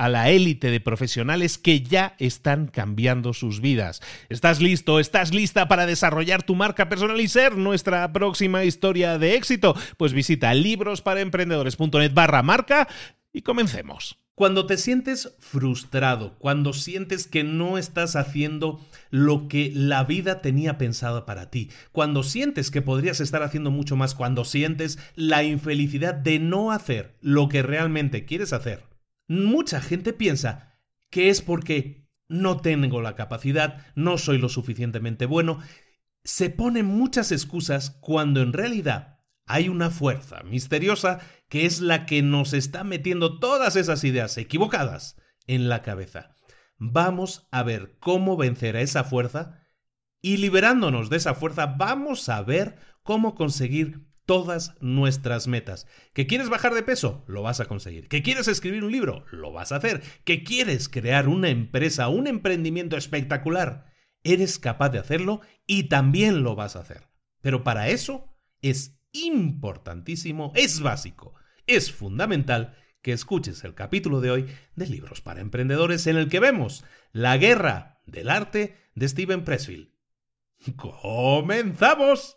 a 0.00 0.08
la 0.08 0.30
élite 0.30 0.70
de 0.70 0.80
profesionales 0.80 1.58
que 1.58 1.82
ya 1.82 2.14
están 2.18 2.68
cambiando 2.68 3.34
sus 3.34 3.60
vidas. 3.60 4.00
¿Estás 4.30 4.62
listo? 4.62 4.98
¿Estás 4.98 5.34
lista 5.34 5.68
para 5.68 5.84
desarrollar 5.84 6.42
tu 6.42 6.54
marca 6.54 6.88
personal 6.88 7.20
y 7.20 7.28
ser 7.28 7.58
nuestra 7.58 8.10
próxima 8.10 8.64
historia 8.64 9.18
de 9.18 9.34
éxito? 9.34 9.76
Pues 9.98 10.14
visita 10.14 10.54
librosparaemprendedores.net 10.54 12.14
barra 12.14 12.42
marca 12.42 12.88
y 13.30 13.42
comencemos. 13.42 14.16
Cuando 14.34 14.64
te 14.64 14.78
sientes 14.78 15.34
frustrado, 15.38 16.38
cuando 16.38 16.72
sientes 16.72 17.26
que 17.26 17.44
no 17.44 17.76
estás 17.76 18.16
haciendo 18.16 18.80
lo 19.10 19.48
que 19.48 19.70
la 19.74 20.04
vida 20.04 20.40
tenía 20.40 20.78
pensado 20.78 21.26
para 21.26 21.50
ti, 21.50 21.68
cuando 21.92 22.22
sientes 22.22 22.70
que 22.70 22.80
podrías 22.80 23.20
estar 23.20 23.42
haciendo 23.42 23.70
mucho 23.70 23.96
más, 23.96 24.14
cuando 24.14 24.46
sientes 24.46 24.98
la 25.14 25.42
infelicidad 25.42 26.14
de 26.14 26.38
no 26.38 26.72
hacer 26.72 27.12
lo 27.20 27.50
que 27.50 27.60
realmente 27.60 28.24
quieres 28.24 28.54
hacer, 28.54 28.88
mucha 29.30 29.80
gente 29.80 30.12
piensa 30.12 30.76
que 31.08 31.30
es 31.30 31.40
porque 31.40 32.08
no 32.28 32.56
tengo 32.56 33.00
la 33.00 33.14
capacidad, 33.14 33.86
no 33.94 34.18
soy 34.18 34.38
lo 34.38 34.48
suficientemente 34.48 35.24
bueno. 35.26 35.60
Se 36.24 36.50
ponen 36.50 36.86
muchas 36.86 37.30
excusas 37.30 37.90
cuando 38.00 38.42
en 38.42 38.52
realidad 38.52 39.20
hay 39.46 39.68
una 39.68 39.90
fuerza 39.90 40.42
misteriosa 40.42 41.20
que 41.48 41.64
es 41.64 41.80
la 41.80 42.06
que 42.06 42.22
nos 42.22 42.52
está 42.52 42.82
metiendo 42.82 43.38
todas 43.38 43.76
esas 43.76 44.02
ideas 44.02 44.36
equivocadas 44.36 45.16
en 45.46 45.68
la 45.68 45.82
cabeza. 45.82 46.34
Vamos 46.76 47.46
a 47.52 47.62
ver 47.62 47.96
cómo 48.00 48.36
vencer 48.36 48.76
a 48.76 48.80
esa 48.80 49.04
fuerza 49.04 49.60
y 50.20 50.38
liberándonos 50.38 51.08
de 51.08 51.18
esa 51.18 51.34
fuerza 51.34 51.66
vamos 51.66 52.28
a 52.28 52.42
ver 52.42 52.78
cómo 53.02 53.34
conseguir 53.36 54.09
todas 54.30 54.76
nuestras 54.78 55.48
metas. 55.48 55.88
¿Que 56.12 56.28
quieres 56.28 56.48
bajar 56.48 56.72
de 56.72 56.84
peso? 56.84 57.24
Lo 57.26 57.42
vas 57.42 57.58
a 57.58 57.64
conseguir. 57.64 58.06
¿Que 58.06 58.22
quieres 58.22 58.46
escribir 58.46 58.84
un 58.84 58.92
libro? 58.92 59.24
Lo 59.32 59.50
vas 59.50 59.72
a 59.72 59.76
hacer. 59.78 60.02
¿Que 60.22 60.44
quieres 60.44 60.88
crear 60.88 61.26
una 61.26 61.48
empresa, 61.48 62.06
un 62.06 62.28
emprendimiento 62.28 62.96
espectacular? 62.96 63.92
Eres 64.22 64.60
capaz 64.60 64.90
de 64.90 65.00
hacerlo 65.00 65.40
y 65.66 65.88
también 65.88 66.44
lo 66.44 66.54
vas 66.54 66.76
a 66.76 66.82
hacer. 66.82 67.08
Pero 67.42 67.64
para 67.64 67.88
eso 67.88 68.32
es 68.62 69.00
importantísimo, 69.10 70.52
es 70.54 70.80
básico, 70.80 71.34
es 71.66 71.90
fundamental 71.90 72.76
que 73.02 73.10
escuches 73.10 73.64
el 73.64 73.74
capítulo 73.74 74.20
de 74.20 74.30
hoy 74.30 74.46
de 74.76 74.86
Libros 74.86 75.22
para 75.22 75.40
Emprendedores 75.40 76.06
en 76.06 76.16
el 76.16 76.28
que 76.28 76.38
vemos 76.38 76.84
la 77.10 77.36
guerra 77.36 78.00
del 78.06 78.30
arte 78.30 78.76
de 78.94 79.08
Steven 79.08 79.42
Pressfield. 79.42 79.90
¡Comenzamos! 80.76 82.36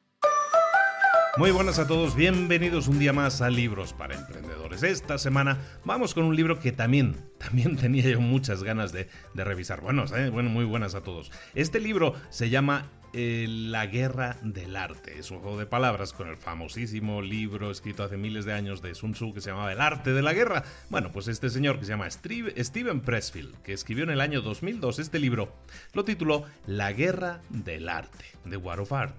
Muy 1.37 1.51
buenas 1.51 1.79
a 1.79 1.87
todos, 1.87 2.13
bienvenidos 2.13 2.89
un 2.89 2.99
día 2.99 3.13
más 3.13 3.41
a 3.41 3.49
Libros 3.49 3.93
para 3.93 4.15
Emprendedores. 4.15 4.83
Esta 4.83 5.17
semana 5.17 5.59
vamos 5.85 6.13
con 6.13 6.25
un 6.25 6.35
libro 6.35 6.59
que 6.59 6.73
también, 6.73 7.15
también 7.37 7.77
tenía 7.81 8.03
yo 8.03 8.19
muchas 8.19 8.63
ganas 8.63 8.91
de, 8.91 9.07
revisar. 9.33 9.79
Buenos, 9.79 10.11
bueno, 10.11 10.49
muy 10.49 10.65
buenas 10.65 10.93
a 10.93 11.03
todos. 11.03 11.31
Este 11.55 11.79
libro 11.79 12.15
se 12.31 12.49
llama 12.49 12.89
eh, 13.13 13.45
La 13.47 13.87
Guerra 13.87 14.39
del 14.41 14.75
Arte. 14.75 15.19
Es 15.19 15.31
un 15.31 15.39
juego 15.39 15.57
de 15.57 15.65
palabras 15.65 16.11
con 16.11 16.27
el 16.27 16.35
famosísimo 16.35 17.21
libro 17.21 17.71
escrito 17.71 18.03
hace 18.03 18.17
miles 18.17 18.43
de 18.43 18.51
años 18.51 18.81
de 18.81 18.93
Sun 18.93 19.13
Tzu 19.13 19.33
que 19.33 19.39
se 19.39 19.51
llamaba 19.51 19.71
El 19.71 19.79
Arte 19.79 20.11
de 20.11 20.21
la 20.21 20.33
Guerra. 20.33 20.65
Bueno, 20.89 21.13
pues 21.13 21.29
este 21.29 21.49
señor 21.49 21.79
que 21.79 21.85
se 21.85 21.91
llama 21.91 22.11
Steven 22.11 22.99
Pressfield, 22.99 23.55
que 23.61 23.71
escribió 23.71 24.03
en 24.03 24.09
el 24.09 24.19
año 24.19 24.41
2002 24.41 24.99
este 24.99 25.17
libro, 25.17 25.55
lo 25.93 26.03
tituló 26.03 26.43
La 26.65 26.91
Guerra 26.91 27.39
del 27.47 27.87
Arte, 27.87 28.25
The 28.49 28.57
War 28.57 28.81
of 28.81 28.91
Art. 28.91 29.15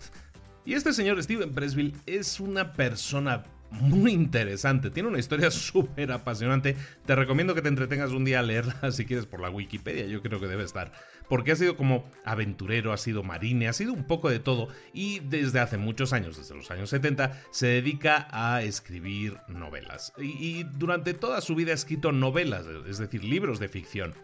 Y 0.65 0.75
este 0.75 0.93
señor 0.93 1.23
Steven 1.23 1.53
Pressfield 1.53 1.95
es 2.07 2.39
una 2.39 2.73
persona 2.73 3.45
muy 3.73 4.13
interesante. 4.13 4.91
Tiene 4.91 5.09
una 5.09 5.19
historia 5.19 5.51
súper 5.51 6.13
apasionante. 6.13 6.77
Te 7.07 7.17
recomiendo 7.17 7.55
que 7.55 7.63
te 7.63 7.69
entretengas 7.69 8.11
un 8.11 8.25
día 8.25 8.41
a 8.41 8.43
leerla 8.43 8.77
si 8.93 9.05
quieres 9.05 9.27
por 9.27 9.41
la 9.41 9.51
Wikipedia. 9.51 10.07
Yo 10.07 10.23
creo 10.23 10.41
que 10.41 10.47
debe 10.47 10.65
estar. 10.65 10.93
Porque 11.29 11.53
ha 11.53 11.57
sido 11.57 11.77
como 11.77 12.09
aventurero, 12.25 12.93
ha 12.93 12.99
sido 12.99 13.23
marine, 13.23 13.69
ha 13.69 13.73
sido 13.73 13.93
un 13.93 14.07
poco 14.07 14.31
de 14.31 14.39
todo. 14.39 14.69
Y 14.93 15.21
desde 15.21 15.61
hace 15.61 15.79
muchos 15.79 16.13
años, 16.13 16.37
desde 16.37 16.55
los 16.55 16.71
años 16.71 16.91
70, 16.91 17.43
se 17.51 17.67
dedica 17.67 18.29
a 18.31 18.63
escribir 18.63 19.39
novelas. 19.49 20.13
Y 20.19 20.65
durante 20.65 21.15
toda 21.15 21.41
su 21.41 21.55
vida 21.55 21.73
ha 21.73 21.75
escrito 21.75 22.13
novelas, 22.13 22.67
es 22.87 22.99
decir, 22.99 23.25
libros 23.25 23.59
de 23.59 23.69
ficción. 23.69 24.15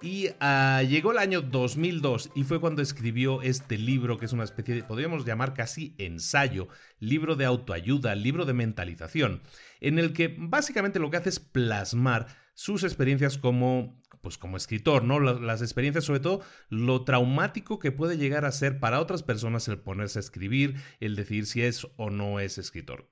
Y 0.00 0.28
uh, 0.28 0.86
llegó 0.86 1.10
el 1.10 1.18
año 1.18 1.42
2002 1.42 2.30
y 2.36 2.44
fue 2.44 2.60
cuando 2.60 2.82
escribió 2.82 3.42
este 3.42 3.76
libro, 3.76 4.16
que 4.16 4.26
es 4.26 4.32
una 4.32 4.44
especie 4.44 4.76
de, 4.76 4.84
podríamos 4.84 5.24
llamar 5.24 5.54
casi 5.54 5.96
ensayo, 5.98 6.68
libro 7.00 7.34
de 7.34 7.44
autoayuda, 7.44 8.14
libro 8.14 8.44
de 8.44 8.52
mentalización, 8.52 9.42
en 9.80 9.98
el 9.98 10.12
que 10.12 10.36
básicamente 10.38 11.00
lo 11.00 11.10
que 11.10 11.16
hace 11.16 11.30
es 11.30 11.40
plasmar 11.40 12.28
sus 12.54 12.84
experiencias 12.84 13.38
como, 13.38 14.00
pues 14.20 14.38
como 14.38 14.56
escritor, 14.56 15.02
¿no? 15.02 15.18
Las 15.18 15.62
experiencias, 15.62 16.04
sobre 16.04 16.20
todo, 16.20 16.42
lo 16.68 17.02
traumático 17.02 17.80
que 17.80 17.90
puede 17.90 18.16
llegar 18.16 18.44
a 18.44 18.52
ser 18.52 18.78
para 18.78 19.00
otras 19.00 19.24
personas 19.24 19.66
el 19.66 19.78
ponerse 19.78 20.20
a 20.20 20.20
escribir, 20.20 20.76
el 21.00 21.16
decir 21.16 21.44
si 21.46 21.62
es 21.62 21.88
o 21.96 22.10
no 22.10 22.38
es 22.38 22.58
escritor. 22.58 23.08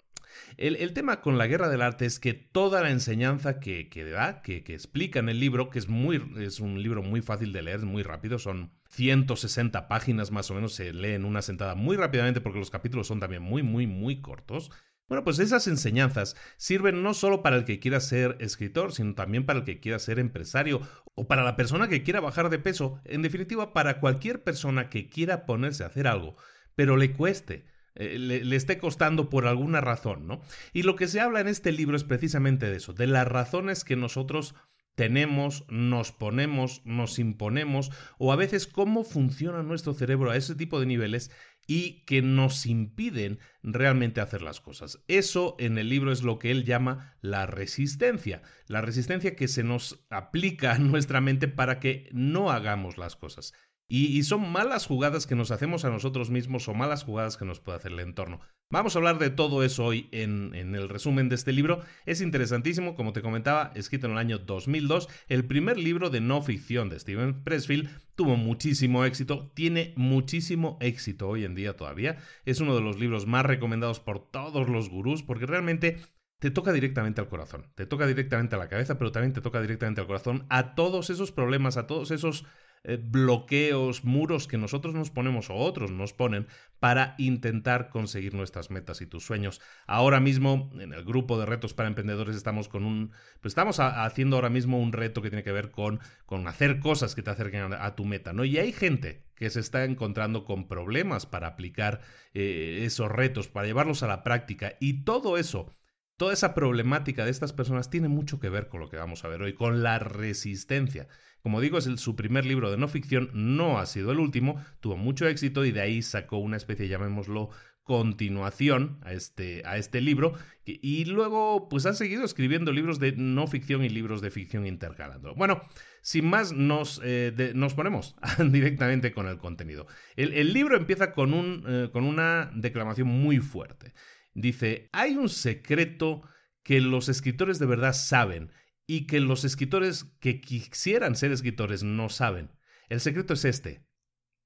El, 0.57 0.93
tema 0.93 1.21
con 1.21 1.39
la 1.39 1.47
guerra 1.47 1.69
del 1.69 1.83
arte 1.83 2.07
es 2.07 2.19
que 2.19 2.35
toda 2.35 2.83
la 2.83 2.91
enseñanza 2.91 3.61
que, 3.61 3.89
da, 4.11 4.41
que, 4.43 4.63
explica 4.69 5.19
en 5.19 5.29
el 5.29 5.39
libro, 5.39 5.69
que 5.71 5.79
es, 5.79 5.89
muy, 5.89 6.23
es 6.39 6.61
un 6.61 6.83
libro 6.83 7.03
muy 7.03 7.21
fácil 7.21 7.53
de 7.53 7.63
leer, 7.63 7.81
muy 7.81 8.03
rápido, 8.03 8.39
son 8.39 8.73
160 8.91 9.89
páginas 9.89 10.31
más 10.31 10.51
o 10.51 10.55
menos, 10.55 10.75
se 10.75 10.93
lee 10.93 11.13
en 11.13 11.25
una 11.25 11.43
sentada 11.43 11.75
muy 11.75 11.97
rápidamente 11.97 12.41
porque 12.41 12.59
los 12.59 12.71
capítulos 12.71 13.07
son 13.07 13.21
también 13.21 13.43
muy, 13.43 13.63
muy, 13.63 13.87
muy 13.87 14.21
cortos. 14.21 14.71
Bueno, 15.09 15.23
pues 15.23 15.39
esas 15.39 15.69
enseñanzas 15.69 16.37
sirven 16.57 17.03
no 17.05 17.15
solo 17.15 17.41
para 17.41 17.57
el 17.57 17.65
que 17.65 17.79
quiera 17.79 18.01
ser 18.01 18.37
escritor, 18.41 18.93
sino 18.93 19.15
también 19.15 19.47
para 19.47 19.61
el 19.61 19.65
que 19.65 19.79
quiera 19.79 20.01
ser 20.01 20.19
empresario 20.19 20.81
o 21.15 21.29
para 21.29 21.45
la 21.45 21.55
persona 21.55 21.89
que 21.89 22.03
quiera 22.03 22.21
bajar 22.21 22.51
de 22.51 22.59
peso, 22.59 23.01
en 23.05 23.23
definitiva 23.23 23.73
para 23.73 24.01
cualquier 24.01 24.43
persona 24.43 24.91
que 24.91 25.09
quiera 25.09 25.47
ponerse 25.47 25.85
a 25.85 25.89
hacer 25.89 26.09
algo, 26.09 26.37
pero 26.75 26.97
le 26.97 27.13
cueste 27.13 27.67
eh, 27.97 28.19
le, 28.19 28.57
esté 28.57 28.79
costando 28.79 29.31
por 29.31 29.47
alguna 29.47 29.81
razón, 29.81 30.27
¿no? 30.27 30.41
Y 30.73 30.83
lo 30.83 30.97
que 30.97 31.09
se 31.09 31.21
habla 31.21 31.41
en 31.41 31.49
este 31.49 31.73
libro 31.73 31.97
es 31.97 32.05
precisamente 32.05 32.71
de 32.71 32.77
eso, 32.77 32.93
de 32.93 33.07
las 33.07 33.27
razones 33.27 33.85
que 33.85 33.97
nosotros 33.97 34.55
tenemos, 34.95 35.65
nos 35.69 36.13
ponemos, 36.13 36.83
nos 36.85 37.19
imponemos, 37.19 37.91
o 38.19 38.33
a 38.33 38.37
veces 38.37 38.67
cómo 38.67 39.05
funciona 39.05 39.63
nuestro 39.63 39.93
cerebro 39.93 40.31
a 40.31 40.37
ese 40.37 40.55
tipo 40.55 40.81
de 40.81 40.87
niveles 40.87 41.31
y 41.67 42.05
que 42.05 42.23
nos 42.23 42.65
impiden 42.67 43.39
realmente 43.63 44.21
hacer 44.21 44.41
las 44.41 44.61
cosas. 44.61 45.03
Eso 45.09 45.57
en 45.59 45.79
el 45.79 45.89
libro 45.89 46.13
es 46.13 46.23
lo 46.23 46.39
que 46.39 46.51
él 46.51 46.65
llama 46.65 47.17
la 47.21 47.47
resistencia, 47.47 48.43
la 48.69 48.81
resistencia 48.81 49.37
que 49.37 49.49
se 49.49 49.65
nos 49.65 50.07
aplica 50.11 50.73
a 50.73 50.79
nuestra 50.79 51.21
mente 51.21 51.49
para 51.49 51.81
que 51.81 52.09
no 52.13 52.51
hagamos 52.51 52.99
las 52.99 53.17
cosas. 53.17 53.53
Y, 53.89 54.21
son 54.25 54.51
malas 54.51 54.87
jugadas 54.87 55.29
que 55.29 55.37
nos 55.37 55.53
hacemos 55.53 55.85
a 55.85 55.91
nosotros 55.91 56.29
mismos 56.29 56.69
o 56.69 56.75
malas 56.75 57.05
jugadas 57.05 57.37
que 57.37 57.45
nos 57.45 57.61
puede 57.61 57.79
hacer 57.79 57.93
el 57.93 58.01
entorno. 58.01 58.41
Vamos 58.69 58.97
a 58.97 58.99
hablar 58.99 59.19
de 59.19 59.31
todo 59.31 59.63
eso 59.63 59.85
hoy 59.85 60.09
en, 60.11 60.55
el 60.55 60.89
resumen 60.89 61.29
de 61.29 61.37
este 61.37 61.53
libro. 61.53 61.81
Es 62.05 62.21
interesantísimo, 62.21 62.97
como 62.97 63.13
te 63.13 63.23
comentaba, 63.23 63.71
escrito 63.77 64.07
en 64.07 64.13
el 64.13 64.19
año 64.19 64.39
2002, 64.39 65.09
el 65.29 65.45
primer 65.45 65.79
libro 65.79 66.11
de 66.11 66.21
no 66.21 66.43
ficción 66.43 66.89
de 66.89 66.99
Steven 66.99 67.45
Pressfield. 67.45 67.89
Tuvo 68.17 68.37
muchísimo 68.37 69.05
éxito, 69.05 69.53
tiene 69.55 69.95
muchísimo 69.97 70.79
éxito 70.81 71.29
hoy 71.29 71.45
en 71.45 71.55
día 71.55 71.77
todavía. 71.77 72.19
Es 72.45 72.61
uno 72.61 72.75
de 72.75 72.81
los 72.81 72.99
libros 72.99 73.27
más 73.27 73.47
recomendados 73.47 74.01
por 74.01 74.31
todos 74.31 74.69
los 74.69 74.91
gurús 74.91 75.23
porque 75.23 75.47
realmente 75.47 76.01
te 76.41 76.51
toca 76.51 76.73
directamente 76.73 77.21
al 77.21 77.29
corazón, 77.29 77.71
te 77.77 77.87
toca 77.87 78.07
directamente 78.07 78.57
a 78.57 78.59
la 78.59 78.69
cabeza, 78.69 78.99
pero 78.99 79.13
también 79.13 79.33
te 79.33 79.41
toca 79.41 79.61
directamente 79.61 80.01
al 80.01 80.07
corazón 80.07 80.45
a 80.49 80.75
todos 80.75 81.09
esos 81.09 81.31
problemas, 81.33 81.77
a 81.77 81.87
todos 81.87 82.11
esos 82.11 82.45
eh, 82.89 83.01
bloqueos, 83.03 84.05
muros 84.05 84.47
que 84.47 84.59
nosotros 84.59 84.95
nos 84.95 85.11
ponemos 85.11 85.51
o 85.51 85.57
otros 85.57 85.91
nos 85.91 86.13
ponen 86.13 86.47
para 86.79 87.17
intentar 87.19 87.89
conseguir 87.89 88.33
nuestras 88.35 88.71
metas 88.71 89.01
y 89.01 89.07
tus 89.07 89.27
sueños. 89.27 89.61
Ahora 89.89 90.21
mismo, 90.21 90.71
en 90.79 90.93
el 90.93 91.05
grupo 91.05 91.37
de 91.37 91.47
retos 91.47 91.75
para 91.75 91.89
emprendedores, 91.89 92.37
estamos 92.37 92.69
con 92.69 92.85
un. 92.85 93.11
Pues 93.41 93.51
estamos 93.51 93.81
haciendo 93.81 94.37
ahora 94.37 94.51
mismo 94.51 94.79
un 94.79 94.93
reto 94.93 95.21
que 95.21 95.31
tiene 95.31 95.43
que 95.43 95.51
ver 95.51 95.73
con, 95.73 95.99
con 96.27 96.47
hacer 96.47 96.79
cosas 96.79 97.17
que 97.17 97.23
te 97.23 97.31
acerquen 97.31 97.73
a, 97.73 97.97
tu 97.97 98.05
meta, 98.05 98.33
¿no? 98.33 98.45
Y 98.45 98.57
hay 98.59 98.71
gente 98.73 99.25
que 99.35 99.51
se 99.51 99.59
está 99.59 99.85
encontrando 99.85 100.45
con 100.45 100.69
problemas 100.69 101.27
para 101.27 101.49
aplicar 101.49 102.03
eh, 102.35 102.83
esos 102.85 103.11
retos, 103.11 103.49
para 103.49 103.67
llevarlos 103.67 104.05
a 104.05 104.07
la 104.07 104.23
práctica. 104.23 104.77
Y 104.79 105.03
todo 105.03 105.39
eso 105.39 105.75
Toda 106.17 106.33
esa 106.33 106.55
problemática 106.55 107.25
de 107.25 107.31
estas 107.31 107.53
personas 107.53 107.91
tiene 107.91 108.09
mucho 108.09 108.41
que 108.41 108.49
ver 108.49 108.69
con 108.69 108.81
lo 108.81 108.89
que 108.89 108.97
vamos 108.97 109.25
a 109.25 109.29
ver 109.29 109.43
hoy, 109.43 109.53
con 109.53 109.83
la 109.83 109.99
resistencia. 109.99 111.09
Como 111.43 111.61
digo, 111.61 111.79
es 111.79 111.85
su 112.01 112.17
primer 112.17 112.47
libro 112.47 112.71
de 112.71 112.79
no 112.79 112.89
ficción, 112.89 113.31
no 113.35 113.79
ha 113.79 113.87
sido 113.87 114.13
el 114.13 114.19
último, 114.19 114.57
tuvo 114.81 114.97
mucho 114.97 115.29
éxito 115.29 115.65
y 115.65 115.73
de 115.73 115.83
ahí 115.83 116.03
sacó 116.03 116.39
una 116.39 116.57
especie, 116.57 116.89
llamémoslo, 116.89 117.51
continuación 117.87 118.99
a 119.03 119.13
este, 119.13 119.63
a 119.65 119.77
este 119.79 120.01
libro 120.01 120.33
y 120.65 121.05
luego 121.05 121.69
pues 121.69 121.87
ha 121.87 121.95
seguido 121.95 122.25
escribiendo 122.25 122.73
libros 122.73 122.99
de 122.99 123.13
no 123.13 123.47
ficción 123.47 123.85
y 123.85 123.89
libros 123.89 124.21
de 124.21 124.33
ficción 124.33 124.67
intercalando. 124.67 125.37
Bueno, 125.37 125.63
sin 126.03 126.29
más 126.29 126.53
nos, 126.53 127.01
eh, 127.05 127.53
nos 127.55 127.75
ponemos 127.75 128.17
directamente 128.51 129.13
con 129.13 129.29
el 129.29 129.39
contenido. 129.39 129.87
El, 130.17 130.53
libro 130.53 130.77
empieza 130.77 131.13
con, 131.13 131.33
un, 131.33 131.65
eh, 131.69 131.89
con 131.93 132.03
una 132.03 132.51
declamación 132.57 133.07
muy 133.07 133.39
fuerte. 133.39 133.93
Dice, 134.37 134.91
hay 134.93 135.17
un 135.17 135.31
secreto 135.31 136.21
que 136.63 136.83
los 136.83 137.09
escritores 137.09 137.59
de 137.59 137.65
verdad 137.65 137.95
saben 137.95 138.53
y 138.87 139.07
que 139.07 139.19
los 139.19 139.47
escritores 139.47 140.05
que 140.21 140.43
quisieran 140.43 141.17
ser 141.17 141.33
escritores 141.33 141.83
no 141.83 142.11
saben. 142.11 142.53
El 142.91 143.01
secreto 143.01 143.33
es 143.33 143.47
este. 143.47 143.87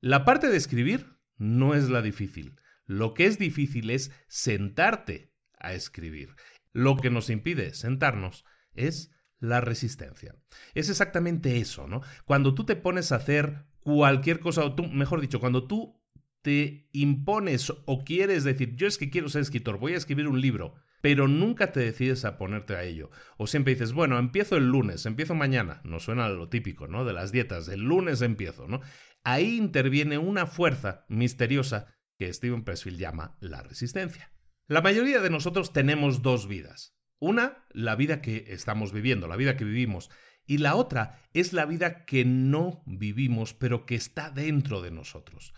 La 0.01 0.25
parte 0.25 0.49
de 0.49 0.57
escribir 0.57 1.19
no 1.39 1.75
es 1.75 1.91
la 1.91 2.03
difícil. 2.03 2.55
Lo 2.87 3.15
que 3.15 3.27
es 3.27 3.37
difícil 3.37 3.91
es 3.91 4.13
sentarte 4.29 5.35
a 5.59 5.75
escribir. 5.75 6.37
Lo 6.73 6.97
que 6.97 7.11
nos 7.11 7.29
impide 7.29 7.75
sentarnos 7.75 8.45
es 8.75 9.11
la 9.41 9.61
resistencia. 9.61 10.37
Es 10.75 10.89
exactamente 10.89 11.59
eso, 11.59 11.89
¿no? 11.89 12.01
Cuando 12.27 12.55
tú 12.55 12.65
te 12.65 12.77
pones 12.77 13.11
a 13.11 13.17
hacer 13.17 13.67
cualquier 13.81 14.39
cosa, 14.39 14.65
o 14.65 14.77
tú, 14.77 14.85
mejor 14.85 15.21
dicho, 15.21 15.41
cuando 15.41 15.67
tú 15.67 16.00
te 16.43 16.89
impones 16.93 17.73
o 17.87 18.05
quieres 18.05 18.45
decir, 18.45 18.77
yo 18.77 18.87
es 18.87 18.99
que 18.99 19.11
quiero 19.11 19.29
ser 19.29 19.43
escritor, 19.43 19.79
voy 19.79 19.95
a 19.95 19.97
escribir 19.97 20.29
un 20.29 20.41
libro, 20.41 20.75
pero 21.01 21.29
nunca 21.29 21.73
te 21.73 21.81
decides 21.81 22.25
a 22.25 22.37
ponerte 22.37 22.75
a 22.75 22.83
ello. 22.83 23.11
O 23.39 23.47
siempre 23.47 23.75
dices, 23.75 23.93
bueno, 23.93 24.19
empiezo 24.19 24.57
el 24.57 24.69
lunes, 24.69 25.07
empiezo 25.07 25.35
mañana. 25.35 25.81
No 25.85 25.99
suena 25.99 26.29
lo 26.29 26.49
típico, 26.49 26.89
¿no? 26.89 27.05
De 27.05 27.13
las 27.13 27.33
dietas, 27.33 27.69
el 27.69 27.81
lunes 27.81 28.21
empiezo, 28.23 28.69
¿no? 28.69 28.81
Ahí 29.25 29.57
interviene 29.57 30.19
una 30.19 30.47
fuerza 30.47 31.05
misteriosa 31.09 31.95
que 32.19 32.33
Steven 32.33 32.65
Pressfield 32.65 32.99
llama 32.99 33.37
la 33.41 33.63
resistencia. 33.63 34.33
La 34.67 34.83
mayoría 34.83 35.21
de 35.21 35.31
nosotros 35.31 35.73
tenemos 35.73 36.23
dos 36.23 36.47
vidas. 36.47 36.97
Una, 37.19 37.67
la 37.73 37.97
vida 37.97 38.23
que 38.23 38.47
estamos 38.49 38.93
viviendo, 38.93 39.27
la 39.27 39.37
vida 39.37 39.57
que 39.57 39.65
vivimos, 39.65 40.11
y 40.47 40.59
la 40.59 40.75
otra 40.75 41.21
es 41.33 41.53
la 41.53 41.65
vida 41.65 42.05
que 42.05 42.25
no 42.25 42.83
vivimos, 42.87 43.55
pero 43.55 43.87
que 43.87 43.95
está 43.95 44.31
dentro 44.31 44.81
de 44.81 44.91
nosotros. 44.91 45.55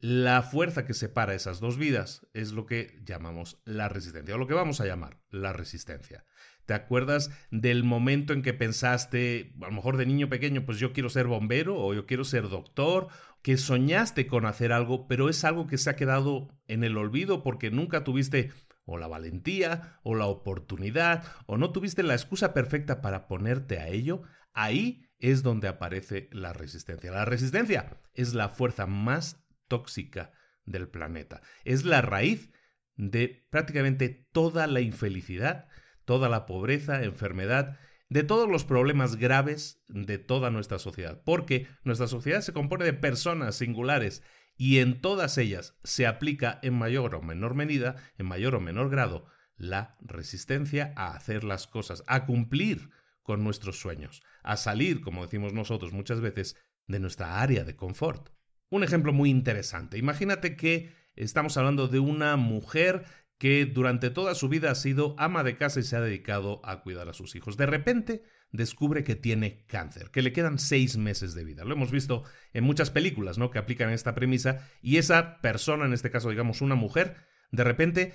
La 0.00 0.42
fuerza 0.42 0.84
que 0.84 0.94
separa 0.94 1.34
esas 1.34 1.60
dos 1.60 1.78
vidas 1.78 2.26
es 2.34 2.52
lo 2.52 2.66
que 2.66 3.00
llamamos 3.04 3.60
la 3.64 3.88
resistencia, 3.88 4.34
o 4.34 4.38
lo 4.38 4.46
que 4.46 4.54
vamos 4.54 4.80
a 4.80 4.86
llamar 4.86 5.18
la 5.30 5.52
resistencia. 5.52 6.24
¿Te 6.66 6.74
acuerdas 6.74 7.30
del 7.50 7.84
momento 7.84 8.32
en 8.32 8.42
que 8.42 8.54
pensaste, 8.54 9.54
a 9.62 9.66
lo 9.66 9.72
mejor 9.72 9.96
de 9.96 10.06
niño 10.06 10.28
pequeño, 10.28 10.64
pues 10.64 10.78
yo 10.78 10.92
quiero 10.92 11.10
ser 11.10 11.26
bombero 11.26 11.76
o 11.76 11.92
yo 11.94 12.06
quiero 12.06 12.24
ser 12.24 12.48
doctor, 12.48 13.08
que 13.42 13.58
soñaste 13.58 14.26
con 14.26 14.46
hacer 14.46 14.72
algo, 14.72 15.06
pero 15.06 15.28
es 15.28 15.44
algo 15.44 15.66
que 15.66 15.76
se 15.76 15.90
ha 15.90 15.96
quedado 15.96 16.48
en 16.66 16.82
el 16.84 16.96
olvido 16.96 17.42
porque 17.42 17.70
nunca 17.70 18.02
tuviste 18.02 18.50
o 18.86 18.98
la 18.98 19.06
valentía 19.06 20.00
o 20.02 20.14
la 20.14 20.26
oportunidad 20.26 21.24
o 21.46 21.56
no 21.56 21.70
tuviste 21.70 22.02
la 22.02 22.14
excusa 22.14 22.54
perfecta 22.54 23.02
para 23.02 23.26
ponerte 23.26 23.78
a 23.78 23.88
ello? 23.88 24.22
Ahí 24.54 25.10
es 25.18 25.42
donde 25.42 25.68
aparece 25.68 26.28
la 26.32 26.52
resistencia. 26.52 27.10
La 27.10 27.24
resistencia 27.24 27.98
es 28.14 28.34
la 28.34 28.48
fuerza 28.48 28.86
más 28.86 29.43
tóxica 29.68 30.32
del 30.64 30.88
planeta. 30.88 31.42
Es 31.64 31.84
la 31.84 32.02
raíz 32.02 32.50
de 32.96 33.46
prácticamente 33.50 34.28
toda 34.32 34.66
la 34.66 34.80
infelicidad, 34.80 35.68
toda 36.04 36.28
la 36.28 36.46
pobreza, 36.46 37.02
enfermedad, 37.04 37.78
de 38.08 38.22
todos 38.22 38.48
los 38.48 38.64
problemas 38.64 39.16
graves 39.16 39.82
de 39.88 40.18
toda 40.18 40.50
nuestra 40.50 40.78
sociedad. 40.78 41.22
Porque 41.24 41.66
nuestra 41.82 42.06
sociedad 42.06 42.42
se 42.42 42.52
compone 42.52 42.84
de 42.84 42.92
personas 42.92 43.56
singulares 43.56 44.22
y 44.56 44.78
en 44.78 45.00
todas 45.00 45.36
ellas 45.38 45.76
se 45.82 46.06
aplica 46.06 46.60
en 46.62 46.74
mayor 46.74 47.14
o 47.14 47.22
menor 47.22 47.54
medida, 47.54 47.96
en 48.18 48.26
mayor 48.26 48.54
o 48.54 48.60
menor 48.60 48.90
grado, 48.90 49.26
la 49.56 49.96
resistencia 50.00 50.92
a 50.96 51.14
hacer 51.14 51.44
las 51.44 51.66
cosas, 51.66 52.04
a 52.06 52.26
cumplir 52.26 52.90
con 53.22 53.42
nuestros 53.42 53.80
sueños, 53.80 54.22
a 54.42 54.56
salir, 54.56 55.00
como 55.00 55.24
decimos 55.24 55.52
nosotros 55.52 55.92
muchas 55.92 56.20
veces, 56.20 56.56
de 56.86 57.00
nuestra 57.00 57.40
área 57.40 57.64
de 57.64 57.74
confort. 57.76 58.33
Un 58.74 58.82
ejemplo 58.82 59.12
muy 59.12 59.30
interesante. 59.30 59.98
Imagínate 59.98 60.56
que 60.56 60.90
estamos 61.14 61.56
hablando 61.56 61.86
de 61.86 62.00
una 62.00 62.36
mujer 62.36 63.04
que 63.38 63.66
durante 63.66 64.10
toda 64.10 64.34
su 64.34 64.48
vida 64.48 64.72
ha 64.72 64.74
sido 64.74 65.14
ama 65.16 65.44
de 65.44 65.56
casa 65.56 65.78
y 65.78 65.84
se 65.84 65.94
ha 65.94 66.00
dedicado 66.00 66.60
a 66.64 66.82
cuidar 66.82 67.08
a 67.08 67.12
sus 67.12 67.36
hijos. 67.36 67.56
De 67.56 67.66
repente 67.66 68.24
descubre 68.50 69.04
que 69.04 69.14
tiene 69.14 69.64
cáncer, 69.68 70.10
que 70.10 70.22
le 70.22 70.32
quedan 70.32 70.58
seis 70.58 70.96
meses 70.96 71.34
de 71.34 71.44
vida. 71.44 71.62
Lo 71.62 71.74
hemos 71.74 71.92
visto 71.92 72.24
en 72.52 72.64
muchas 72.64 72.90
películas, 72.90 73.38
¿no? 73.38 73.52
Que 73.52 73.60
aplican 73.60 73.90
esta 73.90 74.16
premisa 74.16 74.68
y 74.82 74.96
esa 74.96 75.40
persona, 75.40 75.84
en 75.84 75.92
este 75.92 76.10
caso 76.10 76.30
digamos 76.30 76.60
una 76.60 76.74
mujer, 76.74 77.14
de 77.52 77.62
repente 77.62 78.12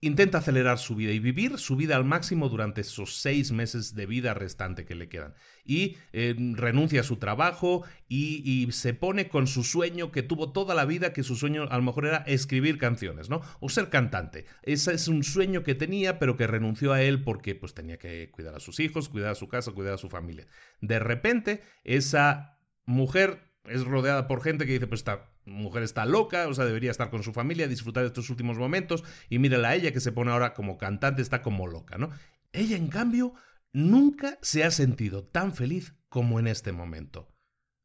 intenta 0.00 0.38
acelerar 0.38 0.78
su 0.78 0.94
vida 0.94 1.12
y 1.12 1.18
vivir 1.18 1.58
su 1.58 1.76
vida 1.76 1.96
al 1.96 2.04
máximo 2.04 2.48
durante 2.48 2.80
esos 2.80 3.16
seis 3.16 3.52
meses 3.52 3.94
de 3.94 4.06
vida 4.06 4.32
restante 4.32 4.86
que 4.86 4.94
le 4.94 5.08
quedan. 5.08 5.34
Y 5.64 5.96
eh, 6.12 6.34
renuncia 6.54 7.02
a 7.02 7.04
su 7.04 7.16
trabajo 7.16 7.84
y, 8.08 8.68
se 8.72 8.94
pone 8.94 9.28
con 9.28 9.46
su 9.46 9.62
sueño 9.62 10.10
que 10.10 10.22
tuvo 10.22 10.52
toda 10.52 10.74
la 10.74 10.84
vida, 10.84 11.12
que 11.12 11.22
su 11.22 11.36
sueño 11.36 11.64
a 11.70 11.76
lo 11.76 11.82
mejor 11.82 12.06
era 12.06 12.18
escribir 12.26 12.78
canciones, 12.78 13.28
¿no? 13.28 13.42
O 13.60 13.68
ser 13.68 13.90
cantante. 13.90 14.46
Ese 14.62 14.94
es 14.94 15.08
un 15.08 15.22
sueño 15.22 15.62
que 15.62 15.74
tenía, 15.74 16.18
pero 16.18 16.36
que 16.36 16.46
renunció 16.46 16.92
a 16.92 17.02
él 17.02 17.22
porque 17.22 17.54
pues 17.54 17.74
tenía 17.74 17.98
que 17.98 18.30
cuidar 18.30 18.54
a 18.54 18.60
sus 18.60 18.80
hijos, 18.80 19.08
cuidar 19.08 19.32
a 19.32 19.34
su 19.34 19.48
casa, 19.48 19.72
cuidar 19.72 19.94
a 19.94 19.98
su 19.98 20.08
familia. 20.08 20.46
De 20.80 20.98
repente, 20.98 21.62
esa 21.84 22.58
mujer 22.86 23.49
es 23.64 23.84
rodeada 23.84 24.26
por 24.26 24.42
gente 24.42 24.66
que 24.66 24.72
dice, 24.72 24.86
pues 24.86 25.00
esta 25.00 25.30
mujer 25.44 25.82
está 25.82 26.06
loca, 26.06 26.48
o 26.48 26.54
sea, 26.54 26.64
debería 26.64 26.90
estar 26.90 27.10
con 27.10 27.22
su 27.22 27.32
familia, 27.32 27.68
disfrutar 27.68 28.02
de 28.02 28.08
estos 28.08 28.30
últimos 28.30 28.58
momentos, 28.58 29.04
y 29.28 29.38
mírala 29.38 29.70
a 29.70 29.74
ella 29.74 29.92
que 29.92 30.00
se 30.00 30.12
pone 30.12 30.30
ahora 30.30 30.54
como 30.54 30.78
cantante, 30.78 31.22
está 31.22 31.42
como 31.42 31.66
loca, 31.66 31.98
¿no? 31.98 32.10
Ella, 32.52 32.76
en 32.76 32.88
cambio, 32.88 33.34
nunca 33.72 34.38
se 34.42 34.64
ha 34.64 34.70
sentido 34.70 35.24
tan 35.24 35.54
feliz 35.54 35.94
como 36.08 36.40
en 36.40 36.46
este 36.46 36.72
momento. 36.72 37.34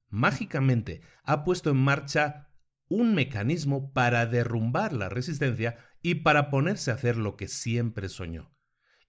Mágicamente 0.09 1.01
ha 1.23 1.43
puesto 1.43 1.71
en 1.71 1.77
marcha 1.77 2.49
un 2.87 3.15
mecanismo 3.15 3.91
para 3.93 4.25
derrumbar 4.25 4.93
la 4.93 5.09
resistencia 5.09 5.77
y 6.01 6.15
para 6.15 6.49
ponerse 6.49 6.91
a 6.91 6.95
hacer 6.95 7.17
lo 7.17 7.35
que 7.35 7.47
siempre 7.47 8.09
soñó. 8.09 8.55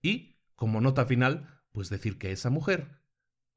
Y, 0.03 0.41
como 0.55 0.81
nota 0.81 1.05
final, 1.05 1.63
pues 1.73 1.91
decir 1.91 2.19
que 2.19 2.33
esa 2.33 2.49
mujer 2.49 2.96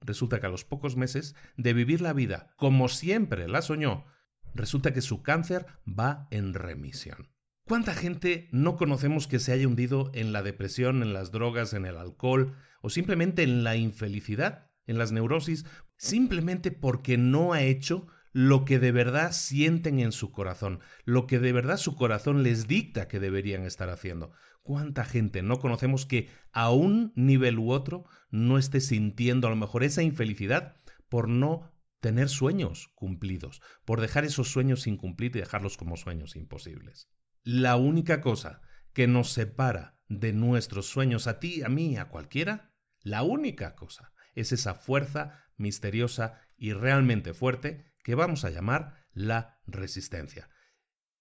Resulta 0.02 0.40
que 0.40 0.48
a 0.48 0.50
los 0.50 0.66
pocos 0.66 0.96
meses 0.96 1.36
de 1.58 1.74
vivir 1.74 2.02
la 2.02 2.14
vida 2.14 2.54
como 2.58 2.88
siempre 2.90 3.48
la 3.48 3.62
soñó, 3.62 4.06
resulta 4.54 4.94
que 4.94 5.02
su 5.02 5.22
cáncer 5.22 5.66
va 5.88 6.28
en 6.32 6.54
remisión. 6.54 7.30
¿Cuánta 7.66 7.94
gente 7.94 8.50
no 8.52 8.78
conocemos 8.78 9.28
que 9.28 9.40
se 9.40 9.52
haya 9.52 9.68
hundido 9.68 10.10
en 10.16 10.34
la 10.34 10.42
depresión, 10.42 11.04
en 11.04 11.14
las 11.14 11.32
drogas, 11.32 11.74
en 11.74 11.86
el 11.86 11.98
alcohol 11.98 12.56
o 12.82 12.90
simplemente 12.90 13.44
en 13.44 13.64
la 13.64 13.76
infelicidad, 13.76 14.72
en 14.88 14.98
las 14.98 15.12
neurosis, 15.12 15.66
simplemente 15.96 16.72
porque 16.72 17.18
no 17.18 17.54
ha 17.54 17.62
hecho 17.62 18.08
lo 18.32 18.66
que 18.66 18.80
de 18.80 18.92
verdad 18.92 19.32
sienten 19.32 20.00
en 20.00 20.12
su 20.12 20.32
corazón, 20.32 20.80
lo 21.06 21.28
que 21.28 21.40
de 21.40 21.52
verdad 21.52 21.78
su 21.78 21.96
corazón 21.96 22.42
les 22.42 22.68
dicta 22.68 23.08
que 23.08 23.20
deberían 23.20 23.64
estar 23.64 23.90
haciendo. 23.90 24.32
¿Cuánta 24.62 25.04
gente 25.04 25.42
no 25.42 25.60
conocemos 25.60 26.06
que 26.06 26.30
a 26.52 26.72
un 26.72 27.12
nivel 27.16 27.60
u 27.60 27.72
otro 27.72 28.06
no 28.30 28.58
esté 28.58 28.82
sintiendo 28.82 29.48
a 29.48 29.50
lo 29.50 29.56
mejor 29.56 29.84
esa 29.84 30.04
infelicidad 30.04 30.78
por 31.10 31.28
no 31.28 31.72
tener 32.00 32.30
sueños 32.30 32.90
cumplidos, 32.96 33.62
por 33.86 34.00
dejar 34.00 34.26
esos 34.26 34.50
sueños 34.50 34.82
sin 34.82 34.98
cumplir 34.98 35.36
y 35.36 35.40
dejarlos 35.40 35.78
como 35.78 35.98
sueños 35.98 36.36
imposibles? 36.36 37.10
La 37.44 37.76
única 37.76 38.22
cosa 38.22 38.62
que 38.94 39.08
nos 39.08 39.32
separa 39.32 39.98
de 40.08 40.34
nuestros 40.34 40.88
sueños 40.88 41.28
a 41.28 41.40
ti, 41.40 41.64
a 41.64 41.70
mí, 41.70 41.98
a 41.98 42.10
cualquiera, 42.10 42.74
la 43.02 43.24
única 43.24 43.76
cosa 43.76 44.12
es 44.36 44.52
esa 44.52 44.74
fuerza 44.74 45.46
misteriosa 45.58 46.42
y 46.58 46.74
realmente 46.74 47.34
fuerte 47.34 47.94
que 48.04 48.16
vamos 48.16 48.46
a 48.46 48.50
llamar 48.50 49.06
la 49.14 49.60
resistencia. 49.68 50.50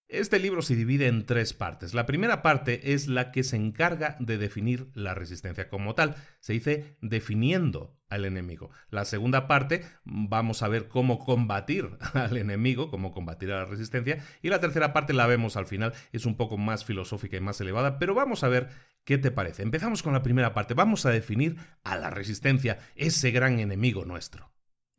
Este 0.09 0.39
libro 0.39 0.63
se 0.63 0.75
divide 0.75 1.07
en 1.07 1.27
tres 1.27 1.53
partes. 1.53 1.93
La 1.93 2.07
primera 2.07 2.41
parte 2.41 2.95
es 2.95 3.09
la 3.09 3.31
que 3.31 3.43
se 3.43 3.57
encarga 3.57 4.17
de 4.21 4.39
definir 4.39 4.89
la 4.95 5.13
resistencia 5.13 5.69
como 5.69 5.95
tal. 5.95 6.17
Se 6.41 6.55
dice 6.55 6.97
definiendo 7.03 7.95
al 8.09 8.25
enemigo. 8.25 8.71
La 8.89 9.05
segunda 9.05 9.47
parte 9.47 9.85
vamos 10.05 10.63
a 10.63 10.69
ver 10.69 10.89
cómo 10.89 11.19
combatir 11.19 11.91
al 12.15 12.39
enemigo, 12.39 12.91
cómo 12.91 13.13
combatir 13.13 13.53
a 13.53 13.59
la 13.59 13.65
resistencia. 13.67 14.25
Y 14.41 14.49
la 14.49 14.61
tercera 14.61 14.95
parte 14.95 15.13
la 15.13 15.27
vemos 15.27 15.59
al 15.59 15.67
final. 15.67 15.93
Es 16.13 16.25
un 16.25 16.39
poco 16.39 16.57
más 16.57 16.87
filosófica 16.87 17.37
y 17.37 17.41
más 17.41 17.61
elevada, 17.61 17.99
pero 17.99 18.15
vamos 18.15 18.45
a 18.45 18.49
ver 18.49 18.71
qué 19.05 19.19
te 19.19 19.31
parece. 19.31 19.63
Empezamos 19.63 20.03
con 20.03 20.15
la 20.15 20.23
primera 20.23 20.55
parte. 20.55 20.73
Vamos 20.73 21.05
a 21.05 21.11
definir 21.11 21.57
a 21.85 21.99
la 21.99 22.09
resistencia, 22.09 22.79
ese 22.95 23.31
gran 23.31 23.59
enemigo 23.59 24.07
nuestro. 24.07 24.51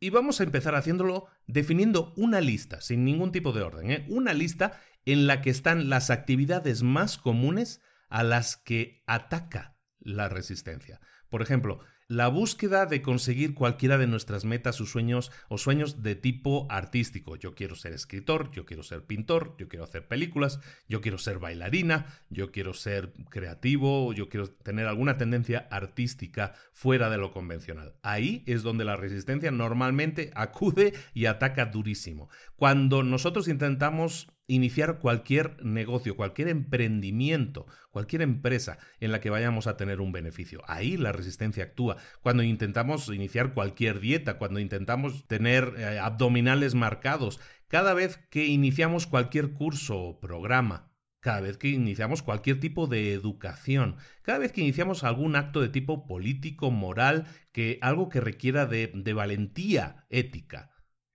Y 0.02 0.08
vamos 0.08 0.40
a 0.40 0.44
empezar 0.44 0.74
haciéndolo 0.76 1.26
definiendo 1.46 2.14
una 2.16 2.40
lista, 2.40 2.80
sin 2.80 3.04
ningún 3.04 3.32
tipo 3.32 3.52
de 3.52 3.60
orden, 3.60 3.90
¿eh? 3.90 4.06
una 4.08 4.32
lista 4.32 4.80
en 5.04 5.26
la 5.26 5.42
que 5.42 5.50
están 5.50 5.88
las 5.88 6.10
actividades 6.10 6.82
más 6.82 7.18
comunes 7.18 7.80
a 8.08 8.22
las 8.22 8.56
que 8.56 9.02
ataca 9.06 9.76
la 9.98 10.28
resistencia. 10.28 11.00
Por 11.28 11.42
ejemplo, 11.42 11.80
la 12.10 12.26
búsqueda 12.26 12.86
de 12.86 13.02
conseguir 13.02 13.54
cualquiera 13.54 13.96
de 13.96 14.08
nuestras 14.08 14.44
metas 14.44 14.80
o 14.80 14.84
sueños 14.84 15.30
o 15.48 15.58
sueños 15.58 16.02
de 16.02 16.16
tipo 16.16 16.66
artístico. 16.68 17.36
Yo 17.36 17.54
quiero 17.54 17.76
ser 17.76 17.92
escritor, 17.92 18.50
yo 18.50 18.66
quiero 18.66 18.82
ser 18.82 19.06
pintor, 19.06 19.54
yo 19.58 19.68
quiero 19.68 19.84
hacer 19.84 20.08
películas, 20.08 20.58
yo 20.88 21.00
quiero 21.02 21.18
ser 21.18 21.38
bailarina, 21.38 22.06
yo 22.28 22.50
quiero 22.50 22.74
ser 22.74 23.12
creativo, 23.30 24.12
yo 24.12 24.28
quiero 24.28 24.50
tener 24.50 24.88
alguna 24.88 25.18
tendencia 25.18 25.68
artística 25.70 26.54
fuera 26.72 27.10
de 27.10 27.18
lo 27.18 27.30
convencional. 27.30 27.94
Ahí 28.02 28.42
es 28.48 28.64
donde 28.64 28.84
la 28.84 28.96
resistencia 28.96 29.52
normalmente 29.52 30.32
acude 30.34 30.94
y 31.14 31.26
ataca 31.26 31.66
durísimo. 31.66 32.28
Cuando 32.56 33.04
nosotros 33.04 33.46
intentamos 33.46 34.26
iniciar 34.50 34.98
cualquier 34.98 35.64
negocio, 35.64 36.16
cualquier 36.16 36.48
emprendimiento, 36.48 37.66
cualquier 37.90 38.22
empresa 38.22 38.78
en 38.98 39.12
la 39.12 39.20
que 39.20 39.30
vayamos 39.30 39.66
a 39.66 39.76
tener 39.76 40.00
un 40.00 40.10
beneficio. 40.10 40.62
Ahí 40.66 40.96
la 40.96 41.12
resistencia 41.12 41.64
actúa. 41.64 41.96
Cuando 42.20 42.42
intentamos 42.42 43.08
iniciar 43.08 43.54
cualquier 43.54 44.00
dieta, 44.00 44.38
cuando 44.38 44.58
intentamos 44.58 45.26
tener 45.28 45.74
eh, 45.78 45.98
abdominales 46.00 46.74
marcados, 46.74 47.40
cada 47.68 47.94
vez 47.94 48.18
que 48.30 48.46
iniciamos 48.46 49.06
cualquier 49.06 49.52
curso 49.52 50.00
o 50.00 50.20
programa, 50.20 50.90
cada 51.20 51.40
vez 51.40 51.56
que 51.56 51.68
iniciamos 51.68 52.22
cualquier 52.22 52.58
tipo 52.58 52.88
de 52.88 53.12
educación, 53.12 53.96
cada 54.22 54.38
vez 54.38 54.52
que 54.52 54.62
iniciamos 54.62 55.04
algún 55.04 55.36
acto 55.36 55.60
de 55.60 55.68
tipo 55.68 56.06
político, 56.06 56.70
moral, 56.70 57.26
que 57.52 57.78
algo 57.82 58.08
que 58.08 58.20
requiera 58.20 58.66
de, 58.66 58.90
de 58.92 59.12
valentía 59.12 60.06
ética. 60.08 60.69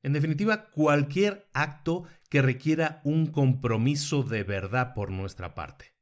En 0.06 0.14
definitiva, 0.14 0.70
cualquier 0.70 1.50
acto 1.52 2.04
que 2.30 2.44
requiera 2.44 3.02
un 3.04 3.26
compromiso 3.26 4.22
de 4.22 4.44
verdad 4.44 4.94
por 4.94 5.10
nuestra 5.10 5.56
parte. 5.56 5.96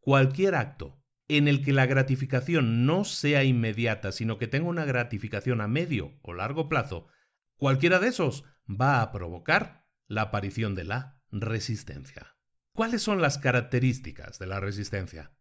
Cualquier 0.00 0.56
acto 0.56 1.00
en 1.28 1.46
el 1.46 1.64
que 1.64 1.72
la 1.72 1.86
gratificación 1.86 2.86
no 2.86 3.04
sea 3.04 3.44
inmediata, 3.44 4.10
sino 4.10 4.36
que 4.36 4.48
tenga 4.48 4.68
una 4.68 4.84
gratificación 4.84 5.60
a 5.60 5.68
medio 5.68 6.18
o 6.22 6.34
largo 6.34 6.68
plazo, 6.68 7.06
cualquiera 7.54 8.00
de 8.00 8.08
esos 8.08 8.42
va 8.68 9.00
a 9.00 9.12
provocar 9.12 9.86
la 10.08 10.22
aparición 10.22 10.74
de 10.74 10.82
la 10.82 11.22
resistencia. 11.30 12.36
¿Cuáles 12.72 13.00
son 13.00 13.22
las 13.22 13.38
características 13.38 14.40
de 14.40 14.48
la 14.48 14.58
resistencia? 14.58 15.35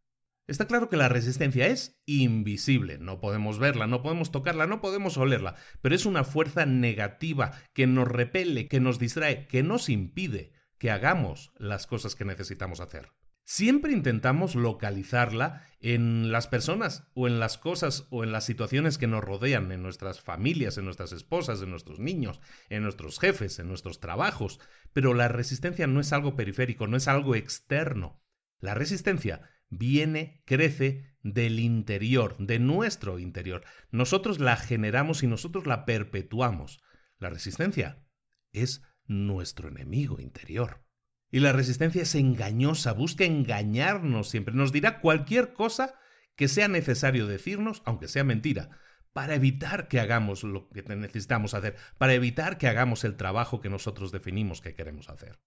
Está 0.47 0.67
claro 0.67 0.89
que 0.89 0.97
la 0.97 1.09
resistencia 1.09 1.65
es 1.67 1.99
invisible, 2.05 2.99
no 2.99 3.19
podemos 3.19 3.57
verla, 3.57 3.87
no 3.87 4.03
podemos 4.03 4.31
tocarla, 4.31 4.67
no 4.67 4.79
podemos 4.79 5.17
olerla, 5.17 5.55
pero 5.81 5.95
es 5.95 6.05
una 6.05 6.23
fuerza 6.23 6.67
negativa 6.67 7.53
que 7.73 7.87
nos 7.87 8.07
repele, 8.07 8.67
que 8.67 8.79
nos 8.79 8.99
distrae, 8.99 9.47
que 9.47 9.63
nos 9.63 9.89
impide 9.89 10.51
que 10.77 10.91
hagamos 10.91 11.51
las 11.57 11.87
cosas 11.87 12.13
que 12.13 12.25
necesitamos 12.25 12.79
hacer. 12.79 13.11
Siempre 13.43 13.93
intentamos 13.93 14.55
localizarla 14.55 15.63
en 15.79 16.31
las 16.31 16.47
personas 16.47 17.07
o 17.15 17.27
en 17.27 17.39
las 17.39 17.57
cosas 17.57 18.07
o 18.11 18.23
en 18.23 18.31
las 18.31 18.43
situaciones 18.43 18.97
que 18.99 19.07
nos 19.07 19.23
rodean, 19.23 19.71
en 19.71 19.81
nuestras 19.81 20.21
familias, 20.21 20.77
en 20.77 20.85
nuestras 20.85 21.11
esposas, 21.11 21.61
en 21.61 21.71
nuestros 21.71 21.99
niños, 21.99 22.39
en 22.69 22.83
nuestros 22.83 23.19
jefes, 23.19 23.57
en 23.57 23.67
nuestros 23.67 23.99
trabajos, 23.99 24.59
pero 24.93 25.15
la 25.15 25.27
resistencia 25.27 25.87
no 25.87 25.99
es 25.99 26.13
algo 26.13 26.35
periférico, 26.35 26.85
no 26.87 26.97
es 26.97 27.07
algo 27.07 27.35
externo. 27.35 28.21
La 28.59 28.73
resistencia 28.73 29.41
viene, 29.69 30.43
crece 30.45 31.15
del 31.23 31.59
interior, 31.59 32.37
de 32.37 32.59
nuestro 32.59 33.19
interior. 33.19 33.63
Nosotros 33.91 34.39
la 34.39 34.57
generamos 34.57 35.23
y 35.23 35.27
nosotros 35.27 35.65
la 35.65 35.85
perpetuamos. 35.85 36.81
La 37.17 37.29
resistencia 37.29 38.05
es 38.51 38.83
nuestro 39.05 39.69
enemigo 39.69 40.19
interior. 40.19 40.83
Y 41.31 41.39
la 41.39 41.51
resistencia 41.51 42.03
es 42.03 42.15
engañosa, 42.15 42.93
busca 42.93 43.25
engañarnos 43.25 44.29
siempre. 44.29 44.53
Nos 44.53 44.71
dirá 44.71 45.01
cualquier 45.01 45.53
cosa 45.53 45.95
que 46.35 46.47
sea 46.47 46.67
necesario 46.67 47.27
decirnos, 47.27 47.81
aunque 47.85 48.07
sea 48.07 48.23
mentira, 48.23 48.69
para 49.13 49.35
evitar 49.35 49.87
que 49.87 49.99
hagamos 49.99 50.43
lo 50.43 50.69
que 50.69 50.83
necesitamos 50.83 51.53
hacer, 51.53 51.75
para 51.97 52.13
evitar 52.13 52.57
que 52.57 52.67
hagamos 52.67 53.03
el 53.03 53.15
trabajo 53.15 53.61
que 53.61 53.69
nosotros 53.69 54.11
definimos 54.11 54.61
que 54.61 54.75
queremos 54.75 55.09
hacer. 55.09 55.39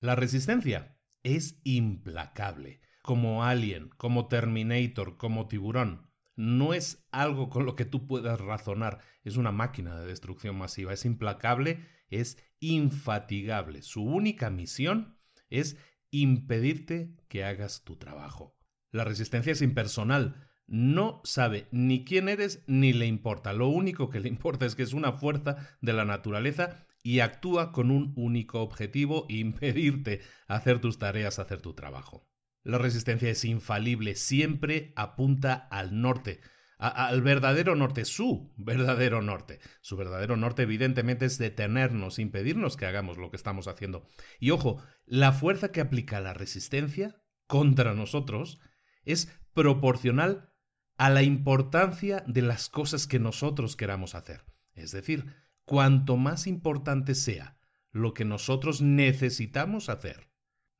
La 0.00 0.14
resistencia 0.14 0.96
es 1.22 1.60
implacable 1.64 2.80
como 3.06 3.44
Alien, 3.44 3.88
como 3.96 4.26
Terminator, 4.26 5.16
como 5.16 5.48
Tiburón. 5.48 6.10
No 6.34 6.74
es 6.74 7.06
algo 7.12 7.48
con 7.48 7.64
lo 7.64 7.76
que 7.76 7.86
tú 7.86 8.06
puedas 8.06 8.38
razonar, 8.38 8.98
es 9.24 9.38
una 9.38 9.52
máquina 9.52 9.98
de 9.98 10.06
destrucción 10.06 10.58
masiva, 10.58 10.92
es 10.92 11.06
implacable, 11.06 11.86
es 12.10 12.36
infatigable. 12.60 13.80
Su 13.80 14.02
única 14.02 14.50
misión 14.50 15.16
es 15.48 15.78
impedirte 16.10 17.14
que 17.28 17.44
hagas 17.44 17.84
tu 17.84 17.96
trabajo. 17.96 18.58
La 18.90 19.04
resistencia 19.04 19.52
es 19.52 19.62
impersonal, 19.62 20.46
no 20.66 21.20
sabe 21.24 21.68
ni 21.70 22.04
quién 22.04 22.28
eres 22.28 22.64
ni 22.66 22.92
le 22.92 23.06
importa. 23.06 23.52
Lo 23.52 23.68
único 23.68 24.10
que 24.10 24.20
le 24.20 24.28
importa 24.28 24.66
es 24.66 24.74
que 24.74 24.82
es 24.82 24.92
una 24.92 25.12
fuerza 25.12 25.78
de 25.80 25.92
la 25.92 26.04
naturaleza 26.04 26.86
y 27.02 27.20
actúa 27.20 27.70
con 27.70 27.92
un 27.92 28.12
único 28.16 28.60
objetivo, 28.60 29.26
impedirte 29.30 30.20
hacer 30.48 30.80
tus 30.80 30.98
tareas, 30.98 31.38
hacer 31.38 31.62
tu 31.62 31.72
trabajo. 31.72 32.26
La 32.66 32.78
resistencia 32.78 33.30
es 33.30 33.44
infalible, 33.44 34.16
siempre 34.16 34.92
apunta 34.96 35.54
al 35.70 36.00
norte, 36.00 36.40
al 36.78 37.22
verdadero 37.22 37.76
norte, 37.76 38.04
su 38.04 38.52
verdadero 38.56 39.22
norte. 39.22 39.60
Su 39.82 39.96
verdadero 39.96 40.36
norte 40.36 40.62
evidentemente 40.62 41.26
es 41.26 41.38
detenernos, 41.38 42.18
impedirnos 42.18 42.76
que 42.76 42.86
hagamos 42.86 43.18
lo 43.18 43.30
que 43.30 43.36
estamos 43.36 43.68
haciendo. 43.68 44.08
Y 44.40 44.50
ojo, 44.50 44.82
la 45.04 45.30
fuerza 45.30 45.70
que 45.70 45.80
aplica 45.80 46.20
la 46.20 46.34
resistencia 46.34 47.22
contra 47.46 47.94
nosotros 47.94 48.58
es 49.04 49.32
proporcional 49.54 50.52
a 50.96 51.08
la 51.08 51.22
importancia 51.22 52.24
de 52.26 52.42
las 52.42 52.68
cosas 52.68 53.06
que 53.06 53.20
nosotros 53.20 53.76
queramos 53.76 54.16
hacer. 54.16 54.44
Es 54.74 54.90
decir, 54.90 55.36
cuanto 55.64 56.16
más 56.16 56.48
importante 56.48 57.14
sea 57.14 57.60
lo 57.92 58.12
que 58.12 58.24
nosotros 58.24 58.82
necesitamos 58.82 59.88
hacer, 59.88 60.32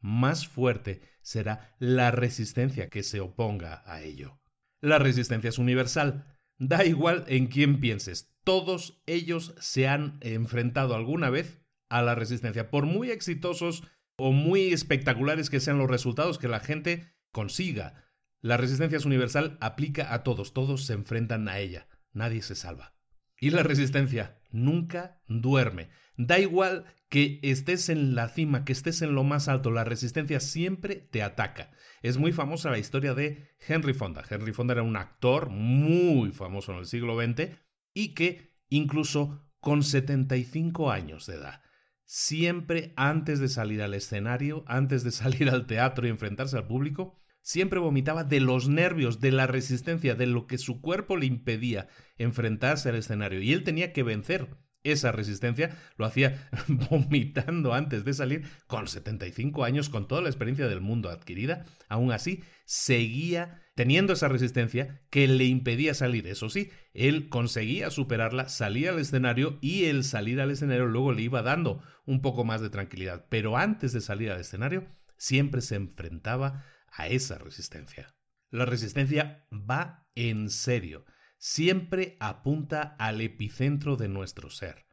más 0.07 0.47
fuerte 0.47 1.01
será 1.21 1.75
la 1.79 2.13
resistencia 2.13 2.89
que 2.89 3.03
se 3.03 3.21
oponga 3.21 3.83
a 3.87 4.03
ello. 4.03 4.41
La 4.81 4.99
resistencia 4.99 5.49
es 5.49 5.59
universal. 5.59 6.39
Da 6.59 6.85
igual 6.85 7.25
en 7.27 7.49
quién 7.49 7.81
pienses, 7.81 8.33
todos 8.45 9.03
ellos 9.07 9.55
se 9.59 9.89
han 9.89 10.19
enfrentado 10.23 10.95
alguna 10.95 11.29
vez 11.29 11.61
a 11.89 12.01
la 12.03 12.15
resistencia, 12.15 12.71
por 12.71 12.87
muy 12.87 13.11
exitosos 13.11 13.83
o 14.17 14.33
muy 14.33 14.73
espectaculares 14.73 15.51
que 15.51 15.61
sean 15.61 15.79
los 15.79 15.91
resultados 15.91 16.39
que 16.39 16.49
la 16.49 16.61
gente 16.61 17.13
consiga. 17.33 18.05
La 18.41 18.57
resistencia 18.57 18.97
es 18.97 19.05
universal, 19.05 19.59
aplica 19.61 20.15
a 20.15 20.23
todos, 20.23 20.55
todos 20.55 20.87
se 20.87 20.95
enfrentan 20.95 21.49
a 21.49 21.59
ella, 21.59 21.89
nadie 22.13 22.41
se 22.41 22.55
salva. 22.55 22.95
Y 23.39 23.51
la 23.51 23.63
resistencia 23.63 24.39
nunca 24.51 25.21
duerme. 25.27 25.91
Da 26.17 26.39
igual 26.39 26.87
que 27.09 27.39
estés 27.43 27.89
en 27.89 28.15
la 28.15 28.29
cima, 28.29 28.65
que 28.65 28.73
estés 28.73 29.03
en 29.03 29.15
lo 29.15 29.23
más 29.25 29.49
alto, 29.49 29.71
la 29.71 29.85
resistencia 29.85 30.41
siempre 30.41 30.97
te 30.97 31.23
ataca. 31.23 31.71
Es 32.03 32.19
muy 32.19 32.33
famosa 32.33 32.71
la 32.71 32.79
historia 32.79 33.15
de 33.15 33.51
Henry 33.67 33.95
Fonda. 33.95 34.25
Henry 34.29 34.53
Fonda 34.53 34.73
era 34.73 34.83
un 34.83 34.97
actor 34.97 35.51
muy 35.51 36.33
famoso 36.33 36.73
en 36.73 36.79
el 36.79 36.87
siglo 36.87 37.21
XX 37.21 37.51
y 37.95 38.15
que 38.15 38.57
incluso 38.69 39.43
con 39.61 39.83
75 39.83 40.91
años 40.91 41.27
de 41.27 41.35
edad, 41.35 41.63
siempre 42.05 42.93
antes 42.97 43.41
de 43.41 43.49
salir 43.49 43.83
al 43.83 43.95
escenario, 43.95 44.65
antes 44.67 45.05
de 45.05 45.11
salir 45.13 45.51
al 45.51 45.67
teatro 45.67 46.07
y 46.07 46.11
enfrentarse 46.11 46.57
al 46.57 46.67
público, 46.67 47.19
siempre 47.43 47.79
vomitaba 47.79 48.25
de 48.25 48.41
los 48.41 48.69
nervios, 48.69 49.21
de 49.21 49.31
la 49.31 49.47
resistencia, 49.47 50.15
de 50.15 50.27
lo 50.27 50.47
que 50.47 50.59
su 50.59 50.81
cuerpo 50.81 51.17
le 51.17 51.27
impedía 51.27 51.89
enfrentarse 52.17 52.89
al 52.89 52.97
escenario. 52.97 53.41
Y 53.41 53.53
él 53.53 53.63
tenía 53.63 53.93
que 53.93 54.03
vencer 54.03 54.57
esa 54.93 55.13
resistencia, 55.13 55.77
lo 55.97 56.07
hacía 56.07 56.49
vomitando 56.69 57.75
antes 57.75 58.05
de 58.05 58.15
salir, 58.15 58.45
con 58.67 58.89
75 58.89 59.65
años, 59.65 59.89
con 59.89 60.09
toda 60.09 60.23
la 60.23 60.29
experiencia 60.29 60.69
del 60.69 60.81
mundo 60.81 61.11
adquirida, 61.11 61.65
aún 61.89 62.13
así 62.13 62.43
seguía 62.65 63.63
teniendo 63.75 64.15
esa 64.15 64.29
resistencia 64.29 65.03
que 65.11 65.29
le 65.29 65.45
impedía 65.45 65.95
salir. 65.95 66.27
Eso 66.27 66.49
sí, 66.49 66.71
él 66.95 67.29
conseguía 67.29 67.91
superarla, 67.91 68.49
salía 68.49 68.91
al 68.91 68.99
escenario 68.99 69.59
y 69.61 69.85
el 69.85 70.03
salir 70.03 70.41
al 70.41 70.51
escenario 70.51 70.87
luego 70.87 71.13
le 71.13 71.23
iba 71.23 71.43
dando 71.43 71.83
un 72.07 72.23
poco 72.23 72.45
más 72.45 72.61
de 72.61 72.71
tranquilidad. 72.71 73.27
Pero 73.29 73.57
antes 73.57 73.93
de 73.93 74.01
salir 74.01 74.31
al 74.31 74.41
escenario, 74.41 74.87
siempre 75.19 75.61
se 75.61 75.77
enfrentaba 75.77 76.65
a 76.91 77.09
esa 77.09 77.39
resistencia. 77.39 78.15
La 78.51 78.65
resistencia 78.65 79.47
va 79.53 80.09
en 80.15 80.49
serio, 80.49 81.05
siempre 81.39 82.17
apunta 82.21 82.97
al 82.99 83.21
epicentro 83.21 83.97
de 83.97 84.09
nuestro 84.09 84.51
ser, 84.51 84.87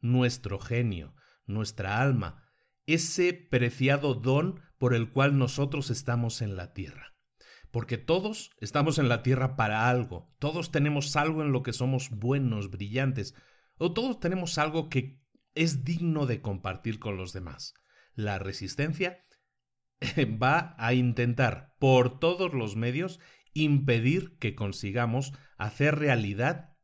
nuestro 0.00 0.58
genio, 0.58 1.14
nuestra 1.46 2.00
alma, 2.00 2.44
ese 2.86 3.32
preciado 3.34 4.14
don 4.14 4.60
por 4.78 4.94
el 4.94 5.10
cual 5.10 5.38
nosotros 5.38 5.90
estamos 5.90 6.40
en 6.40 6.56
la 6.56 6.72
tierra. 6.72 7.14
Porque 7.70 7.98
todos 7.98 8.50
estamos 8.60 8.98
en 8.98 9.08
la 9.08 9.22
tierra 9.22 9.56
para 9.56 9.90
algo, 9.90 10.34
todos 10.38 10.70
tenemos 10.70 11.16
algo 11.16 11.42
en 11.42 11.52
lo 11.52 11.62
que 11.62 11.72
somos 11.72 12.10
buenos, 12.10 12.70
brillantes, 12.70 13.34
o 13.76 13.92
todos 13.92 14.20
tenemos 14.20 14.56
algo 14.58 14.88
que 14.88 15.20
es 15.54 15.84
digno 15.84 16.26
de 16.26 16.40
compartir 16.40 16.98
con 16.98 17.16
los 17.16 17.32
demás. 17.32 17.74
La 18.14 18.38
resistencia 18.38 19.24
va 20.42 20.74
a 20.78 20.94
intentar 20.94 21.74
por 21.78 22.18
todos 22.18 22.54
los 22.54 22.76
medios 22.76 23.20
impedir 23.62 24.36
que 24.38 24.54
consigamos 24.54 25.32
hacer 25.56 25.98
realidad 25.98 26.76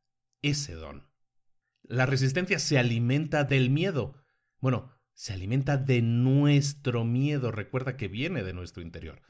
ese 0.43 0.75
don. 0.75 1.09
La 1.83 2.07
resistencia 2.07 2.59
se 2.59 2.79
alimenta 2.79 3.45
del 3.45 3.71
miedo. 3.71 4.15
Bueno, 4.59 4.91
se 5.13 5.33
alimenta 5.33 5.77
de 5.77 6.03
nuestro 6.03 7.05
miedo. 7.05 7.51
Recuerda 7.53 7.97
que 7.97 8.09
viene 8.09 8.43
de 8.43 8.53
nuestro 8.53 8.83
interior. 8.83 9.23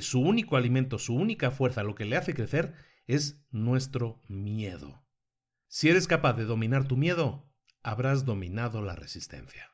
Su 0.00 0.20
único 0.20 0.56
alimento, 0.56 0.98
su 0.98 1.14
única 1.14 1.50
fuerza, 1.50 1.82
lo 1.82 1.94
que 1.94 2.04
le 2.04 2.16
hace 2.16 2.34
crecer 2.34 2.74
es 3.06 3.44
nuestro 3.50 4.22
miedo. 4.28 5.04
Si 5.68 5.88
eres 5.88 6.06
capaz 6.06 6.34
de 6.34 6.44
dominar 6.44 6.86
tu 6.88 6.96
miedo, 6.96 7.52
habrás 7.82 8.24
dominado 8.24 8.82
la 8.82 8.96
resistencia. 8.96 9.70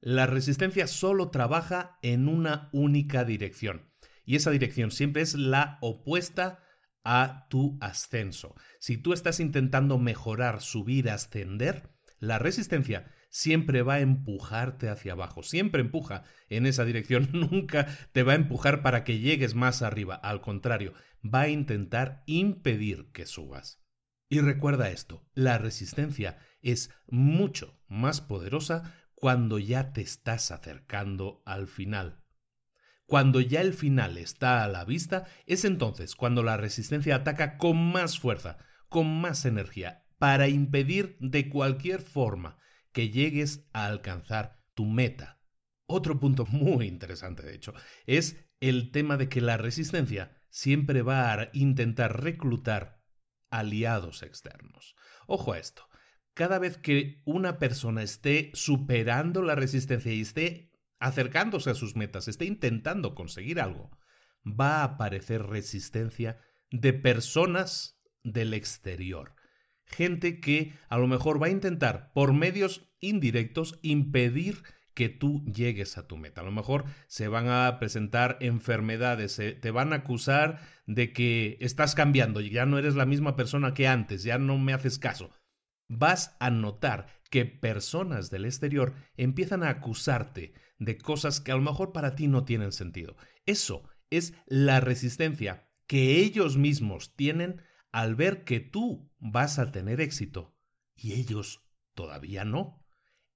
La 0.00 0.26
resistencia 0.26 0.86
solo 0.86 1.30
trabaja 1.30 1.98
en 2.02 2.28
una 2.28 2.68
única 2.72 3.24
dirección, 3.24 3.90
y 4.26 4.36
esa 4.36 4.50
dirección 4.50 4.90
siempre 4.90 5.22
es 5.22 5.34
la 5.34 5.78
opuesta 5.80 6.62
a 7.04 7.46
tu 7.48 7.78
ascenso. 7.80 8.56
Si 8.80 8.98
tú 8.98 9.12
estás 9.12 9.38
intentando 9.38 9.96
mejorar, 9.96 10.60
subir, 10.60 11.08
ascender, 11.08 11.88
la 12.18 12.38
resistencia 12.38 13.12
siempre 13.30 13.82
va 13.82 13.94
a 13.94 14.00
empujarte 14.00 14.88
hacia 14.88 15.12
abajo, 15.12 15.42
siempre 15.42 15.80
empuja 15.80 16.24
en 16.48 16.66
esa 16.66 16.84
dirección, 16.84 17.30
nunca 17.32 17.86
te 18.12 18.24
va 18.24 18.32
a 18.32 18.36
empujar 18.36 18.82
para 18.82 19.04
que 19.04 19.20
llegues 19.20 19.54
más 19.54 19.82
arriba, 19.82 20.16
al 20.16 20.40
contrario, 20.40 20.94
va 21.22 21.42
a 21.42 21.48
intentar 21.48 22.24
impedir 22.26 23.12
que 23.12 23.24
subas. 23.24 23.82
Y 24.28 24.40
recuerda 24.40 24.90
esto, 24.90 25.24
la 25.34 25.58
resistencia 25.58 26.38
es 26.60 26.90
mucho 27.06 27.78
más 27.86 28.20
poderosa 28.20 28.94
cuando 29.14 29.60
ya 29.60 29.92
te 29.92 30.00
estás 30.00 30.50
acercando 30.50 31.42
al 31.46 31.68
final. 31.68 32.25
Cuando 33.06 33.40
ya 33.40 33.60
el 33.60 33.72
final 33.72 34.18
está 34.18 34.64
a 34.64 34.68
la 34.68 34.84
vista, 34.84 35.26
es 35.46 35.64
entonces 35.64 36.16
cuando 36.16 36.42
la 36.42 36.56
resistencia 36.56 37.16
ataca 37.16 37.56
con 37.56 37.92
más 37.92 38.18
fuerza, 38.18 38.58
con 38.88 39.20
más 39.20 39.44
energía, 39.44 40.04
para 40.18 40.48
impedir 40.48 41.16
de 41.20 41.48
cualquier 41.48 42.02
forma 42.02 42.58
que 42.92 43.10
llegues 43.10 43.68
a 43.72 43.86
alcanzar 43.86 44.62
tu 44.74 44.86
meta. 44.86 45.40
Otro 45.86 46.18
punto 46.18 46.46
muy 46.50 46.86
interesante, 46.86 47.42
de 47.44 47.54
hecho, 47.54 47.74
es 48.06 48.44
el 48.60 48.90
tema 48.90 49.16
de 49.16 49.28
que 49.28 49.40
la 49.40 49.56
resistencia 49.56 50.36
siempre 50.50 51.02
va 51.02 51.32
a 51.32 51.50
intentar 51.52 52.22
reclutar 52.22 53.02
aliados 53.50 54.22
externos. 54.22 54.96
Ojo 55.26 55.52
a 55.52 55.58
esto, 55.58 55.88
cada 56.34 56.58
vez 56.58 56.76
que 56.76 57.22
una 57.24 57.58
persona 57.58 58.02
esté 58.02 58.50
superando 58.54 59.42
la 59.42 59.54
resistencia 59.54 60.12
y 60.12 60.22
esté 60.22 60.72
acercándose 60.98 61.70
a 61.70 61.74
sus 61.74 61.96
metas, 61.96 62.28
esté 62.28 62.44
intentando 62.44 63.14
conseguir 63.14 63.60
algo, 63.60 63.90
va 64.44 64.80
a 64.80 64.84
aparecer 64.84 65.42
resistencia 65.42 66.38
de 66.70 66.92
personas 66.92 68.00
del 68.22 68.54
exterior. 68.54 69.34
Gente 69.84 70.40
que 70.40 70.74
a 70.88 70.98
lo 70.98 71.06
mejor 71.06 71.40
va 71.40 71.46
a 71.46 71.50
intentar, 71.50 72.12
por 72.12 72.32
medios 72.32 72.90
indirectos, 73.00 73.78
impedir 73.82 74.62
que 74.94 75.08
tú 75.08 75.44
llegues 75.44 75.98
a 75.98 76.06
tu 76.06 76.16
meta. 76.16 76.40
A 76.40 76.44
lo 76.44 76.52
mejor 76.52 76.86
se 77.06 77.28
van 77.28 77.48
a 77.48 77.78
presentar 77.78 78.38
enfermedades, 78.40 79.36
te 79.36 79.70
van 79.70 79.92
a 79.92 79.96
acusar 79.96 80.60
de 80.86 81.12
que 81.12 81.58
estás 81.60 81.94
cambiando, 81.94 82.40
ya 82.40 82.66
no 82.66 82.78
eres 82.78 82.96
la 82.96 83.06
misma 83.06 83.36
persona 83.36 83.74
que 83.74 83.86
antes, 83.86 84.22
ya 84.22 84.38
no 84.38 84.58
me 84.58 84.72
haces 84.72 84.98
caso 84.98 85.30
vas 85.88 86.36
a 86.40 86.50
notar 86.50 87.06
que 87.30 87.44
personas 87.44 88.30
del 88.30 88.44
exterior 88.44 88.94
empiezan 89.16 89.62
a 89.62 89.70
acusarte 89.70 90.54
de 90.78 90.98
cosas 90.98 91.40
que 91.40 91.52
a 91.52 91.56
lo 91.56 91.62
mejor 91.62 91.92
para 91.92 92.14
ti 92.14 92.28
no 92.28 92.44
tienen 92.44 92.72
sentido. 92.72 93.16
Eso 93.46 93.88
es 94.10 94.34
la 94.46 94.80
resistencia 94.80 95.68
que 95.86 96.18
ellos 96.18 96.56
mismos 96.56 97.14
tienen 97.16 97.62
al 97.92 98.14
ver 98.14 98.44
que 98.44 98.60
tú 98.60 99.10
vas 99.18 99.58
a 99.58 99.72
tener 99.72 100.00
éxito 100.00 100.56
y 100.94 101.14
ellos 101.14 101.64
todavía 101.94 102.44
no. 102.44 102.84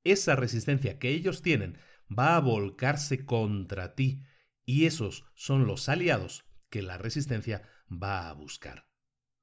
Esa 0.04 0.36
resistencia 0.36 0.98
que 0.98 1.10
ellos 1.10 1.42
tienen 1.42 1.78
va 2.10 2.36
a 2.36 2.40
volcarse 2.40 3.24
contra 3.24 3.94
ti 3.94 4.22
y 4.64 4.86
esos 4.86 5.24
son 5.34 5.66
los 5.66 5.88
aliados 5.88 6.44
que 6.68 6.82
la 6.82 6.98
resistencia 6.98 7.62
va 7.90 8.28
a 8.28 8.32
buscar. 8.32 8.88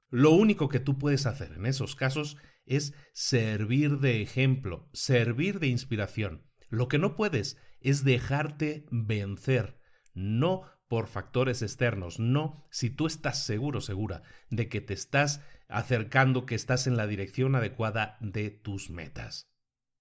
Lo 0.10 0.32
único 0.32 0.70
que 0.70 0.80
tú 0.80 0.98
puedes 0.98 1.26
hacer 1.26 1.54
en 1.54 1.66
esos 1.66 1.96
casos 1.96 2.38
es 2.66 2.94
servir 3.14 4.00
de 4.00 4.22
ejemplo, 4.22 4.90
servir 4.94 5.60
de 5.60 5.68
inspiración. 5.68 6.46
Lo 6.70 6.88
que 6.88 6.98
no 6.98 7.16
puedes 7.16 7.58
es 7.82 8.04
dejarte 8.04 8.86
vencer, 8.92 9.80
no 10.14 10.64
por 10.88 11.08
factores 11.08 11.62
externos, 11.62 12.20
no 12.20 12.66
si 12.72 12.90
tú 12.90 13.08
estás 13.08 13.44
seguro, 13.44 13.82
segura 13.82 14.24
de 14.50 14.70
que 14.70 14.82
te 14.82 14.94
estás 14.94 15.42
acercando, 15.68 16.46
que 16.46 16.56
estás 16.56 16.88
en 16.88 16.98
la 16.98 17.08
dirección 17.08 17.56
adecuada 17.56 18.18
de 18.22 18.50
tus 18.50 18.90
metas. 18.90 19.48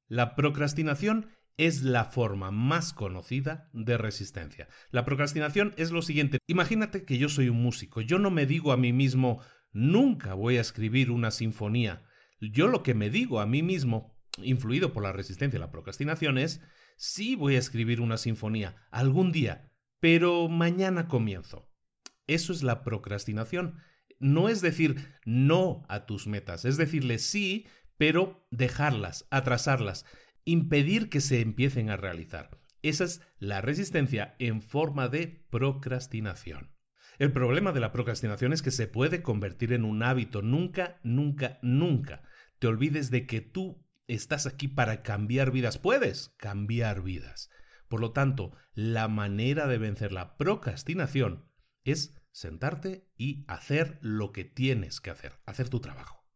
La 0.09 0.37
procrastinación 0.37 1.31
es 1.57 1.83
la 1.83 2.05
forma 2.05 2.51
más 2.51 2.93
conocida 2.93 3.71
de 3.73 3.97
resistencia. 3.97 4.69
La 4.91 5.05
procrastinación 5.05 5.75
es 5.77 5.91
lo 5.91 6.03
siguiente. 6.03 6.39
Imagínate 6.47 7.05
que 7.05 7.19
yo 7.19 7.29
soy 7.29 7.49
un 7.49 7.63
músico. 7.63 8.01
Yo 8.01 8.19
no 8.19 8.31
me 8.31 8.47
digo 8.47 8.73
a 8.73 8.77
mí 8.77 8.93
mismo, 8.93 9.41
nunca 9.73 10.35
voy 10.35 10.59
a 10.59 10.61
escribir 10.61 11.11
una 11.11 11.31
sinfonía. 11.31 12.05
Yo 12.41 12.69
lo 12.69 12.83
que 12.83 12.95
me 12.95 13.11
digo 13.11 13.41
a 13.41 13.47
mí 13.47 13.63
mismo, 13.63 14.15
influido 14.43 14.93
por 14.93 15.03
la 15.03 15.13
resistencia 15.13 15.57
y 15.57 15.61
la 15.61 15.71
procrastinación, 15.71 16.37
es, 16.39 16.61
sí 16.97 17.37
voy 17.37 17.57
a 17.57 17.59
escribir 17.59 18.01
una 18.01 18.17
sinfonía 18.17 18.77
algún 18.91 19.33
día, 19.33 19.73
pero 20.01 20.49
mañana 20.49 21.09
comienzo. 21.09 21.71
Eso 22.27 22.53
es 22.53 22.63
la 22.63 22.83
procrastinación. 22.83 23.79
No 24.19 24.49
es 24.49 24.61
decir 24.61 24.97
no 25.25 25.85
a 25.89 26.07
tus 26.07 26.27
metas, 26.27 26.65
es 26.65 26.77
decirle 26.77 27.19
sí, 27.19 27.67
pero 27.99 28.47
dejarlas, 28.51 29.27
atrasarlas, 29.31 30.05
impedir 30.45 31.09
que 31.09 31.21
se 31.21 31.41
empiecen 31.41 31.91
a 31.91 31.97
realizar. 31.97 32.59
Esa 32.83 33.05
es 33.05 33.21
la 33.39 33.61
resistencia 33.61 34.35
en 34.39 34.63
forma 34.63 35.09
de 35.09 35.47
procrastinación. 35.51 36.73
El 37.19 37.33
problema 37.33 37.73
de 37.73 37.81
la 37.81 37.93
procrastinación 37.93 38.53
es 38.53 38.63
que 38.63 38.71
se 38.71 38.87
puede 38.87 39.23
convertir 39.23 39.73
en 39.73 39.85
un 39.85 40.03
hábito. 40.03 40.43
Nunca, 40.43 41.01
nunca, 41.03 41.59
nunca 41.63 42.23
te 42.59 42.67
olvides 42.67 43.11
de 43.11 43.27
que 43.27 43.41
tú 43.41 43.86
estás 44.07 44.47
aquí 44.47 44.69
para 44.69 45.03
cambiar 45.03 45.51
vidas. 45.51 45.79
Puedes 45.79 46.35
cambiar 46.37 47.03
vidas. 47.03 47.51
Por 47.89 48.01
lo 48.01 48.13
tanto, 48.13 48.53
la 48.75 49.09
manera 49.09 49.67
de 49.67 49.79
vencer 49.79 50.13
la 50.13 50.37
procrastinación 50.37 51.51
es 51.85 52.21
sentarte 52.33 53.09
y 53.17 53.45
hacer 53.49 53.99
lo 54.03 54.33
que 54.33 54.45
tienes 54.45 55.01
que 55.01 55.11
hacer, 55.11 55.41
hacer 55.47 55.69
tu 55.69 55.81
trabajo. 55.81 56.27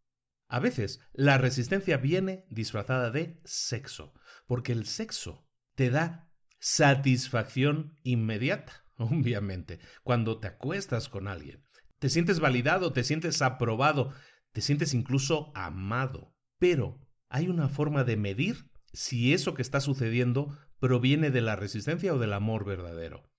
A 0.49 0.59
veces 0.59 1.01
la 1.13 1.39
resistencia 1.39 1.97
viene 1.97 2.47
disfrazada 2.51 3.11
de 3.11 3.41
sexo, 3.45 4.15
porque 4.47 4.73
el 4.73 4.87
sexo 4.87 5.49
te 5.75 5.91
da 5.91 6.33
satisfacción 6.59 7.99
inmediata, 8.03 8.85
obviamente, 8.97 9.81
cuando 10.03 10.41
te 10.41 10.49
acuestas 10.49 11.09
con 11.09 11.29
alguien. 11.29 11.65
Te 11.99 12.09
sientes 12.09 12.41
validado, 12.41 12.93
te 12.93 13.05
sientes 13.05 13.43
aprobado, 13.43 14.13
te 14.53 14.61
sientes 14.61 14.95
incluso 14.95 15.53
amado. 15.55 16.35
Pero 16.59 16.99
hay 17.31 17.49
una 17.49 17.69
forma 17.69 18.05
de 18.05 18.17
medir 18.17 18.69
si 18.93 19.33
eso 19.33 19.55
que 19.55 19.63
está 19.63 19.81
sucediendo 19.81 20.59
proviene 20.81 21.31
de 21.31 21.41
la 21.41 21.57
resistencia 21.57 22.13
o 22.13 22.19
del 22.19 22.33
amor 22.33 22.65
verdadero. 22.65 23.31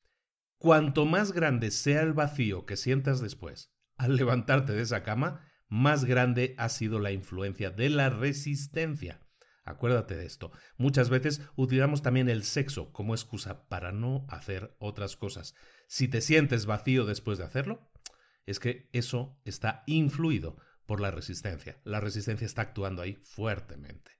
Cuanto 0.57 1.05
más 1.05 1.33
grande 1.33 1.71
sea 1.71 2.01
el 2.01 2.13
vacío 2.13 2.65
que 2.65 2.77
sientas 2.77 3.19
después 3.19 3.73
al 3.97 4.15
levantarte 4.15 4.73
de 4.73 4.81
esa 4.81 5.03
cama, 5.03 5.45
más 5.67 6.05
grande 6.05 6.55
ha 6.57 6.69
sido 6.69 6.99
la 6.99 7.11
influencia 7.11 7.69
de 7.69 7.89
la 7.89 8.09
resistencia. 8.09 9.27
Acuérdate 9.63 10.15
de 10.15 10.25
esto. 10.25 10.51
Muchas 10.77 11.09
veces 11.09 11.41
utilizamos 11.55 12.01
también 12.01 12.29
el 12.29 12.43
sexo 12.43 12.91
como 12.91 13.13
excusa 13.13 13.67
para 13.67 13.91
no 13.91 14.25
hacer 14.29 14.75
otras 14.79 15.17
cosas. 15.17 15.53
Si 15.87 16.07
te 16.07 16.21
sientes 16.21 16.65
vacío 16.65 17.05
después 17.05 17.37
de 17.37 17.43
hacerlo, 17.43 17.91
es 18.45 18.59
que 18.59 18.89
eso 18.91 19.39
está 19.45 19.83
influido 19.85 20.57
por 20.85 21.01
la 21.01 21.11
resistencia. 21.11 21.79
La 21.83 21.99
resistencia 21.99 22.45
está 22.45 22.63
actuando 22.63 23.01
ahí 23.01 23.15
fuertemente. 23.23 24.11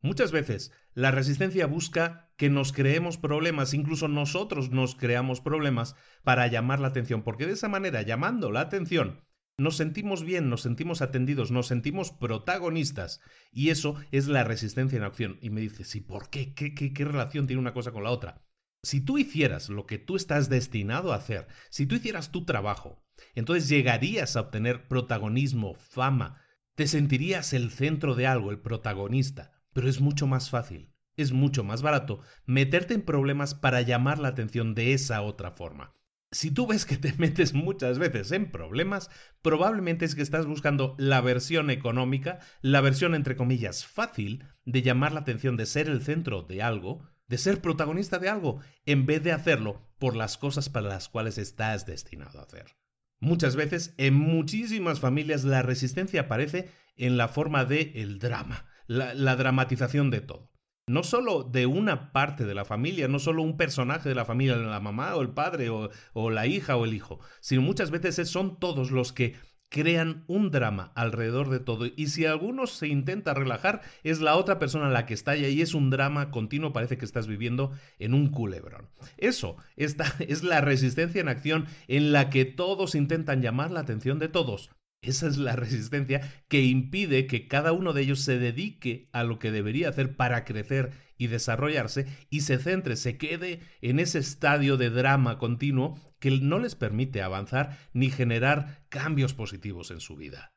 Muchas 0.00 0.32
veces 0.32 0.72
la 0.94 1.10
resistencia 1.10 1.66
busca 1.66 2.32
que 2.36 2.50
nos 2.50 2.72
creemos 2.72 3.18
problemas, 3.18 3.72
incluso 3.72 4.08
nosotros 4.08 4.70
nos 4.70 4.96
creamos 4.96 5.40
problemas 5.40 5.94
para 6.24 6.46
llamar 6.48 6.80
la 6.80 6.88
atención, 6.88 7.22
porque 7.22 7.46
de 7.46 7.52
esa 7.52 7.68
manera, 7.68 8.02
llamando 8.02 8.50
la 8.50 8.60
atención, 8.60 9.24
nos 9.58 9.76
sentimos 9.76 10.24
bien, 10.24 10.48
nos 10.50 10.62
sentimos 10.62 11.02
atendidos, 11.02 11.50
nos 11.50 11.68
sentimos 11.68 12.10
protagonistas. 12.10 13.20
Y 13.52 13.70
eso 13.70 13.94
es 14.10 14.26
la 14.26 14.44
resistencia 14.44 14.96
en 14.96 15.04
acción. 15.04 15.38
Y 15.40 15.50
me 15.50 15.60
dices, 15.60 15.94
¿y 15.94 16.00
por 16.00 16.30
qué? 16.30 16.54
¿Qué, 16.54 16.74
qué? 16.74 16.92
qué 16.92 17.04
relación 17.04 17.46
tiene 17.46 17.60
una 17.60 17.74
cosa 17.74 17.92
con 17.92 18.02
la 18.02 18.10
otra? 18.10 18.44
Si 18.82 19.00
tú 19.00 19.18
hicieras 19.18 19.68
lo 19.68 19.86
que 19.86 19.98
tú 19.98 20.16
estás 20.16 20.48
destinado 20.48 21.12
a 21.12 21.16
hacer, 21.16 21.46
si 21.70 21.86
tú 21.86 21.94
hicieras 21.94 22.32
tu 22.32 22.44
trabajo, 22.44 23.01
entonces 23.34 23.68
llegarías 23.68 24.36
a 24.36 24.40
obtener 24.40 24.88
protagonismo, 24.88 25.74
fama, 25.74 26.42
te 26.74 26.86
sentirías 26.86 27.52
el 27.52 27.70
centro 27.70 28.14
de 28.14 28.26
algo, 28.26 28.50
el 28.50 28.60
protagonista. 28.60 29.52
Pero 29.72 29.88
es 29.88 30.00
mucho 30.00 30.26
más 30.26 30.50
fácil, 30.50 30.92
es 31.16 31.32
mucho 31.32 31.64
más 31.64 31.82
barato 31.82 32.20
meterte 32.46 32.94
en 32.94 33.02
problemas 33.02 33.54
para 33.54 33.80
llamar 33.82 34.18
la 34.18 34.28
atención 34.28 34.74
de 34.74 34.92
esa 34.92 35.22
otra 35.22 35.52
forma. 35.52 35.94
Si 36.30 36.50
tú 36.50 36.66
ves 36.66 36.86
que 36.86 36.96
te 36.96 37.12
metes 37.18 37.52
muchas 37.52 37.98
veces 37.98 38.32
en 38.32 38.50
problemas, 38.50 39.10
probablemente 39.42 40.04
es 40.04 40.14
que 40.14 40.22
estás 40.22 40.46
buscando 40.46 40.94
la 40.98 41.20
versión 41.20 41.70
económica, 41.70 42.40
la 42.60 42.80
versión 42.80 43.14
entre 43.14 43.36
comillas 43.36 43.86
fácil 43.86 44.44
de 44.64 44.82
llamar 44.82 45.12
la 45.12 45.20
atención, 45.20 45.56
de 45.56 45.66
ser 45.66 45.88
el 45.88 46.02
centro 46.02 46.42
de 46.42 46.62
algo, 46.62 47.06
de 47.28 47.38
ser 47.38 47.60
protagonista 47.60 48.18
de 48.18 48.28
algo, 48.28 48.60
en 48.84 49.06
vez 49.06 49.22
de 49.22 49.32
hacerlo 49.32 49.88
por 49.98 50.16
las 50.16 50.36
cosas 50.36 50.68
para 50.68 50.88
las 50.88 51.08
cuales 51.08 51.38
estás 51.38 51.86
destinado 51.86 52.40
a 52.40 52.44
hacer. 52.44 52.81
Muchas 53.22 53.54
veces, 53.54 53.94
en 53.98 54.14
muchísimas 54.14 54.98
familias, 54.98 55.44
la 55.44 55.62
resistencia 55.62 56.22
aparece 56.22 56.72
en 56.96 57.16
la 57.16 57.28
forma 57.28 57.64
de 57.64 57.92
el 57.94 58.18
drama, 58.18 58.66
la, 58.88 59.36
dramatización 59.36 60.10
de 60.10 60.22
todo. 60.22 60.50
No 60.88 61.04
solo 61.04 61.44
de 61.44 61.66
una 61.66 62.10
parte 62.10 62.44
de 62.44 62.54
la 62.56 62.64
familia, 62.64 63.06
no 63.06 63.20
solo 63.20 63.44
un 63.44 63.56
personaje 63.56 64.08
de 64.08 64.16
la 64.16 64.24
familia, 64.24 64.56
la 64.56 64.80
mamá 64.80 65.14
o 65.14 65.22
el 65.22 65.30
padre 65.30 65.70
o, 65.70 65.90
o, 66.14 66.30
la 66.30 66.48
hija 66.48 66.74
o 66.76 66.84
el 66.84 66.94
hijo, 66.94 67.20
sino 67.40 67.62
muchas 67.62 67.92
veces 67.92 68.28
son 68.28 68.58
todos 68.58 68.90
los 68.90 69.12
que 69.12 69.36
crean 69.72 70.22
un 70.26 70.50
drama 70.50 70.92
alrededor 70.94 71.48
de 71.48 71.58
todo 71.58 71.86
y 71.86 72.08
si 72.08 72.26
alguno 72.26 72.66
se 72.66 72.88
intenta 72.88 73.32
relajar 73.32 73.80
es 74.04 74.20
la 74.20 74.36
otra 74.36 74.58
persona 74.58 74.90
la 74.90 75.06
que 75.06 75.14
estalla 75.14 75.48
y 75.48 75.62
es 75.62 75.72
un 75.72 75.88
drama 75.88 76.30
continuo, 76.30 76.74
parece 76.74 76.98
que 76.98 77.06
estás 77.06 77.26
viviendo 77.26 77.72
en 77.98 78.12
un 78.12 78.28
culebrón. 78.28 78.90
Eso 79.16 79.56
esta 79.76 80.04
es 80.20 80.44
la 80.44 80.60
resistencia 80.60 81.22
en 81.22 81.28
acción 81.28 81.66
en 81.88 82.12
la 82.12 82.28
que 82.28 82.44
todos 82.44 82.94
intentan 82.94 83.40
llamar 83.40 83.70
la 83.70 83.80
atención 83.80 84.18
de 84.18 84.28
todos, 84.28 84.70
esa 85.02 85.26
es 85.26 85.36
la 85.36 85.56
resistencia 85.56 86.20
que 86.46 86.62
impide 86.62 87.26
que 87.26 87.48
cada 87.48 87.72
uno 87.72 87.92
de 87.92 88.02
ellos 88.02 88.20
se 88.20 88.38
dedique 88.38 89.08
a 89.10 89.24
lo 89.24 89.40
que 89.40 89.50
debería 89.50 89.88
hacer 89.88 90.14
para 90.14 90.44
crecer 90.44 90.92
y 91.16 91.28
desarrollarse 91.28 92.06
y 92.30 92.42
se 92.42 92.58
centre, 92.58 92.96
se 92.96 93.16
quede 93.16 93.60
en 93.80 93.98
ese 93.98 94.18
estadio 94.18 94.76
de 94.76 94.90
drama 94.90 95.38
continuo 95.38 95.98
que 96.18 96.30
no 96.30 96.58
les 96.58 96.74
permite 96.74 97.22
avanzar 97.22 97.78
ni 97.92 98.10
generar 98.10 98.84
cambios 98.88 99.34
positivos 99.34 99.90
en 99.90 100.00
su 100.00 100.16
vida. 100.16 100.54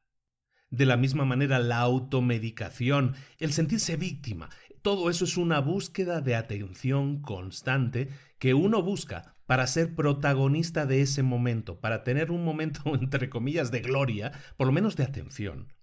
De 0.69 0.85
la 0.85 0.97
misma 0.97 1.25
manera, 1.25 1.59
la 1.59 1.79
automedicación, 1.79 3.15
el 3.37 3.53
sentirse 3.53 3.97
víctima, 3.97 4.49
todo 4.81 5.09
eso 5.09 5.25
es 5.25 5.37
una 5.37 5.59
búsqueda 5.59 6.21
de 6.21 6.35
atención 6.35 7.21
constante 7.21 8.09
que 8.39 8.53
uno 8.53 8.83
busca 8.83 9.35
para 9.45 9.67
ser 9.67 9.95
protagonista 9.95 10.85
de 10.85 11.01
ese 11.01 11.23
momento, 11.23 11.79
para 11.79 12.03
tener 12.03 12.31
un 12.31 12.43
momento, 12.43 12.81
entre 12.93 13.29
comillas, 13.29 13.71
de 13.71 13.81
gloria, 13.81 14.31
por 14.57 14.67
lo 14.67 14.73
menos 14.73 14.95
de 14.95 15.03
atención. 15.03 15.73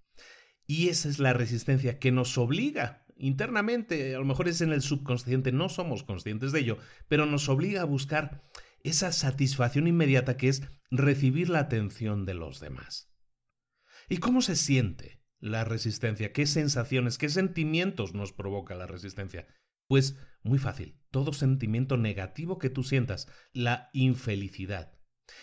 Y 0.65 0.89
esa 0.89 1.09
es 1.09 1.19
la 1.19 1.33
resistencia 1.33 1.99
que 1.99 2.11
nos 2.11 2.37
obliga 2.37 3.02
internamente, 3.17 4.15
a 4.15 4.19
lo 4.19 4.25
mejor 4.25 4.47
es 4.47 4.61
en 4.61 4.71
el 4.71 4.81
subconsciente, 4.81 5.51
no 5.51 5.69
somos 5.69 6.03
conscientes 6.03 6.51
de 6.51 6.59
ello, 6.59 6.77
pero 7.07 7.25
nos 7.25 7.49
obliga 7.49 7.81
a 7.81 7.85
buscar 7.85 8.43
esa 8.83 9.11
satisfacción 9.11 9.87
inmediata 9.87 10.37
que 10.37 10.49
es 10.49 10.63
recibir 10.91 11.49
la 11.49 11.59
atención 11.59 12.25
de 12.25 12.33
los 12.33 12.59
demás. 12.59 13.11
¿Y 14.09 14.17
cómo 14.17 14.41
se 14.41 14.55
siente 14.55 15.21
la 15.39 15.63
resistencia? 15.63 16.33
¿Qué 16.33 16.45
sensaciones, 16.45 17.17
qué 17.17 17.29
sentimientos 17.29 18.13
nos 18.13 18.33
provoca 18.33 18.75
la 18.75 18.87
resistencia? 18.87 19.47
Pues 19.87 20.17
muy 20.43 20.59
fácil, 20.59 20.99
todo 21.11 21.33
sentimiento 21.33 21.97
negativo 21.97 22.57
que 22.57 22.69
tú 22.69 22.83
sientas, 22.83 23.27
la 23.53 23.89
infelicidad, 23.93 24.99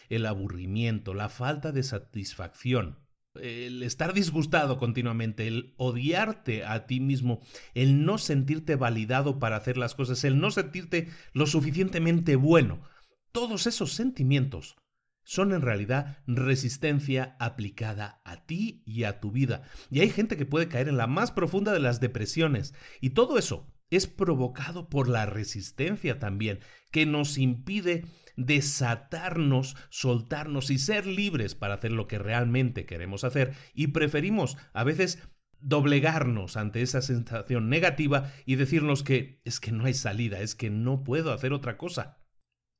el 0.08 0.26
aburrimiento, 0.26 1.14
la 1.14 1.28
falta 1.28 1.72
de 1.72 1.82
satisfacción, 1.82 2.98
el 3.34 3.82
estar 3.82 4.12
disgustado 4.12 4.78
continuamente, 4.78 5.46
el 5.46 5.74
odiarte 5.76 6.64
a 6.64 6.86
ti 6.86 7.00
mismo, 7.00 7.40
el 7.74 8.04
no 8.04 8.18
sentirte 8.18 8.76
validado 8.76 9.38
para 9.38 9.56
hacer 9.56 9.76
las 9.76 9.94
cosas, 9.94 10.24
el 10.24 10.40
no 10.40 10.50
sentirte 10.50 11.08
lo 11.32 11.46
suficientemente 11.46 12.36
bueno, 12.36 12.82
todos 13.32 13.66
esos 13.66 13.92
sentimientos 13.92 14.76
son 15.22 15.52
en 15.52 15.62
realidad 15.62 16.18
resistencia 16.26 17.36
aplicada 17.38 18.20
a 18.24 18.46
ti 18.46 18.82
y 18.84 19.04
a 19.04 19.20
tu 19.20 19.30
vida. 19.30 19.62
Y 19.90 20.00
hay 20.00 20.10
gente 20.10 20.36
que 20.36 20.46
puede 20.46 20.68
caer 20.68 20.88
en 20.88 20.96
la 20.96 21.06
más 21.06 21.30
profunda 21.30 21.72
de 21.72 21.78
las 21.78 22.00
depresiones. 22.00 22.74
Y 23.00 23.10
todo 23.10 23.38
eso 23.38 23.72
es 23.90 24.06
provocado 24.06 24.88
por 24.88 25.08
la 25.08 25.26
resistencia 25.26 26.18
también, 26.18 26.60
que 26.90 27.06
nos 27.06 27.38
impide 27.38 28.06
desatarnos, 28.46 29.76
soltarnos 29.88 30.70
y 30.70 30.78
ser 30.78 31.06
libres 31.06 31.54
para 31.54 31.74
hacer 31.74 31.92
lo 31.92 32.06
que 32.06 32.18
realmente 32.18 32.86
queremos 32.86 33.24
hacer 33.24 33.54
y 33.74 33.88
preferimos 33.88 34.56
a 34.72 34.84
veces 34.84 35.18
doblegarnos 35.60 36.56
ante 36.56 36.82
esa 36.82 37.02
sensación 37.02 37.68
negativa 37.68 38.32
y 38.46 38.56
decirnos 38.56 39.02
que 39.02 39.40
es 39.44 39.60
que 39.60 39.72
no 39.72 39.84
hay 39.84 39.94
salida, 39.94 40.40
es 40.40 40.54
que 40.54 40.70
no 40.70 41.04
puedo 41.04 41.32
hacer 41.32 41.52
otra 41.52 41.76
cosa. 41.76 42.18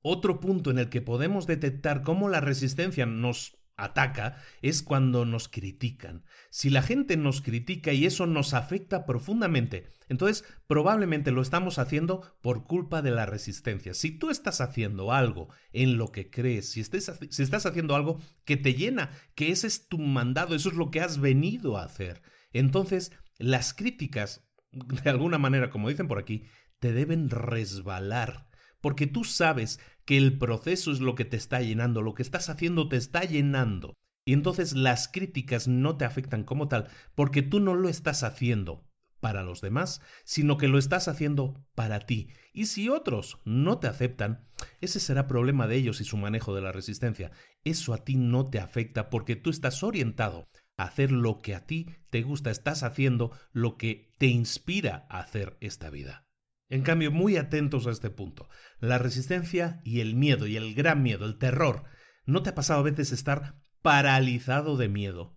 Otro 0.03 0.41
punto 0.41 0.71
en 0.71 0.79
el 0.79 0.89
que 0.89 1.03
podemos 1.03 1.47
detectar 1.47 2.03
cómo 2.03 2.31
la 2.31 2.41
resistencia 2.41 3.05
nos 3.05 3.60
ataca 3.85 4.43
es 4.63 4.83
cuando 4.83 5.25
nos 5.25 5.49
critican. 5.49 6.25
Si 6.51 6.71
la 6.71 6.83
gente 6.83 7.17
nos 7.17 7.43
critica 7.43 7.93
y 7.93 8.07
eso 8.07 8.27
nos 8.27 8.55
afecta 8.55 9.07
profundamente, 9.07 9.91
entonces 10.09 10.45
probablemente 10.67 11.31
lo 11.31 11.43
estamos 11.43 11.79
haciendo 11.79 12.23
por 12.43 12.65
culpa 12.65 13.03
de 13.03 13.11
la 13.11 13.27
resistencia. 13.27 13.95
Si 13.95 14.11
tú 14.11 14.31
estás 14.31 14.61
haciendo 14.61 15.13
algo 15.13 15.49
en 15.73 15.97
lo 15.97 16.13
que 16.13 16.31
crees, 16.31 16.71
si, 16.71 16.83
si 16.85 17.43
estás 17.43 17.67
haciendo 17.67 17.95
algo 17.95 18.21
que 18.45 18.57
te 18.57 18.75
llena, 18.75 19.11
que 19.35 19.53
ese 19.53 19.67
es 19.67 19.89
tu 19.89 19.99
mandado, 19.99 20.55
eso 20.55 20.69
es 20.69 20.75
lo 20.77 20.91
que 20.91 21.01
has 21.01 21.21
venido 21.21 21.77
a 21.77 21.85
hacer, 21.85 22.23
entonces 22.53 23.13
las 23.39 23.73
críticas, 23.73 24.45
de 24.73 25.11
alguna 25.11 25.39
manera, 25.39 25.71
como 25.71 25.89
dicen 25.89 26.09
por 26.09 26.19
aquí, 26.19 26.45
te 26.79 26.93
deben 26.93 27.31
resbalar 27.31 28.51
porque 28.81 29.07
tú 29.07 29.25
sabes 29.25 29.81
que 30.11 30.17
el 30.17 30.39
proceso 30.39 30.91
es 30.91 30.99
lo 30.99 31.15
que 31.15 31.25
te 31.25 31.37
está 31.37 31.61
llenando, 31.61 32.03
lo 32.03 32.15
que 32.15 32.25
estás 32.25 32.49
haciendo 32.49 32.89
te 32.89 32.97
está 32.97 33.21
llenando. 33.23 33.95
Y 34.27 34.33
entonces 34.33 34.73
las 34.73 35.07
críticas 35.07 35.69
no 35.69 35.99
te 35.99 36.05
afectan 36.05 36.43
como 36.43 36.67
tal, 36.67 36.89
porque 37.15 37.43
tú 37.43 37.61
no 37.61 37.77
lo 37.77 37.89
estás 37.89 38.25
haciendo 38.25 38.85
para 39.21 39.45
los 39.45 39.61
demás, 39.61 40.03
sino 40.25 40.59
que 40.59 40.67
lo 40.67 40.79
estás 40.79 41.07
haciendo 41.07 41.65
para 41.77 42.01
ti. 42.01 42.31
Y 42.53 42.67
si 42.67 42.89
otros 42.89 43.39
no 43.45 43.79
te 43.79 43.87
aceptan, 43.87 44.49
ese 44.81 44.99
será 44.99 45.29
problema 45.29 45.69
de 45.69 45.77
ellos 45.77 46.01
y 46.01 46.05
su 46.05 46.17
manejo 46.17 46.57
de 46.57 46.63
la 46.63 46.73
resistencia. 46.73 47.31
Eso 47.63 47.95
a 47.95 47.99
ti 47.99 48.17
no 48.17 48.51
te 48.51 48.59
afecta 48.59 49.11
porque 49.11 49.37
tú 49.37 49.49
estás 49.51 49.85
orientado 49.85 50.49
a 50.77 50.87
hacer 50.87 51.13
lo 51.13 51.41
que 51.41 51.55
a 51.55 51.67
ti 51.67 51.87
te 52.11 52.23
gusta, 52.23 52.51
estás 52.51 52.83
haciendo 52.83 53.31
lo 53.53 53.77
que 53.77 54.11
te 54.19 54.27
inspira 54.27 55.07
a 55.09 55.21
hacer 55.21 55.57
esta 55.61 55.89
vida. 55.89 56.27
En 56.71 56.83
cambio, 56.83 57.11
muy 57.11 57.37
atentos 57.37 57.87
a 57.87 57.91
este 57.91 58.11
punto. 58.11 58.49
La 58.79 58.97
resistencia 58.97 59.81
y 59.85 60.01
el 60.01 60.15
miedo, 60.15 60.47
y 60.47 60.57
el 60.57 60.75
gran 60.75 61.03
miedo, 61.03 61.27
el 61.27 61.37
terror. 61.37 61.85
¿No 62.27 62.43
te 62.43 62.51
ha 62.51 62.55
pasado 62.55 62.81
a 62.81 62.85
veces 62.85 63.11
estar 63.11 63.57
paralizado 63.83 64.77
de 64.77 64.89
miedo? 64.89 65.37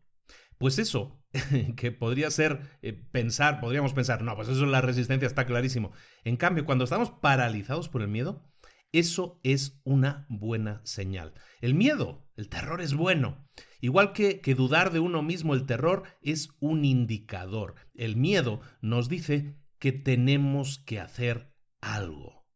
Pues 0.60 0.78
eso, 0.78 1.19
que 1.76 1.91
podría 1.91 2.30
ser 2.30 2.62
eh, 2.84 2.93
pensar, 2.93 3.60
podríamos 3.60 3.93
pensar, 3.93 4.22
no, 4.22 4.36
pues 4.36 4.48
eso 4.48 4.63
es 4.63 4.69
la 4.69 4.82
resistencia, 4.82 5.28
está 5.28 5.48
clarísimo. 5.48 5.91
En 6.24 6.38
cambio, 6.38 6.65
cuando 6.65 6.84
estamos 6.84 7.10
paralizados 7.10 7.89
por 7.89 8.04
el 8.04 8.10
miedo, 8.10 8.48
eso 8.91 9.39
es 9.41 9.82
una 9.84 10.28
buena 10.30 10.82
señal. 10.84 11.34
El 11.62 11.74
miedo, 11.74 12.30
el 12.38 12.48
terror 12.48 12.80
es 12.80 12.93
bueno. 12.93 13.50
Igual 13.82 14.13
que, 14.13 14.39
que 14.39 14.54
dudar 14.54 14.91
de 14.91 15.00
uno 15.00 15.24
mismo, 15.24 15.56
el 15.56 15.65
terror 15.65 16.04
es 16.22 16.52
un 16.60 16.86
indicador. 16.86 17.74
El 17.96 18.17
miedo 18.17 18.62
nos 18.82 19.10
dice 19.10 19.58
que 19.84 19.91
tenemos 19.91 20.78
que 20.78 21.02
hacer 21.02 21.52
algo. 21.82 22.48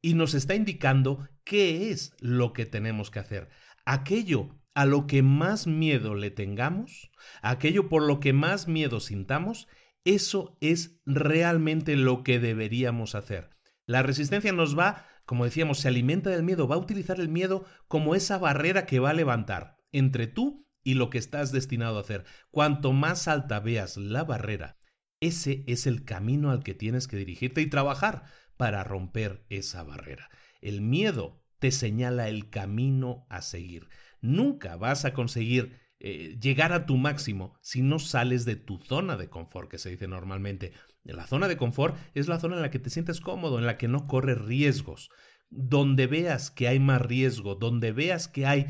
Y 0.00 0.14
nos 0.14 0.32
está 0.32 0.54
indicando 0.54 1.28
qué 1.44 1.90
es 1.90 2.14
lo 2.20 2.54
que 2.54 2.64
tenemos 2.64 3.10
que 3.10 3.18
hacer. 3.18 3.50
Aquello 3.84 4.58
a 4.74 4.86
lo 4.86 5.06
que 5.06 5.22
más 5.22 5.66
miedo 5.66 6.14
le 6.14 6.30
tengamos, 6.30 7.10
aquello 7.42 7.90
por 7.90 8.02
lo 8.02 8.18
que 8.18 8.32
más 8.32 8.66
miedo 8.66 9.00
sintamos, 9.00 9.68
eso 10.06 10.56
es 10.62 11.02
realmente 11.04 11.96
lo 11.96 12.22
que 12.24 12.40
deberíamos 12.40 13.14
hacer. 13.14 13.50
La 13.84 14.02
resistencia 14.02 14.54
nos 14.54 14.78
va, 14.78 15.04
como 15.26 15.44
decíamos, 15.44 15.80
se 15.80 15.88
alimenta 15.88 16.30
del 16.30 16.44
miedo, 16.44 16.66
va 16.66 16.76
a 16.76 16.78
utilizar 16.78 17.20
el 17.20 17.28
miedo 17.28 17.66
como 17.88 18.14
esa 18.14 18.38
barrera 18.38 18.86
que 18.86 19.00
va 19.00 19.10
a 19.10 19.12
levantar 19.12 19.76
entre 19.92 20.28
tú 20.28 20.66
y 20.82 20.94
lo 20.94 21.10
que 21.10 21.18
estás 21.18 21.52
destinado 21.52 21.98
a 21.98 22.00
hacer. 22.00 22.24
Cuanto 22.50 22.94
más 22.94 23.28
alta 23.28 23.60
veas 23.60 23.98
la 23.98 24.24
barrera, 24.24 24.79
ese 25.20 25.64
es 25.66 25.86
el 25.86 26.04
camino 26.04 26.50
al 26.50 26.62
que 26.62 26.74
tienes 26.74 27.06
que 27.06 27.16
dirigirte 27.16 27.60
y 27.60 27.66
trabajar 27.66 28.24
para 28.56 28.84
romper 28.84 29.44
esa 29.48 29.82
barrera. 29.82 30.30
El 30.60 30.80
miedo 30.80 31.42
te 31.58 31.70
señala 31.70 32.28
el 32.28 32.50
camino 32.50 33.26
a 33.28 33.42
seguir. 33.42 33.88
Nunca 34.20 34.76
vas 34.76 35.04
a 35.04 35.12
conseguir 35.12 35.78
eh, 35.98 36.38
llegar 36.40 36.72
a 36.72 36.86
tu 36.86 36.96
máximo 36.96 37.54
si 37.60 37.82
no 37.82 37.98
sales 37.98 38.46
de 38.46 38.56
tu 38.56 38.78
zona 38.78 39.16
de 39.16 39.28
confort, 39.28 39.70
que 39.70 39.78
se 39.78 39.90
dice 39.90 40.08
normalmente. 40.08 40.72
La 41.04 41.26
zona 41.26 41.48
de 41.48 41.56
confort 41.56 41.96
es 42.14 42.28
la 42.28 42.40
zona 42.40 42.56
en 42.56 42.62
la 42.62 42.70
que 42.70 42.78
te 42.78 42.90
sientes 42.90 43.20
cómodo, 43.20 43.58
en 43.58 43.66
la 43.66 43.76
que 43.76 43.88
no 43.88 44.06
corres 44.06 44.38
riesgos. 44.38 45.10
Donde 45.50 46.06
veas 46.06 46.50
que 46.50 46.68
hay 46.68 46.78
más 46.78 47.02
riesgo, 47.02 47.54
donde 47.54 47.92
veas 47.92 48.28
que 48.28 48.46
hay 48.46 48.66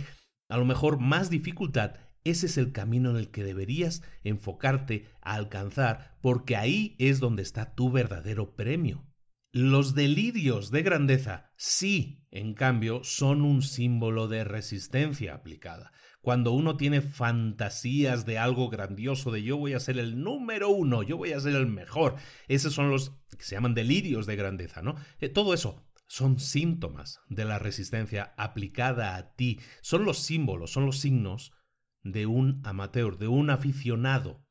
a 0.49 0.57
lo 0.57 0.65
mejor 0.65 0.99
más 0.99 1.31
dificultad, 1.31 1.95
ese 2.24 2.46
es 2.46 2.59
el 2.59 2.72
camino 2.72 3.11
en 3.11 3.16
el 3.16 3.30
que 3.30 3.44
deberías 3.44 4.02
enfocarte 4.24 5.06
a 5.22 5.35
alcanzar, 5.35 6.18
porque 6.20 6.56
ahí 6.56 6.96
es 6.98 7.20
donde 7.20 7.42
está 7.42 7.74
tu 7.74 7.90
verdadero 7.90 8.54
premio. 8.56 9.06
Los 9.52 9.94
delirios 9.94 10.70
de 10.70 10.83
grandeza 10.83 11.50
sí, 11.56 12.24
en 12.30 12.54
cambio, 12.54 13.02
son 13.02 13.42
un 13.42 13.62
símbolo 13.62 14.28
de 14.28 14.44
resistencia 14.44 15.35
aplicada. 15.35 15.92
Cuando 16.20 16.52
uno 16.52 16.76
tiene 16.76 17.00
fantasías 17.00 18.26
de 18.26 18.38
algo 18.38 18.68
grandioso, 18.68 19.33
de 19.33 19.42
yo 19.42 19.56
voy 19.56 19.72
a 19.72 19.80
ser 19.80 19.98
el 19.98 20.22
número 20.22 20.68
uno, 20.68 21.02
yo 21.02 21.16
voy 21.16 21.33
a 21.33 21.40
ser 21.40 21.56
el 21.56 21.66
mejor, 21.66 22.16
esos 22.46 22.74
son 22.74 22.90
los 22.90 23.11
que 23.37 23.42
se 23.42 23.56
llaman 23.56 23.74
delirios 23.74 24.26
de 24.26 24.37
grandeza, 24.37 24.83
¿no? 24.83 24.94
Eh, 25.18 25.30
todo 25.30 25.54
eso 25.54 25.83
son 26.06 26.38
síntomas 26.38 27.20
de 27.28 27.44
la 27.44 27.59
resistencia 27.59 28.35
aplicada 28.37 29.16
a 29.16 29.35
ti, 29.35 29.61
son 29.80 30.04
los 30.04 30.18
símbolos, 30.18 30.72
son 30.72 30.85
los 30.85 30.98
signos 30.98 31.52
de 32.03 32.27
un 32.27 32.61
amateur, 32.65 33.19
de 33.19 33.29
un 33.29 33.51
aficionado. 33.51 34.47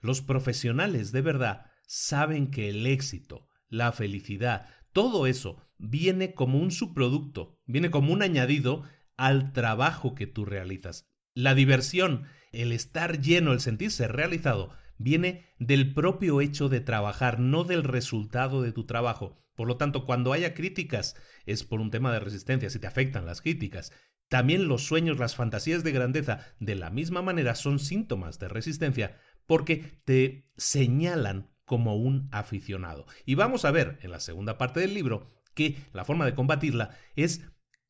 Los 0.00 0.22
profesionales 0.22 1.12
de 1.12 1.20
verdad 1.20 1.66
saben 1.86 2.50
que 2.50 2.68
el 2.68 2.86
éxito, 2.86 3.48
la 3.68 3.92
felicidad, 3.92 4.68
todo 4.92 5.26
eso 5.26 5.62
viene 5.78 6.34
como 6.34 6.58
un 6.58 6.70
subproducto, 6.70 7.60
viene 7.66 7.90
como 7.90 8.12
un 8.12 8.22
añadido 8.22 8.84
al 9.16 9.52
trabajo 9.52 10.14
que 10.14 10.26
tú 10.26 10.44
realizas. 10.44 11.08
La 11.34 11.54
diversión, 11.54 12.24
el 12.52 12.72
estar 12.72 13.20
lleno, 13.20 13.52
el 13.52 13.60
sentirse 13.60 14.08
realizado, 14.08 14.72
viene 14.98 15.44
del 15.58 15.92
propio 15.92 16.40
hecho 16.40 16.68
de 16.68 16.80
trabajar, 16.80 17.38
no 17.38 17.64
del 17.64 17.84
resultado 17.84 18.62
de 18.62 18.72
tu 18.72 18.86
trabajo. 18.86 19.44
Por 19.54 19.68
lo 19.68 19.76
tanto, 19.76 20.04
cuando 20.04 20.32
haya 20.32 20.54
críticas, 20.54 21.16
es 21.44 21.64
por 21.64 21.80
un 21.80 21.90
tema 21.90 22.12
de 22.12 22.20
resistencia, 22.20 22.70
si 22.70 22.78
te 22.78 22.86
afectan 22.86 23.26
las 23.26 23.40
críticas. 23.40 23.92
También 24.28 24.68
los 24.68 24.84
sueños, 24.84 25.18
las 25.18 25.36
fantasías 25.36 25.84
de 25.84 25.92
grandeza, 25.92 26.40
de 26.58 26.74
la 26.74 26.90
misma 26.90 27.22
manera, 27.22 27.54
son 27.54 27.78
síntomas 27.78 28.38
de 28.38 28.48
resistencia 28.48 29.16
porque 29.46 30.00
te 30.04 30.50
señalan 30.56 31.50
como 31.64 31.96
un 31.96 32.28
aficionado. 32.32 33.06
Y 33.24 33.34
vamos 33.34 33.64
a 33.64 33.70
ver 33.70 33.98
en 34.02 34.10
la 34.10 34.20
segunda 34.20 34.58
parte 34.58 34.80
del 34.80 34.94
libro 34.94 35.30
que 35.54 35.76
la 35.92 36.04
forma 36.04 36.24
de 36.24 36.34
combatirla 36.34 36.90
es 37.14 37.42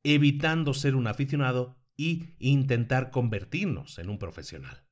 evitando 0.03 0.75
ser 0.75 0.94
un 0.94 1.07
aficionado 1.07 1.77
y 1.96 2.35
intentar 2.38 3.11
convertirnos 3.11 3.99
en 3.99 4.11
un 4.11 4.18
profesional. 4.18 4.85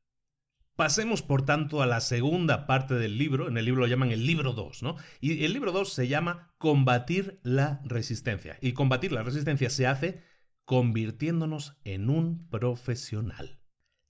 Pasemos, 0.77 1.23
por 1.23 1.45
tanto, 1.45 1.83
a 1.83 1.87
la 1.87 2.01
segunda 2.01 2.67
parte 2.67 2.95
del 2.95 3.17
libro. 3.17 3.49
En 3.49 3.57
el 3.57 3.65
libro 3.65 3.83
lo 3.83 3.87
llaman 3.87 4.11
el 4.11 4.27
libro 4.27 4.55
2, 4.55 4.83
¿no? 4.83 4.97
Y 5.21 5.45
el 5.45 5.53
libro 5.53 5.71
2 5.71 5.93
se 5.93 6.09
llama 6.09 6.53
Combatir 6.59 7.39
la 7.45 7.81
resistencia. 7.85 8.59
Y 8.61 8.73
combatir 8.73 9.13
la 9.13 9.23
resistencia 9.23 9.71
se 9.71 9.87
hace 9.87 10.23
convirtiéndonos 10.65 11.79
en 11.85 12.11
un 12.11 12.49
profesional. 12.49 13.61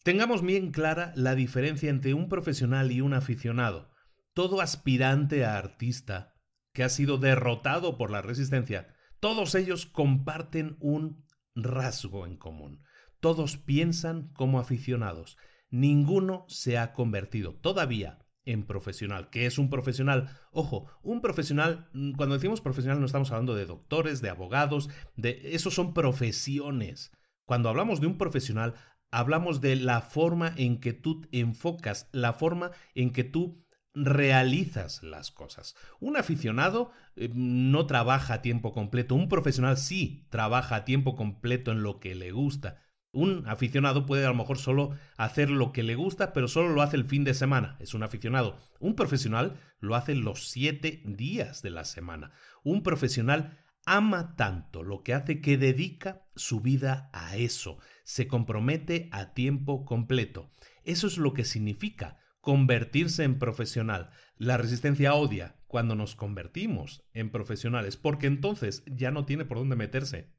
Tengamos 0.03 0.43
bien 0.43 0.71
clara 0.71 1.12
la 1.17 1.35
diferencia 1.35 1.90
entre 1.90 2.14
un 2.14 2.29
profesional 2.29 2.93
y 2.93 3.01
un 3.01 3.14
aficionado. 3.14 3.90
Todo 4.35 4.61
aspirante 4.61 5.45
a 5.45 5.57
artista 5.57 6.35
que 6.73 6.85
ha 6.85 6.88
sido 6.88 7.19
derrotado 7.19 7.97
por 7.97 8.11
la 8.11 8.21
resistencia, 8.21 8.95
todos 9.21 9.55
ellos 9.55 9.87
comparten 9.87 10.77
un 10.81 11.25
rasgo 11.55 12.27
en 12.27 12.37
común. 12.37 12.83
Todos 13.21 13.57
piensan 13.57 14.29
como 14.35 14.59
aficionados. 14.59 15.38
Ninguno 15.71 16.45
se 16.49 16.79
ha 16.79 16.93
convertido 16.93 17.55
todavía 17.55 18.23
en 18.44 18.64
profesional. 18.64 19.30
¿Qué 19.30 19.46
es 19.46 19.59
un 19.59 19.70
profesional? 19.70 20.30
Ojo, 20.52 20.87
un 21.02 21.20
profesional, 21.20 21.88
mm, 21.92 22.12
cuando 22.12 22.35
decimos 22.35 22.61
profesional 22.61 23.00
no 23.00 23.07
estamos 23.07 23.30
hablando 23.30 23.54
de 23.54 23.66
doctores, 23.66 24.20
de 24.20 24.30
abogados, 24.30 24.88
de 25.16 25.40
esos 25.54 25.74
son 25.74 25.94
profesiones. 25.94 27.12
Cuando 27.44 27.68
hablamos 27.68 28.00
de 28.00 28.07
un 28.07 28.18
profesional, 28.18 28.74
hablamos 29.11 29.61
de 29.61 29.76
la 29.76 30.00
forma 30.00 30.52
en 30.57 30.80
que 30.80 30.92
tú 30.92 31.26
enfocas, 31.33 32.09
la 32.12 32.33
forma 32.33 32.72
en 32.94 33.12
que 33.12 33.24
tú 33.24 33.64
realizas 33.94 35.02
las 35.02 35.30
cosas. 35.30 35.76
Un 36.00 36.16
aficionado 36.16 36.90
eh, 37.16 37.30
no 37.33 37.87
trabaja 37.87 38.35
a 38.35 38.42
tiempo 38.42 38.72
completo, 38.72 39.14
un 39.14 39.28
profesional 39.28 39.76
sí 39.76 40.26
trabaja 40.30 40.76
a 40.76 40.85
tiempo 40.85 41.14
completo 41.14 41.70
en 41.70 41.83
lo 41.83 42.00
que 42.00 42.14
le 42.14 42.33
gusta. 42.33 42.83
Un 43.14 43.46
aficionado 43.46 44.07
puede 44.07 44.27
a 44.27 44.29
lo 44.29 44.35
mejor 44.35 44.59
solo 44.59 44.90
hacer 45.16 45.48
lo 45.48 45.72
que 45.72 45.85
le 45.85 45.94
gusta, 45.94 46.33
pero 46.33 46.48
solo 46.48 46.70
lo 46.70 46.83
hace 46.83 46.96
el 46.96 47.05
fin 47.05 47.22
de 47.22 47.33
semana. 47.33 47.77
Es 47.79 47.94
un 47.94 48.03
aficionado. 48.03 48.57
Un 48.81 48.96
profesional 48.96 49.61
lo 49.79 49.94
hace 49.94 50.16
los 50.16 50.48
siete 50.48 51.00
días 51.05 51.62
de 51.62 51.70
la 51.70 51.85
semana. 51.85 52.33
Un 52.64 52.83
profesional 52.83 53.57
ama 53.87 54.35
tanto 54.35 54.83
lo 54.83 55.05
que 55.05 55.14
hace 55.14 55.40
que 55.40 55.57
dedica 55.57 56.27
su 56.35 56.61
vida 56.61 57.09
a 57.12 57.37
eso. 57.37 57.79
Se 58.03 58.27
compromete 58.27 59.09
a 59.12 59.33
tiempo 59.33 59.85
completo. 59.85 60.50
Eso 60.83 61.07
es 61.07 61.16
lo 61.16 61.35
que 61.35 61.44
significa 61.44 62.18
convertirse 62.40 63.22
en 63.22 63.38
profesional. 63.38 64.11
La 64.38 64.57
resistencia 64.57 65.14
odia 65.14 65.57
cuando 65.68 65.94
nos 65.94 66.16
convertimos 66.16 67.05
en 67.12 67.31
profesionales, 67.31 67.96
porque 67.96 68.27
entonces 68.27 68.83
ya 68.87 69.12
no 69.12 69.24
tiene 69.24 69.44
por 69.44 69.59
dónde 69.59 69.77
meterse. 69.77 70.35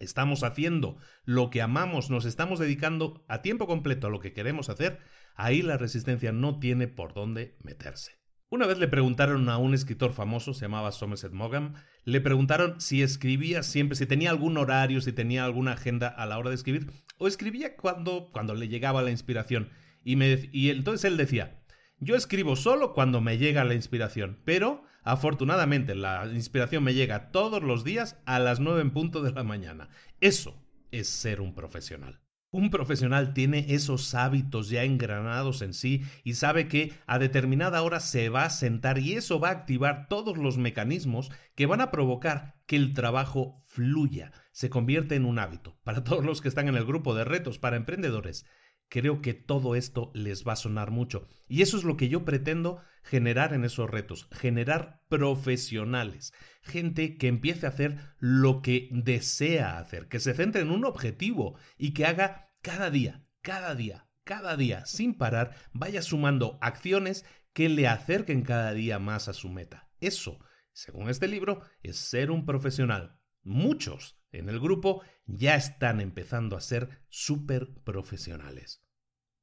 Estamos 0.00 0.42
haciendo 0.42 0.96
lo 1.24 1.50
que 1.50 1.62
amamos, 1.62 2.10
nos 2.10 2.24
estamos 2.24 2.58
dedicando 2.58 3.24
a 3.28 3.42
tiempo 3.42 3.66
completo 3.66 4.08
a 4.08 4.10
lo 4.10 4.20
que 4.20 4.32
queremos 4.32 4.68
hacer, 4.68 4.98
ahí 5.36 5.62
la 5.62 5.76
resistencia 5.76 6.32
no 6.32 6.58
tiene 6.58 6.88
por 6.88 7.14
dónde 7.14 7.56
meterse. 7.62 8.20
Una 8.52 8.66
vez 8.66 8.78
le 8.78 8.88
preguntaron 8.88 9.48
a 9.48 9.58
un 9.58 9.74
escritor 9.74 10.12
famoso, 10.12 10.54
se 10.54 10.62
llamaba 10.62 10.90
Somerset 10.90 11.32
Maugham, 11.32 11.74
le 12.04 12.20
preguntaron 12.20 12.80
si 12.80 13.00
escribía 13.00 13.62
siempre, 13.62 13.94
si 13.94 14.06
tenía 14.06 14.30
algún 14.30 14.56
horario, 14.56 15.00
si 15.00 15.12
tenía 15.12 15.44
alguna 15.44 15.74
agenda 15.74 16.08
a 16.08 16.26
la 16.26 16.36
hora 16.36 16.50
de 16.50 16.56
escribir, 16.56 16.90
o 17.18 17.28
escribía 17.28 17.76
cuando, 17.76 18.30
cuando 18.32 18.56
le 18.56 18.66
llegaba 18.66 19.02
la 19.02 19.12
inspiración. 19.12 19.70
Y, 20.02 20.16
me, 20.16 20.48
y 20.50 20.70
entonces 20.70 21.04
él 21.04 21.16
decía, 21.16 21.62
yo 22.00 22.16
escribo 22.16 22.56
solo 22.56 22.92
cuando 22.92 23.20
me 23.20 23.38
llega 23.38 23.62
la 23.62 23.74
inspiración, 23.74 24.40
pero 24.44 24.82
afortunadamente 25.02 25.94
la 25.94 26.26
inspiración 26.26 26.84
me 26.84 26.94
llega 26.94 27.30
todos 27.30 27.62
los 27.62 27.84
días 27.84 28.16
a 28.26 28.38
las 28.38 28.60
9 28.60 28.80
en 28.80 28.90
punto 28.90 29.22
de 29.22 29.32
la 29.32 29.44
mañana. 29.44 29.88
Eso 30.20 30.62
es 30.90 31.08
ser 31.08 31.40
un 31.40 31.54
profesional. 31.54 32.20
Un 32.52 32.70
profesional 32.70 33.32
tiene 33.32 33.66
esos 33.68 34.12
hábitos 34.16 34.70
ya 34.70 34.82
engranados 34.82 35.62
en 35.62 35.72
sí 35.72 36.02
y 36.24 36.34
sabe 36.34 36.66
que 36.66 36.92
a 37.06 37.20
determinada 37.20 37.80
hora 37.82 38.00
se 38.00 38.28
va 38.28 38.44
a 38.44 38.50
sentar 38.50 38.98
y 38.98 39.12
eso 39.12 39.38
va 39.38 39.50
a 39.50 39.52
activar 39.52 40.08
todos 40.08 40.36
los 40.36 40.58
mecanismos 40.58 41.30
que 41.54 41.66
van 41.66 41.80
a 41.80 41.92
provocar 41.92 42.56
que 42.66 42.74
el 42.74 42.92
trabajo 42.92 43.62
fluya, 43.66 44.32
se 44.50 44.68
convierta 44.68 45.14
en 45.14 45.26
un 45.26 45.38
hábito. 45.38 45.78
Para 45.84 46.02
todos 46.02 46.24
los 46.24 46.40
que 46.40 46.48
están 46.48 46.66
en 46.66 46.74
el 46.74 46.84
grupo 46.84 47.14
de 47.14 47.24
retos 47.24 47.60
para 47.60 47.76
emprendedores, 47.76 48.44
creo 48.90 49.22
que 49.22 49.32
todo 49.32 49.74
esto 49.76 50.10
les 50.12 50.46
va 50.46 50.52
a 50.52 50.56
sonar 50.56 50.90
mucho. 50.90 51.26
Y 51.48 51.62
eso 51.62 51.78
es 51.78 51.84
lo 51.84 51.96
que 51.96 52.10
yo 52.10 52.24
pretendo 52.24 52.82
generar 53.02 53.54
en 53.54 53.64
esos 53.64 53.88
retos, 53.88 54.28
generar 54.32 55.00
profesionales, 55.08 56.34
gente 56.60 57.16
que 57.16 57.28
empiece 57.28 57.64
a 57.64 57.70
hacer 57.70 57.98
lo 58.18 58.60
que 58.60 58.90
desea 58.92 59.78
hacer, 59.78 60.08
que 60.08 60.20
se 60.20 60.34
centre 60.34 60.60
en 60.60 60.70
un 60.70 60.84
objetivo 60.84 61.56
y 61.78 61.94
que 61.94 62.04
haga 62.04 62.52
cada 62.60 62.90
día, 62.90 63.24
cada 63.40 63.74
día, 63.74 64.08
cada 64.24 64.56
día, 64.56 64.84
sin 64.84 65.14
parar, 65.14 65.56
vaya 65.72 66.02
sumando 66.02 66.58
acciones 66.60 67.24
que 67.52 67.68
le 67.68 67.88
acerquen 67.88 68.42
cada 68.42 68.72
día 68.74 68.98
más 68.98 69.28
a 69.28 69.32
su 69.32 69.48
meta. 69.48 69.88
Eso, 70.00 70.38
según 70.72 71.08
este 71.08 71.26
libro, 71.26 71.62
es 71.82 71.96
ser 71.96 72.30
un 72.30 72.44
profesional. 72.44 73.18
Muchos 73.42 74.19
en 74.32 74.48
el 74.48 74.60
grupo 74.60 75.02
ya 75.26 75.56
están 75.56 76.00
empezando 76.00 76.56
a 76.56 76.60
ser 76.60 76.88
súper 77.08 77.74
profesionales. 77.84 78.84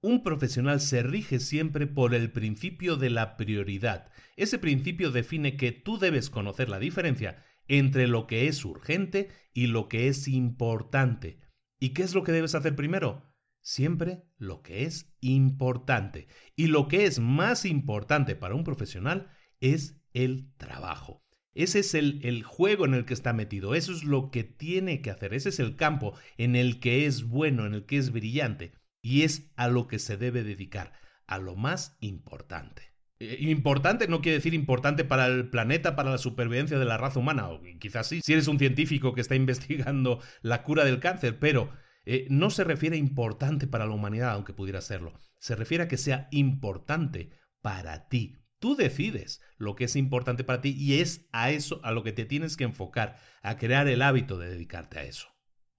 Un 0.01 0.23
profesional 0.23 0.79
se 0.79 1.01
rige 1.01 1.39
siempre 1.39 1.87
por 1.87 2.13
el 2.13 2.31
principio 2.31 2.97
de 2.97 3.09
la 3.09 3.35
prioridad. 3.35 4.11
Ese 4.35 4.59
principio 4.59 5.11
define 5.11 5.57
que 5.57 5.71
tú 5.71 5.97
debes 5.97 6.29
conocer 6.29 6.69
la 6.69 6.79
diferencia 6.79 7.43
entre 7.67 8.07
lo 8.07 8.27
que 8.27 8.47
es 8.47 8.63
urgente 8.63 9.29
y 9.53 9.67
lo 9.67 9.89
que 9.89 10.07
es 10.07 10.27
importante. 10.27 11.39
¿Y 11.79 11.89
qué 11.89 12.03
es 12.03 12.13
lo 12.13 12.23
que 12.23 12.31
debes 12.31 12.55
hacer 12.55 12.75
primero? 12.75 13.33
Siempre 13.61 14.23
lo 14.37 14.61
que 14.61 14.83
es 14.83 15.13
importante. 15.19 16.27
Y 16.55 16.67
lo 16.67 16.87
que 16.87 17.05
es 17.05 17.19
más 17.19 17.65
importante 17.65 18.35
para 18.35 18.55
un 18.55 18.63
profesional 18.63 19.29
es 19.59 19.99
el 20.13 20.53
trabajo. 20.57 21.26
Ese 21.57 21.79
es 21.79 21.95
el, 21.95 22.19
el, 22.23 22.43
juego 22.43 22.85
en 22.85 22.93
el 22.93 23.03
que 23.05 23.15
está 23.15 23.33
metido, 23.33 23.73
eso 23.73 23.91
es 23.91 24.03
lo 24.03 24.29
que 24.29 24.43
tiene 24.43 25.01
que 25.01 25.09
hacer, 25.09 25.33
ese 25.33 25.49
es 25.49 25.59
el 25.59 25.75
campo 25.75 26.13
en 26.37 26.55
el 26.55 26.79
que 26.79 27.07
es 27.07 27.23
bueno, 27.23 27.65
en 27.65 27.73
el 27.73 27.85
que 27.85 27.97
es 27.97 28.11
brillante, 28.11 28.73
y 29.01 29.23
es 29.23 29.49
a 29.55 29.67
lo 29.67 29.87
que 29.87 29.97
se 29.97 30.17
debe 30.17 30.43
dedicar, 30.43 30.93
a 31.25 31.39
lo 31.39 31.55
más 31.55 31.97
importante. 31.99 32.93
Eh, 33.19 33.37
importante 33.39 34.07
no 34.07 34.21
quiere 34.21 34.37
decir 34.37 34.53
importante 34.53 35.03
para 35.03 35.25
el 35.25 35.49
planeta, 35.49 35.95
para 35.95 36.11
la 36.11 36.19
supervivencia 36.19 36.77
de 36.77 36.85
la 36.85 36.97
raza 36.97 37.19
humana, 37.19 37.49
o 37.49 37.59
quizás 37.79 38.05
sí, 38.05 38.21
si 38.21 38.33
eres 38.33 38.47
un 38.47 38.59
científico 38.59 39.15
que 39.15 39.21
está 39.21 39.33
investigando 39.35 40.21
la 40.43 40.61
cura 40.61 40.85
del 40.85 40.99
cáncer, 40.99 41.39
pero 41.39 41.71
eh, 42.05 42.27
no 42.29 42.51
se 42.51 42.65
refiere 42.65 42.97
a 42.97 42.99
importante 42.99 43.65
para 43.65 43.87
la 43.87 43.95
humanidad, 43.95 44.31
aunque 44.33 44.53
pudiera 44.53 44.81
serlo, 44.81 45.13
se 45.39 45.55
refiere 45.55 45.85
a 45.85 45.87
que 45.87 45.97
sea 45.97 46.27
importante 46.29 47.31
para 47.61 48.07
ti, 48.09 48.37
Tú 48.59 48.75
decides 48.75 49.41
lo 49.57 49.75
que 49.75 49.85
es 49.85 49.95
importante 49.95 50.43
para 50.43 50.61
ti 50.61 50.75
y 50.77 50.99
es 50.99 51.27
a 51.31 51.51
eso 51.51 51.79
a 51.83 51.91
lo 51.91 52.03
que 52.03 52.11
te 52.11 52.25
tienes 52.25 52.57
que 52.57 52.63
enfocar, 52.63 53.17
a 53.41 53.57
crear 53.57 53.87
el 53.87 54.01
hábito 54.01 54.37
de 54.37 54.49
dedicarte 54.49 54.99
a 54.99 55.03
eso. 55.03 55.27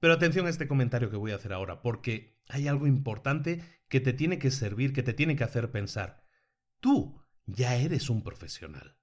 Pero 0.01 0.13
atención 0.13 0.47
a 0.47 0.51
este 0.51 0.69
comentario 0.69 1.11
que 1.11 1.17
voy 1.17 1.33
a 1.33 1.37
hacer 1.37 1.53
ahora, 1.53 1.83
porque 1.83 2.41
hay 2.49 2.69
algo 2.69 2.87
importante 2.87 3.63
que 3.89 4.01
te 4.01 4.13
tiene 4.13 4.39
que 4.39 4.51
servir, 4.51 4.93
que 4.93 5.03
te 5.03 5.13
tiene 5.13 5.35
que 5.35 5.45
hacer 5.45 5.71
pensar. 5.71 6.25
Tú 6.81 7.25
ya 7.47 7.77
eres 7.77 8.11
un 8.11 8.23
profesional 8.23 8.98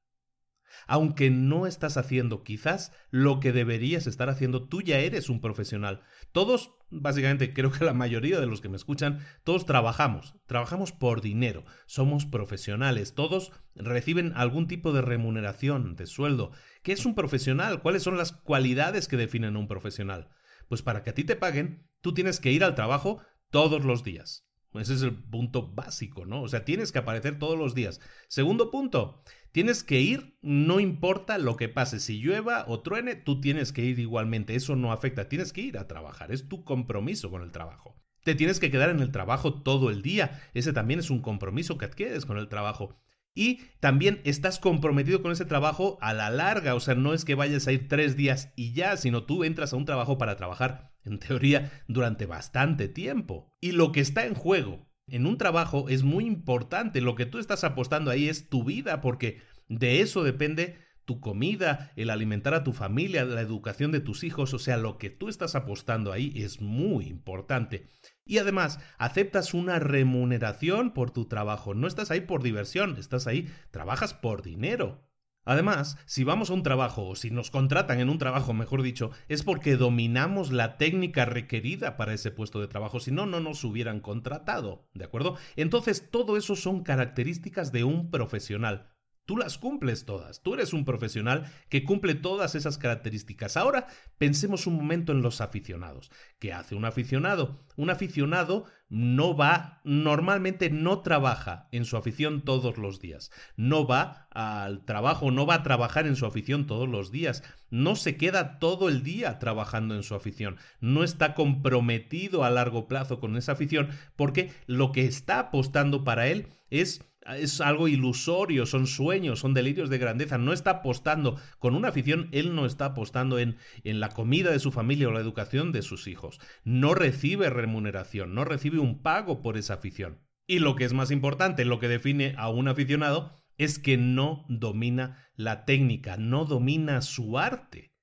aunque 0.87 1.29
no 1.29 1.67
estás 1.67 1.97
haciendo 1.97 2.43
quizás 2.43 2.91
lo 3.09 3.39
que 3.39 3.51
deberías 3.51 4.07
estar 4.07 4.29
haciendo, 4.29 4.67
tú 4.67 4.81
ya 4.81 4.99
eres 4.99 5.29
un 5.29 5.41
profesional. 5.41 6.01
Todos, 6.31 6.73
básicamente 6.89 7.53
creo 7.53 7.71
que 7.71 7.85
la 7.85 7.93
mayoría 7.93 8.39
de 8.39 8.47
los 8.47 8.61
que 8.61 8.69
me 8.69 8.77
escuchan, 8.77 9.19
todos 9.43 9.65
trabajamos, 9.65 10.35
trabajamos 10.45 10.91
por 10.91 11.21
dinero, 11.21 11.65
somos 11.85 12.25
profesionales, 12.25 13.13
todos 13.13 13.51
reciben 13.75 14.33
algún 14.35 14.67
tipo 14.67 14.93
de 14.93 15.01
remuneración, 15.01 15.95
de 15.95 16.05
sueldo. 16.05 16.51
¿Qué 16.83 16.91
es 16.91 17.05
un 17.05 17.15
profesional? 17.15 17.81
¿Cuáles 17.81 18.03
son 18.03 18.17
las 18.17 18.31
cualidades 18.31 19.07
que 19.07 19.17
definen 19.17 19.55
a 19.55 19.59
un 19.59 19.67
profesional? 19.67 20.29
Pues 20.67 20.81
para 20.81 21.03
que 21.03 21.11
a 21.11 21.13
ti 21.13 21.23
te 21.23 21.35
paguen, 21.35 21.87
tú 22.01 22.13
tienes 22.13 22.39
que 22.39 22.51
ir 22.51 22.63
al 22.63 22.75
trabajo 22.75 23.21
todos 23.49 23.83
los 23.85 24.03
días. 24.03 24.45
Ese 24.79 24.93
es 24.93 25.01
el 25.01 25.13
punto 25.13 25.71
básico, 25.73 26.25
¿no? 26.25 26.41
O 26.41 26.47
sea, 26.47 26.65
tienes 26.65 26.91
que 26.91 26.99
aparecer 26.99 27.39
todos 27.39 27.57
los 27.57 27.75
días. 27.75 28.01
Segundo 28.27 28.71
punto, 28.71 29.21
tienes 29.51 29.83
que 29.83 30.01
ir, 30.01 30.37
no 30.41 30.79
importa 30.79 31.37
lo 31.37 31.55
que 31.55 31.69
pase, 31.69 31.99
si 31.99 32.19
llueva 32.19 32.65
o 32.67 32.81
truene, 32.81 33.15
tú 33.15 33.39
tienes 33.41 33.71
que 33.71 33.83
ir 33.83 33.99
igualmente, 33.99 34.55
eso 34.55 34.75
no 34.75 34.91
afecta, 34.91 35.29
tienes 35.29 35.53
que 35.53 35.61
ir 35.61 35.77
a 35.77 35.87
trabajar, 35.87 36.31
es 36.31 36.49
tu 36.49 36.63
compromiso 36.63 37.29
con 37.29 37.41
el 37.41 37.51
trabajo. 37.51 37.95
Te 38.23 38.35
tienes 38.35 38.59
que 38.59 38.71
quedar 38.71 38.89
en 38.89 38.99
el 38.99 39.11
trabajo 39.11 39.61
todo 39.61 39.91
el 39.91 40.01
día, 40.01 40.41
ese 40.53 40.73
también 40.73 40.99
es 40.99 41.09
un 41.09 41.21
compromiso 41.21 41.77
que 41.77 41.85
adquieres 41.85 42.25
con 42.25 42.37
el 42.37 42.49
trabajo. 42.49 42.97
Y 43.33 43.61
también 43.81 44.21
estás 44.23 44.59
comprometido 44.59 45.21
con 45.21 45.31
ese 45.31 45.45
trabajo 45.45 45.97
a 46.01 46.13
la 46.13 46.29
larga, 46.29 46.73
o 46.73 46.79
sea, 46.79 46.95
no 46.95 47.13
es 47.13 47.25
que 47.25 47.35
vayas 47.35 47.67
a 47.67 47.71
ir 47.71 47.87
tres 47.87 48.15
días 48.15 48.51
y 48.55 48.73
ya, 48.73 48.97
sino 48.97 49.23
tú 49.23 49.43
entras 49.43 49.73
a 49.73 49.75
un 49.75 49.85
trabajo 49.85 50.17
para 50.17 50.37
trabajar, 50.37 50.94
en 51.05 51.19
teoría, 51.19 51.71
durante 51.87 52.25
bastante 52.25 52.87
tiempo. 52.87 53.53
Y 53.61 53.71
lo 53.71 53.91
que 53.91 54.01
está 54.01 54.25
en 54.25 54.33
juego 54.33 54.87
en 55.07 55.25
un 55.27 55.37
trabajo 55.37 55.87
es 55.89 56.03
muy 56.03 56.25
importante, 56.25 57.01
lo 57.01 57.15
que 57.15 57.25
tú 57.25 57.37
estás 57.37 57.63
apostando 57.63 58.11
ahí 58.11 58.27
es 58.27 58.49
tu 58.49 58.63
vida, 58.63 59.01
porque 59.01 59.41
de 59.67 60.01
eso 60.01 60.23
depende 60.23 60.77
tu 61.05 61.19
comida, 61.19 61.91
el 61.95 62.09
alimentar 62.09 62.55
a 62.55 62.63
tu 62.63 62.73
familia, 62.73 63.23
la 63.25 63.41
educación 63.41 63.91
de 63.91 63.99
tus 63.99 64.23
hijos, 64.23 64.53
o 64.55 64.59
sea, 64.59 64.77
lo 64.77 64.97
que 64.97 65.11
tú 65.11 65.29
estás 65.29 65.55
apostando 65.55 66.11
ahí 66.11 66.33
es 66.35 66.61
muy 66.61 67.05
importante. 67.05 67.87
Y 68.25 68.39
además, 68.39 68.79
aceptas 68.97 69.53
una 69.53 69.77
remuneración 69.77 70.91
por 70.91 71.11
tu 71.11 71.25
trabajo, 71.25 71.75
no 71.75 71.87
estás 71.87 72.09
ahí 72.09 72.21
por 72.21 72.41
diversión, 72.41 72.97
estás 72.97 73.27
ahí, 73.27 73.47
trabajas 73.69 74.15
por 74.15 74.41
dinero. 74.41 75.04
Además, 75.45 75.97
si 76.05 76.23
vamos 76.23 76.49
a 76.49 76.53
un 76.53 76.63
trabajo, 76.63 77.07
o 77.07 77.15
si 77.15 77.29
nos 77.29 77.51
contratan 77.51 77.99
en 77.99 78.09
un 78.09 78.17
trabajo, 78.17 78.53
mejor 78.53 78.81
dicho, 78.81 79.11
es 79.29 79.43
porque 79.43 79.77
dominamos 79.77 80.51
la 80.51 80.77
técnica 80.77 81.25
requerida 81.25 81.97
para 81.97 82.13
ese 82.13 82.31
puesto 82.31 82.59
de 82.59 82.67
trabajo, 82.67 82.99
si 82.99 83.11
no, 83.11 83.27
no 83.27 83.39
nos 83.39 83.63
hubieran 83.63 83.99
contratado, 83.99 84.89
¿de 84.93 85.05
acuerdo? 85.05 85.37
Entonces, 85.55 86.09
todo 86.09 86.35
eso 86.35 86.55
son 86.55 86.83
características 86.83 87.71
de 87.71 87.83
un 87.83 88.09
profesional. 88.09 88.94
Tú 89.25 89.37
las 89.37 89.57
cumples 89.57 90.05
todas. 90.05 90.41
Tú 90.41 90.53
eres 90.53 90.71
un 90.71 90.85
profesional 90.85 91.51
que 91.69 91.83
cumple 91.83 92.13
todas 92.13 92.53
esas 92.53 92.77
características. 92.77 93.57
Ahora 93.57 93.87
pensemos 94.19 94.67
un 94.67 94.75
momento 94.75 95.11
en 95.11 95.23
los 95.23 95.41
aficionados. 95.41 96.11
¿Qué 96.37 96.53
hace 96.53 96.75
un 96.75 96.85
aficionado? 96.85 97.65
Un 97.75 97.89
aficionado 97.89 98.65
no 98.87 99.35
va, 99.35 99.81
normalmente 99.83 100.69
no 100.69 100.99
trabaja 100.99 101.67
en 101.71 101.85
su 101.85 101.97
afición 101.97 102.41
todos 102.41 102.77
los 102.77 102.99
días. 102.99 103.31
No 103.57 103.87
va 103.87 104.27
al 104.29 104.85
trabajo, 104.85 105.31
no 105.31 105.47
va 105.47 105.55
a 105.55 105.63
trabajar 105.63 106.05
en 106.05 106.15
su 106.15 106.27
afición 106.27 106.67
todos 106.67 106.87
los 106.87 107.11
días. 107.11 107.43
No 107.71 107.95
se 107.95 108.17
queda 108.17 108.59
todo 108.59 108.89
el 108.89 109.01
día 109.01 109.39
trabajando 109.39 109.95
en 109.95 110.03
su 110.03 110.13
afición. 110.13 110.57
No 110.81 111.03
está 111.03 111.33
comprometido 111.33 112.43
a 112.43 112.51
largo 112.51 112.87
plazo 112.87 113.19
con 113.19 113.37
esa 113.37 113.53
afición 113.53 113.89
porque 114.15 114.51
lo 114.67 114.91
que 114.91 115.05
está 115.05 115.39
apostando 115.39 116.03
para 116.03 116.27
él 116.27 116.49
es 116.69 117.01
es 117.25 117.61
algo 117.61 117.87
ilusorio, 117.87 118.65
son 118.65 118.87
sueños, 118.87 119.39
son 119.39 119.53
delirios 119.53 119.89
de 119.89 119.97
grandeza. 119.97 120.37
No 120.37 120.53
está 120.53 120.71
apostando 120.71 121.39
con 121.59 121.75
una 121.75 121.89
afición, 121.89 122.29
él 122.31 122.55
no 122.55 122.65
está 122.65 122.85
apostando 122.85 123.39
en, 123.39 123.57
en 123.83 123.99
la 123.99 124.09
comida 124.09 124.51
de 124.51 124.59
su 124.59 124.71
familia 124.71 125.07
o 125.07 125.11
la 125.11 125.21
educación 125.21 125.71
de 125.71 125.81
sus 125.81 126.07
hijos. 126.07 126.39
No 126.63 126.93
recibe 126.93 127.49
remuneración, 127.49 128.35
no 128.35 128.45
recibe 128.45 128.79
un 128.79 129.01
pago 129.01 129.41
por 129.41 129.57
esa 129.57 129.75
afición. 129.75 130.19
Y 130.47 130.59
lo 130.59 130.75
que 130.75 130.85
es 130.85 130.93
más 130.93 131.09
importante, 131.11 131.65
lo 131.65 131.79
que 131.79 131.87
define 131.87 132.35
a 132.37 132.49
un 132.49 132.67
aficionado, 132.67 133.31
es 133.57 133.79
que 133.79 133.97
no 133.97 134.45
domina 134.49 135.29
la 135.35 135.65
técnica, 135.65 136.17
no 136.17 136.45
domina 136.45 137.01
su 137.01 137.39
arte. 137.39 137.93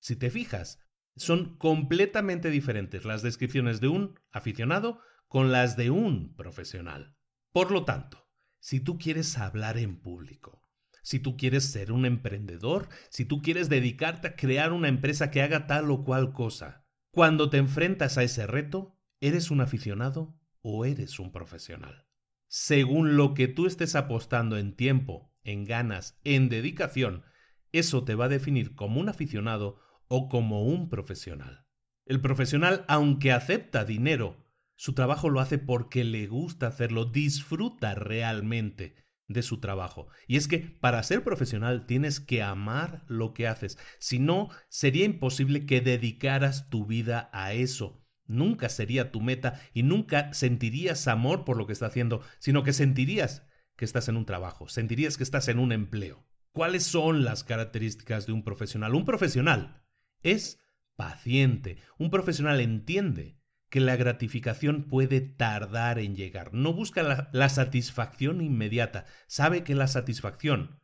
Si 0.00 0.16
te 0.16 0.30
fijas, 0.30 0.82
son 1.16 1.56
completamente 1.58 2.50
diferentes 2.50 3.04
las 3.04 3.22
descripciones 3.22 3.80
de 3.80 3.88
un 3.88 4.18
aficionado 4.30 5.00
con 5.28 5.52
las 5.52 5.76
de 5.76 5.90
un 5.90 6.34
profesional. 6.34 7.14
Por 7.52 7.70
lo 7.70 7.84
tanto, 7.84 8.29
si 8.60 8.80
tú 8.80 8.98
quieres 8.98 9.36
hablar 9.38 9.78
en 9.78 10.00
público, 10.00 10.62
si 11.02 11.18
tú 11.18 11.36
quieres 11.36 11.64
ser 11.64 11.92
un 11.92 12.06
emprendedor, 12.06 12.88
si 13.08 13.24
tú 13.24 13.42
quieres 13.42 13.68
dedicarte 13.68 14.28
a 14.28 14.36
crear 14.36 14.72
una 14.72 14.88
empresa 14.88 15.30
que 15.30 15.42
haga 15.42 15.66
tal 15.66 15.90
o 15.90 16.04
cual 16.04 16.32
cosa, 16.32 16.86
Cuando 17.12 17.50
te 17.50 17.56
enfrentas 17.56 18.18
a 18.18 18.22
ese 18.22 18.46
reto, 18.46 18.96
¿eres 19.20 19.50
un 19.50 19.60
aficionado 19.60 20.38
o 20.62 20.84
eres 20.84 21.18
un 21.18 21.32
profesional? 21.32 22.06
Según 22.46 23.16
lo 23.16 23.34
que 23.34 23.48
tú 23.48 23.66
estés 23.66 23.96
apostando 23.96 24.56
en 24.58 24.76
tiempo, 24.76 25.34
en 25.42 25.64
ganas, 25.64 26.20
en 26.22 26.48
dedicación, 26.48 27.24
eso 27.72 28.04
te 28.04 28.14
va 28.14 28.26
a 28.26 28.28
definir 28.28 28.76
como 28.76 29.00
un 29.00 29.08
aficionado 29.08 29.80
o 30.06 30.28
como 30.28 30.62
un 30.62 30.88
profesional. 30.88 31.66
El 32.06 32.20
profesional, 32.20 32.84
aunque 32.86 33.32
acepta 33.32 33.84
dinero, 33.84 34.49
su 34.80 34.94
trabajo 34.94 35.28
lo 35.28 35.40
hace 35.40 35.58
porque 35.58 36.04
le 36.04 36.26
gusta 36.26 36.68
hacerlo, 36.68 37.04
disfruta 37.04 37.94
realmente 37.94 38.94
de 39.28 39.42
su 39.42 39.60
trabajo. 39.60 40.08
Y 40.26 40.38
es 40.38 40.48
que 40.48 40.58
para 40.58 41.02
ser 41.02 41.22
profesional 41.22 41.84
tienes 41.84 42.18
que 42.18 42.42
amar 42.42 43.04
lo 43.06 43.34
que 43.34 43.46
haces. 43.46 43.76
Si 43.98 44.18
no, 44.18 44.48
sería 44.70 45.04
imposible 45.04 45.66
que 45.66 45.82
dedicaras 45.82 46.70
tu 46.70 46.86
vida 46.86 47.28
a 47.34 47.52
eso. 47.52 48.02
Nunca 48.24 48.70
sería 48.70 49.12
tu 49.12 49.20
meta 49.20 49.60
y 49.74 49.82
nunca 49.82 50.32
sentirías 50.32 51.08
amor 51.08 51.44
por 51.44 51.58
lo 51.58 51.66
que 51.66 51.74
estás 51.74 51.90
haciendo, 51.90 52.22
sino 52.38 52.62
que 52.62 52.72
sentirías 52.72 53.46
que 53.76 53.84
estás 53.84 54.08
en 54.08 54.16
un 54.16 54.24
trabajo, 54.24 54.66
sentirías 54.66 55.18
que 55.18 55.24
estás 55.24 55.48
en 55.48 55.58
un 55.58 55.72
empleo. 55.72 56.26
¿Cuáles 56.52 56.84
son 56.84 57.22
las 57.22 57.44
características 57.44 58.24
de 58.24 58.32
un 58.32 58.44
profesional? 58.44 58.94
Un 58.94 59.04
profesional 59.04 59.84
es 60.22 60.58
paciente. 60.96 61.76
Un 61.98 62.08
profesional 62.08 62.60
entiende 62.60 63.39
que 63.70 63.80
la 63.80 63.96
gratificación 63.96 64.82
puede 64.82 65.20
tardar 65.20 65.98
en 65.98 66.16
llegar. 66.16 66.52
No 66.52 66.72
busca 66.72 67.28
la, 67.32 67.48
satisfacción 67.48 68.40
inmediata. 68.40 69.06
Sabe 69.28 69.62
que 69.62 69.76
la 69.76 69.86
satisfacción 69.86 70.80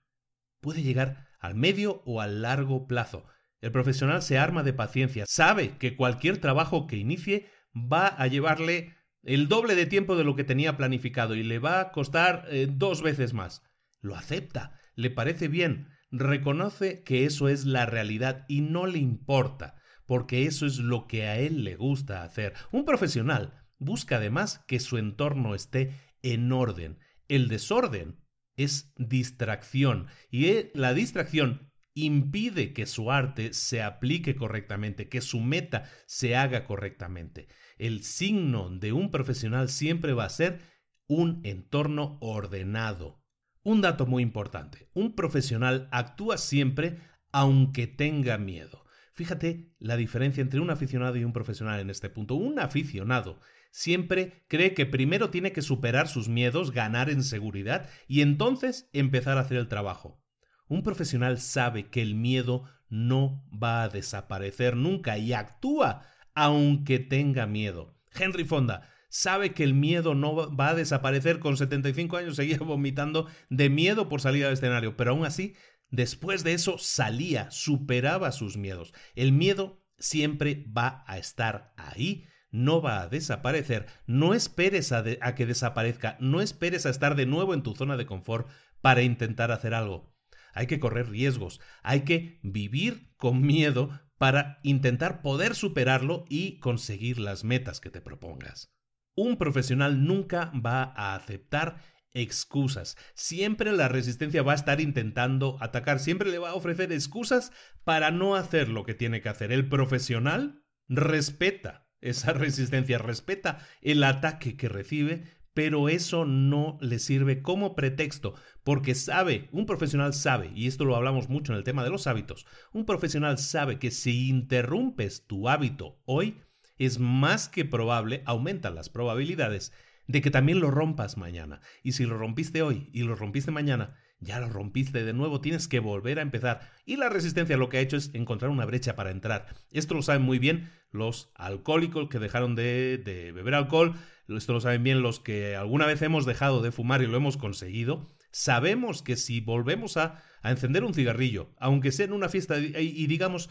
puede 0.60 0.82
llegar 0.82 1.26
al 1.40 1.56
medio 1.56 2.02
o 2.06 2.20
al 2.20 2.42
largo 2.42 2.86
plazo. 2.86 3.26
El 3.60 3.72
profesional 3.72 4.22
se 4.22 4.38
arma 4.38 4.62
de 4.62 4.72
paciencia. 4.72 5.24
Sabe 5.26 5.76
que 5.78 5.96
cualquier 5.96 6.38
trabajo 6.38 6.86
que 6.86 6.96
inicie 6.96 7.48
va 7.74 8.06
a 8.06 8.28
llevarle 8.28 8.94
el 9.24 9.48
doble 9.48 9.74
de 9.74 9.86
tiempo 9.86 10.16
de 10.16 10.22
lo 10.22 10.36
que 10.36 10.44
tenía 10.44 10.76
planificado 10.76 11.34
y 11.34 11.42
le 11.42 11.58
va 11.58 11.80
a 11.80 11.90
costar 11.90 12.46
eh, 12.50 12.68
dos 12.70 13.02
veces 13.02 13.32
más. 13.32 13.62
Lo 14.00 14.14
acepta, 14.14 14.78
le 14.94 15.10
parece 15.10 15.48
bien, 15.48 15.88
reconoce 16.12 17.02
que 17.02 17.24
eso 17.24 17.48
es 17.48 17.64
la 17.64 17.84
realidad 17.84 18.44
y 18.46 18.60
no 18.60 18.86
le 18.86 18.98
importa 18.98 19.74
porque 20.06 20.46
eso 20.46 20.66
es 20.66 20.78
lo 20.78 21.06
que 21.06 21.26
a 21.26 21.38
él 21.38 21.64
le 21.64 21.76
gusta 21.76 22.22
hacer. 22.22 22.54
Un 22.72 22.84
profesional 22.84 23.52
busca 23.78 24.16
además 24.16 24.64
que 24.66 24.80
su 24.80 24.98
entorno 24.98 25.54
esté 25.54 25.92
en 26.22 26.52
orden. 26.52 26.98
El 27.28 27.48
desorden 27.48 28.16
es 28.56 28.92
distracción 28.96 30.06
y 30.30 30.46
e, 30.46 30.72
la 30.74 30.94
distracción 30.94 31.72
impide 31.94 32.72
que 32.72 32.86
su 32.86 33.10
arte 33.10 33.54
se 33.54 33.82
aplique 33.82 34.36
correctamente, 34.36 35.08
que 35.08 35.20
su 35.20 35.40
meta 35.40 35.90
se 36.06 36.36
haga 36.36 36.64
correctamente. 36.64 37.48
El 37.78 38.04
signo 38.04 38.70
de 38.70 38.92
un 38.92 39.10
profesional 39.10 39.68
siempre 39.70 40.12
va 40.12 40.24
a 40.24 40.30
ser 40.30 40.60
un 41.08 41.40
entorno 41.44 42.18
ordenado. 42.20 43.22
Un 43.62 43.80
dato 43.80 44.06
muy 44.06 44.22
importante, 44.22 44.88
un 44.94 45.14
profesional 45.14 45.88
actúa 45.90 46.38
siempre 46.38 46.98
aunque 47.32 47.86
tenga 47.86 48.38
miedo. 48.38 48.85
Fíjate 49.16 49.72
la 49.78 49.96
diferencia 49.96 50.42
entre 50.42 50.60
un 50.60 50.68
aficionado 50.68 51.16
y 51.16 51.24
un 51.24 51.32
profesional 51.32 51.80
en 51.80 51.88
este 51.88 52.10
punto. 52.10 52.34
Un 52.34 52.58
aficionado 52.58 53.40
siempre 53.70 54.44
cree 54.46 54.74
que 54.74 54.84
primero 54.84 55.30
tiene 55.30 55.52
que 55.52 55.62
superar 55.62 56.06
sus 56.06 56.28
miedos, 56.28 56.70
ganar 56.70 57.08
en 57.08 57.24
seguridad 57.24 57.88
y 58.06 58.20
entonces 58.20 58.90
empezar 58.92 59.38
a 59.38 59.40
hacer 59.40 59.56
el 59.56 59.68
trabajo. 59.68 60.22
Un 60.68 60.82
profesional 60.82 61.38
sabe 61.38 61.88
que 61.88 62.02
el 62.02 62.14
miedo 62.14 62.64
no 62.90 63.42
va 63.50 63.84
a 63.84 63.88
desaparecer 63.88 64.76
nunca 64.76 65.16
y 65.16 65.32
actúa 65.32 66.02
aunque 66.34 66.98
tenga 66.98 67.46
miedo. 67.46 67.96
Henry 68.14 68.44
Fonda 68.44 68.86
sabe 69.08 69.54
que 69.54 69.64
el 69.64 69.72
miedo 69.72 70.14
no 70.14 70.54
va 70.54 70.68
a 70.68 70.74
desaparecer. 70.74 71.38
Con 71.38 71.56
75 71.56 72.18
años 72.18 72.36
seguía 72.36 72.58
vomitando 72.58 73.28
de 73.48 73.70
miedo 73.70 74.10
por 74.10 74.20
salir 74.20 74.44
al 74.44 74.52
escenario, 74.52 74.94
pero 74.94 75.12
aún 75.12 75.24
así 75.24 75.54
Después 75.90 76.44
de 76.44 76.52
eso 76.52 76.78
salía, 76.78 77.50
superaba 77.50 78.32
sus 78.32 78.56
miedos. 78.56 78.92
El 79.14 79.32
miedo 79.32 79.82
siempre 79.98 80.64
va 80.76 81.04
a 81.06 81.18
estar 81.18 81.72
ahí, 81.76 82.26
no 82.50 82.80
va 82.80 83.02
a 83.02 83.08
desaparecer. 83.08 83.86
No 84.06 84.34
esperes 84.34 84.92
a, 84.92 85.04
que 85.34 85.46
desaparezca, 85.46 86.16
no 86.20 86.40
esperes 86.40 86.86
a 86.86 86.90
estar 86.90 87.14
de 87.14 87.26
nuevo 87.26 87.54
en 87.54 87.62
tu 87.62 87.74
zona 87.74 87.96
de 87.96 88.06
confort 88.06 88.48
para 88.80 89.02
intentar 89.02 89.52
hacer 89.52 89.74
algo. 89.74 90.14
Hay 90.52 90.66
que 90.66 90.80
correr 90.80 91.10
riesgos, 91.10 91.60
hay 91.82 92.02
que 92.02 92.40
vivir 92.42 93.12
con 93.16 93.42
miedo 93.42 93.90
para 94.16 94.58
intentar 94.62 95.20
poder 95.20 95.54
superarlo 95.54 96.24
y 96.28 96.58
conseguir 96.60 97.18
las 97.18 97.44
metas 97.44 97.80
que 97.80 97.90
te 97.90 98.00
propongas. 98.00 98.72
Un 99.14 99.36
profesional 99.36 100.04
nunca 100.04 100.50
va 100.54 100.94
a 100.96 101.14
aceptar 101.14 101.82
excusas. 102.16 102.96
Siempre 103.14 103.72
la 103.72 103.88
resistencia 103.88 104.42
va 104.42 104.52
a 104.52 104.56
estar 104.56 104.80
intentando 104.80 105.58
atacar, 105.60 106.00
siempre 106.00 106.30
le 106.30 106.38
va 106.38 106.50
a 106.50 106.54
ofrecer 106.54 106.92
excusas 106.92 107.52
para 107.84 108.10
no 108.10 108.34
hacer 108.34 108.68
lo 108.68 108.84
que 108.84 108.94
tiene 108.94 109.20
que 109.20 109.28
hacer. 109.28 109.52
El 109.52 109.68
profesional 109.68 110.62
respeta 110.88 111.86
esa 112.00 112.32
resistencia, 112.32 112.98
respeta 112.98 113.58
el 113.82 114.02
ataque 114.02 114.56
que 114.56 114.68
recibe, 114.68 115.24
pero 115.54 115.88
eso 115.88 116.26
no 116.26 116.76
le 116.80 116.98
sirve 116.98 117.40
como 117.40 117.74
pretexto, 117.74 118.34
porque 118.62 118.94
sabe, 118.94 119.48
un 119.52 119.64
profesional 119.64 120.12
sabe, 120.12 120.50
y 120.54 120.66
esto 120.66 120.84
lo 120.84 120.96
hablamos 120.96 121.30
mucho 121.30 121.52
en 121.52 121.58
el 121.58 121.64
tema 121.64 121.82
de 121.82 121.88
los 121.90 122.06
hábitos, 122.06 122.46
un 122.72 122.84
profesional 122.84 123.38
sabe 123.38 123.78
que 123.78 123.90
si 123.90 124.28
interrumpes 124.28 125.26
tu 125.26 125.48
hábito 125.48 125.98
hoy, 126.04 126.42
es 126.78 126.98
más 126.98 127.48
que 127.48 127.64
probable, 127.64 128.22
aumentan 128.26 128.74
las 128.74 128.90
probabilidades 128.90 129.72
de 130.06 130.20
que 130.20 130.30
también 130.30 130.60
lo 130.60 130.70
rompas 130.70 131.16
mañana. 131.16 131.60
Y 131.82 131.92
si 131.92 132.04
lo 132.04 132.18
rompiste 132.18 132.62
hoy 132.62 132.90
y 132.92 133.02
lo 133.02 133.14
rompiste 133.14 133.50
mañana, 133.50 133.96
ya 134.20 134.40
lo 134.40 134.48
rompiste 134.48 135.04
de 135.04 135.12
nuevo, 135.12 135.40
tienes 135.40 135.68
que 135.68 135.80
volver 135.80 136.18
a 136.18 136.22
empezar. 136.22 136.72
Y 136.84 136.96
la 136.96 137.08
resistencia 137.08 137.56
lo 137.56 137.68
que 137.68 137.78
ha 137.78 137.82
hecho 137.82 137.96
es 137.96 138.10
encontrar 138.14 138.50
una 138.50 138.64
brecha 138.64 138.96
para 138.96 139.10
entrar. 139.10 139.46
Esto 139.70 139.94
lo 139.94 140.02
saben 140.02 140.22
muy 140.22 140.38
bien 140.38 140.70
los 140.90 141.30
alcohólicos 141.34 142.08
que 142.08 142.18
dejaron 142.18 142.54
de, 142.54 143.02
beber 143.34 143.54
alcohol, 143.54 143.94
esto 144.28 144.54
lo 144.54 144.60
saben 144.60 144.82
bien 144.82 145.02
los 145.02 145.20
que 145.20 145.54
alguna 145.54 145.86
vez 145.86 146.00
hemos 146.02 146.24
dejado 146.24 146.62
de 146.62 146.72
fumar 146.72 147.02
y 147.02 147.06
lo 147.06 147.16
hemos 147.16 147.36
conseguido. 147.36 148.06
Sabemos 148.30 149.02
que 149.02 149.16
si 149.16 149.40
volvemos 149.40 149.96
a, 149.96 150.22
encender 150.42 150.84
un 150.84 150.94
cigarrillo, 150.94 151.52
aunque 151.58 151.92
sea 151.92 152.06
en 152.06 152.12
una 152.12 152.28
fiesta 152.28 152.58
y 152.58 153.06
digamos, 153.08 153.50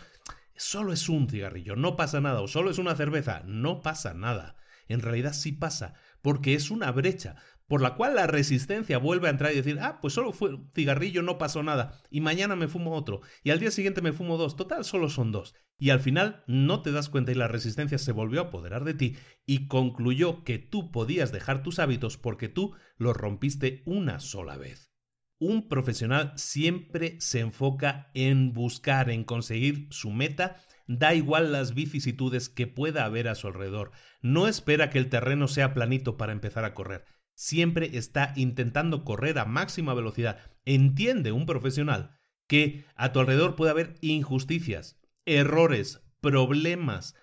solo 0.55 0.93
es 0.93 1.09
un 1.09 1.29
cigarrillo, 1.29 1.75
no 1.75 1.95
pasa 1.95 2.21
nada, 2.21 2.41
o 2.41 2.47
solo 2.47 2.71
es 2.71 2.77
una 2.77 2.95
cerveza, 2.95 3.43
no 3.45 3.81
pasa 3.81 4.13
nada. 4.13 4.55
En 4.87 5.01
realidad 5.01 5.33
sí 5.33 5.51
pasa, 5.51 5.95
porque 6.25 6.55
es 6.55 6.71
una 6.71 6.91
brecha 6.91 7.35
por 7.67 7.83
la 7.83 7.93
cual 7.93 8.15
la 8.15 8.25
resistencia 8.25 8.97
vuelve 8.97 9.27
a 9.27 9.29
entrar 9.29 9.51
y 9.51 9.57
decir, 9.57 9.77
ah, 9.79 9.99
pues 10.01 10.15
solo 10.15 10.31
fue 10.31 10.55
un 10.55 10.71
cigarrillo, 10.73 11.21
no 11.21 11.37
pasó 11.37 11.61
nada, 11.61 12.01
y 12.09 12.19
mañana 12.19 12.55
me 12.55 12.67
fumo 12.67 12.95
otro, 12.95 13.21
y 13.43 13.51
al 13.51 13.59
día 13.59 13.69
siguiente 13.69 14.01
me 14.01 14.11
fumo 14.11 14.35
dos, 14.35 14.55
total, 14.55 14.85
solo 14.85 15.07
son 15.11 15.31
dos. 15.31 15.53
Y 15.77 15.91
al 15.91 15.99
final 15.99 16.43
no 16.47 16.81
te 16.81 16.91
das 16.91 17.09
cuenta 17.09 17.31
y 17.31 17.35
la 17.35 17.47
resistencia 17.47 17.99
se 17.99 18.11
volvió 18.11 18.41
a 18.41 18.43
apoderar 18.45 18.85
de 18.85 18.95
ti 18.95 19.17
y 19.45 19.67
concluyó 19.67 20.43
que 20.43 20.57
tú 20.57 20.91
podías 20.91 21.31
dejar 21.31 21.61
tus 21.61 21.77
hábitos 21.77 22.17
porque 22.17 22.49
tú 22.49 22.73
los 22.97 23.15
rompiste 23.15 23.83
una 23.85 24.19
sola 24.19 24.57
vez. 24.57 24.94
Un 25.37 25.67
profesional 25.67 26.33
siempre 26.35 27.19
se 27.19 27.41
enfoca 27.41 28.09
en 28.13 28.53
buscar, 28.53 29.09
en 29.09 29.23
conseguir 29.23 29.87
su 29.91 30.11
meta 30.11 30.57
Da 30.87 31.15
igual 31.15 31.51
las 31.51 31.73
vicisitudes 31.73 32.49
que 32.49 32.67
pueda 32.67 33.05
haber 33.05 33.27
a 33.27 33.35
su 33.35 33.47
alrededor. 33.47 33.91
No 34.21 34.47
espera 34.47 34.89
que 34.89 34.99
el 34.99 35.09
terreno 35.09 35.47
sea 35.47 35.73
planito 35.73 36.15
para 36.15 36.31
empezar 36.31 36.63
a 36.63 36.73
correr. 36.73 37.05
Siempre 37.33 37.97
está 37.97 38.33
intentando 38.35 39.03
correr 39.03 39.39
a 39.39 39.45
máxima 39.45 39.93
velocidad. 39.93 40.39
Entiende 40.63 41.31
un 41.31 41.45
profesional 41.45 42.17
que 42.47 42.85
a 42.95 43.11
tu 43.11 43.19
alrededor 43.19 43.55
puede 43.55 43.71
haber 43.71 43.95
injusticias, 44.01 44.99
errores, 45.25 46.01
problemas, 46.21 47.15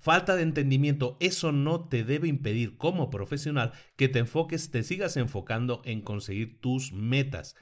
falta 0.00 0.36
de 0.36 0.42
entendimiento. 0.42 1.16
Eso 1.20 1.52
no 1.52 1.88
te 1.88 2.04
debe 2.04 2.28
impedir 2.28 2.76
como 2.76 3.10
profesional 3.10 3.72
que 3.96 4.08
te 4.08 4.20
enfoques, 4.20 4.70
te 4.70 4.82
sigas 4.82 5.16
enfocando 5.16 5.82
en 5.84 6.00
conseguir 6.00 6.60
tus 6.60 6.92
metas. 6.92 7.54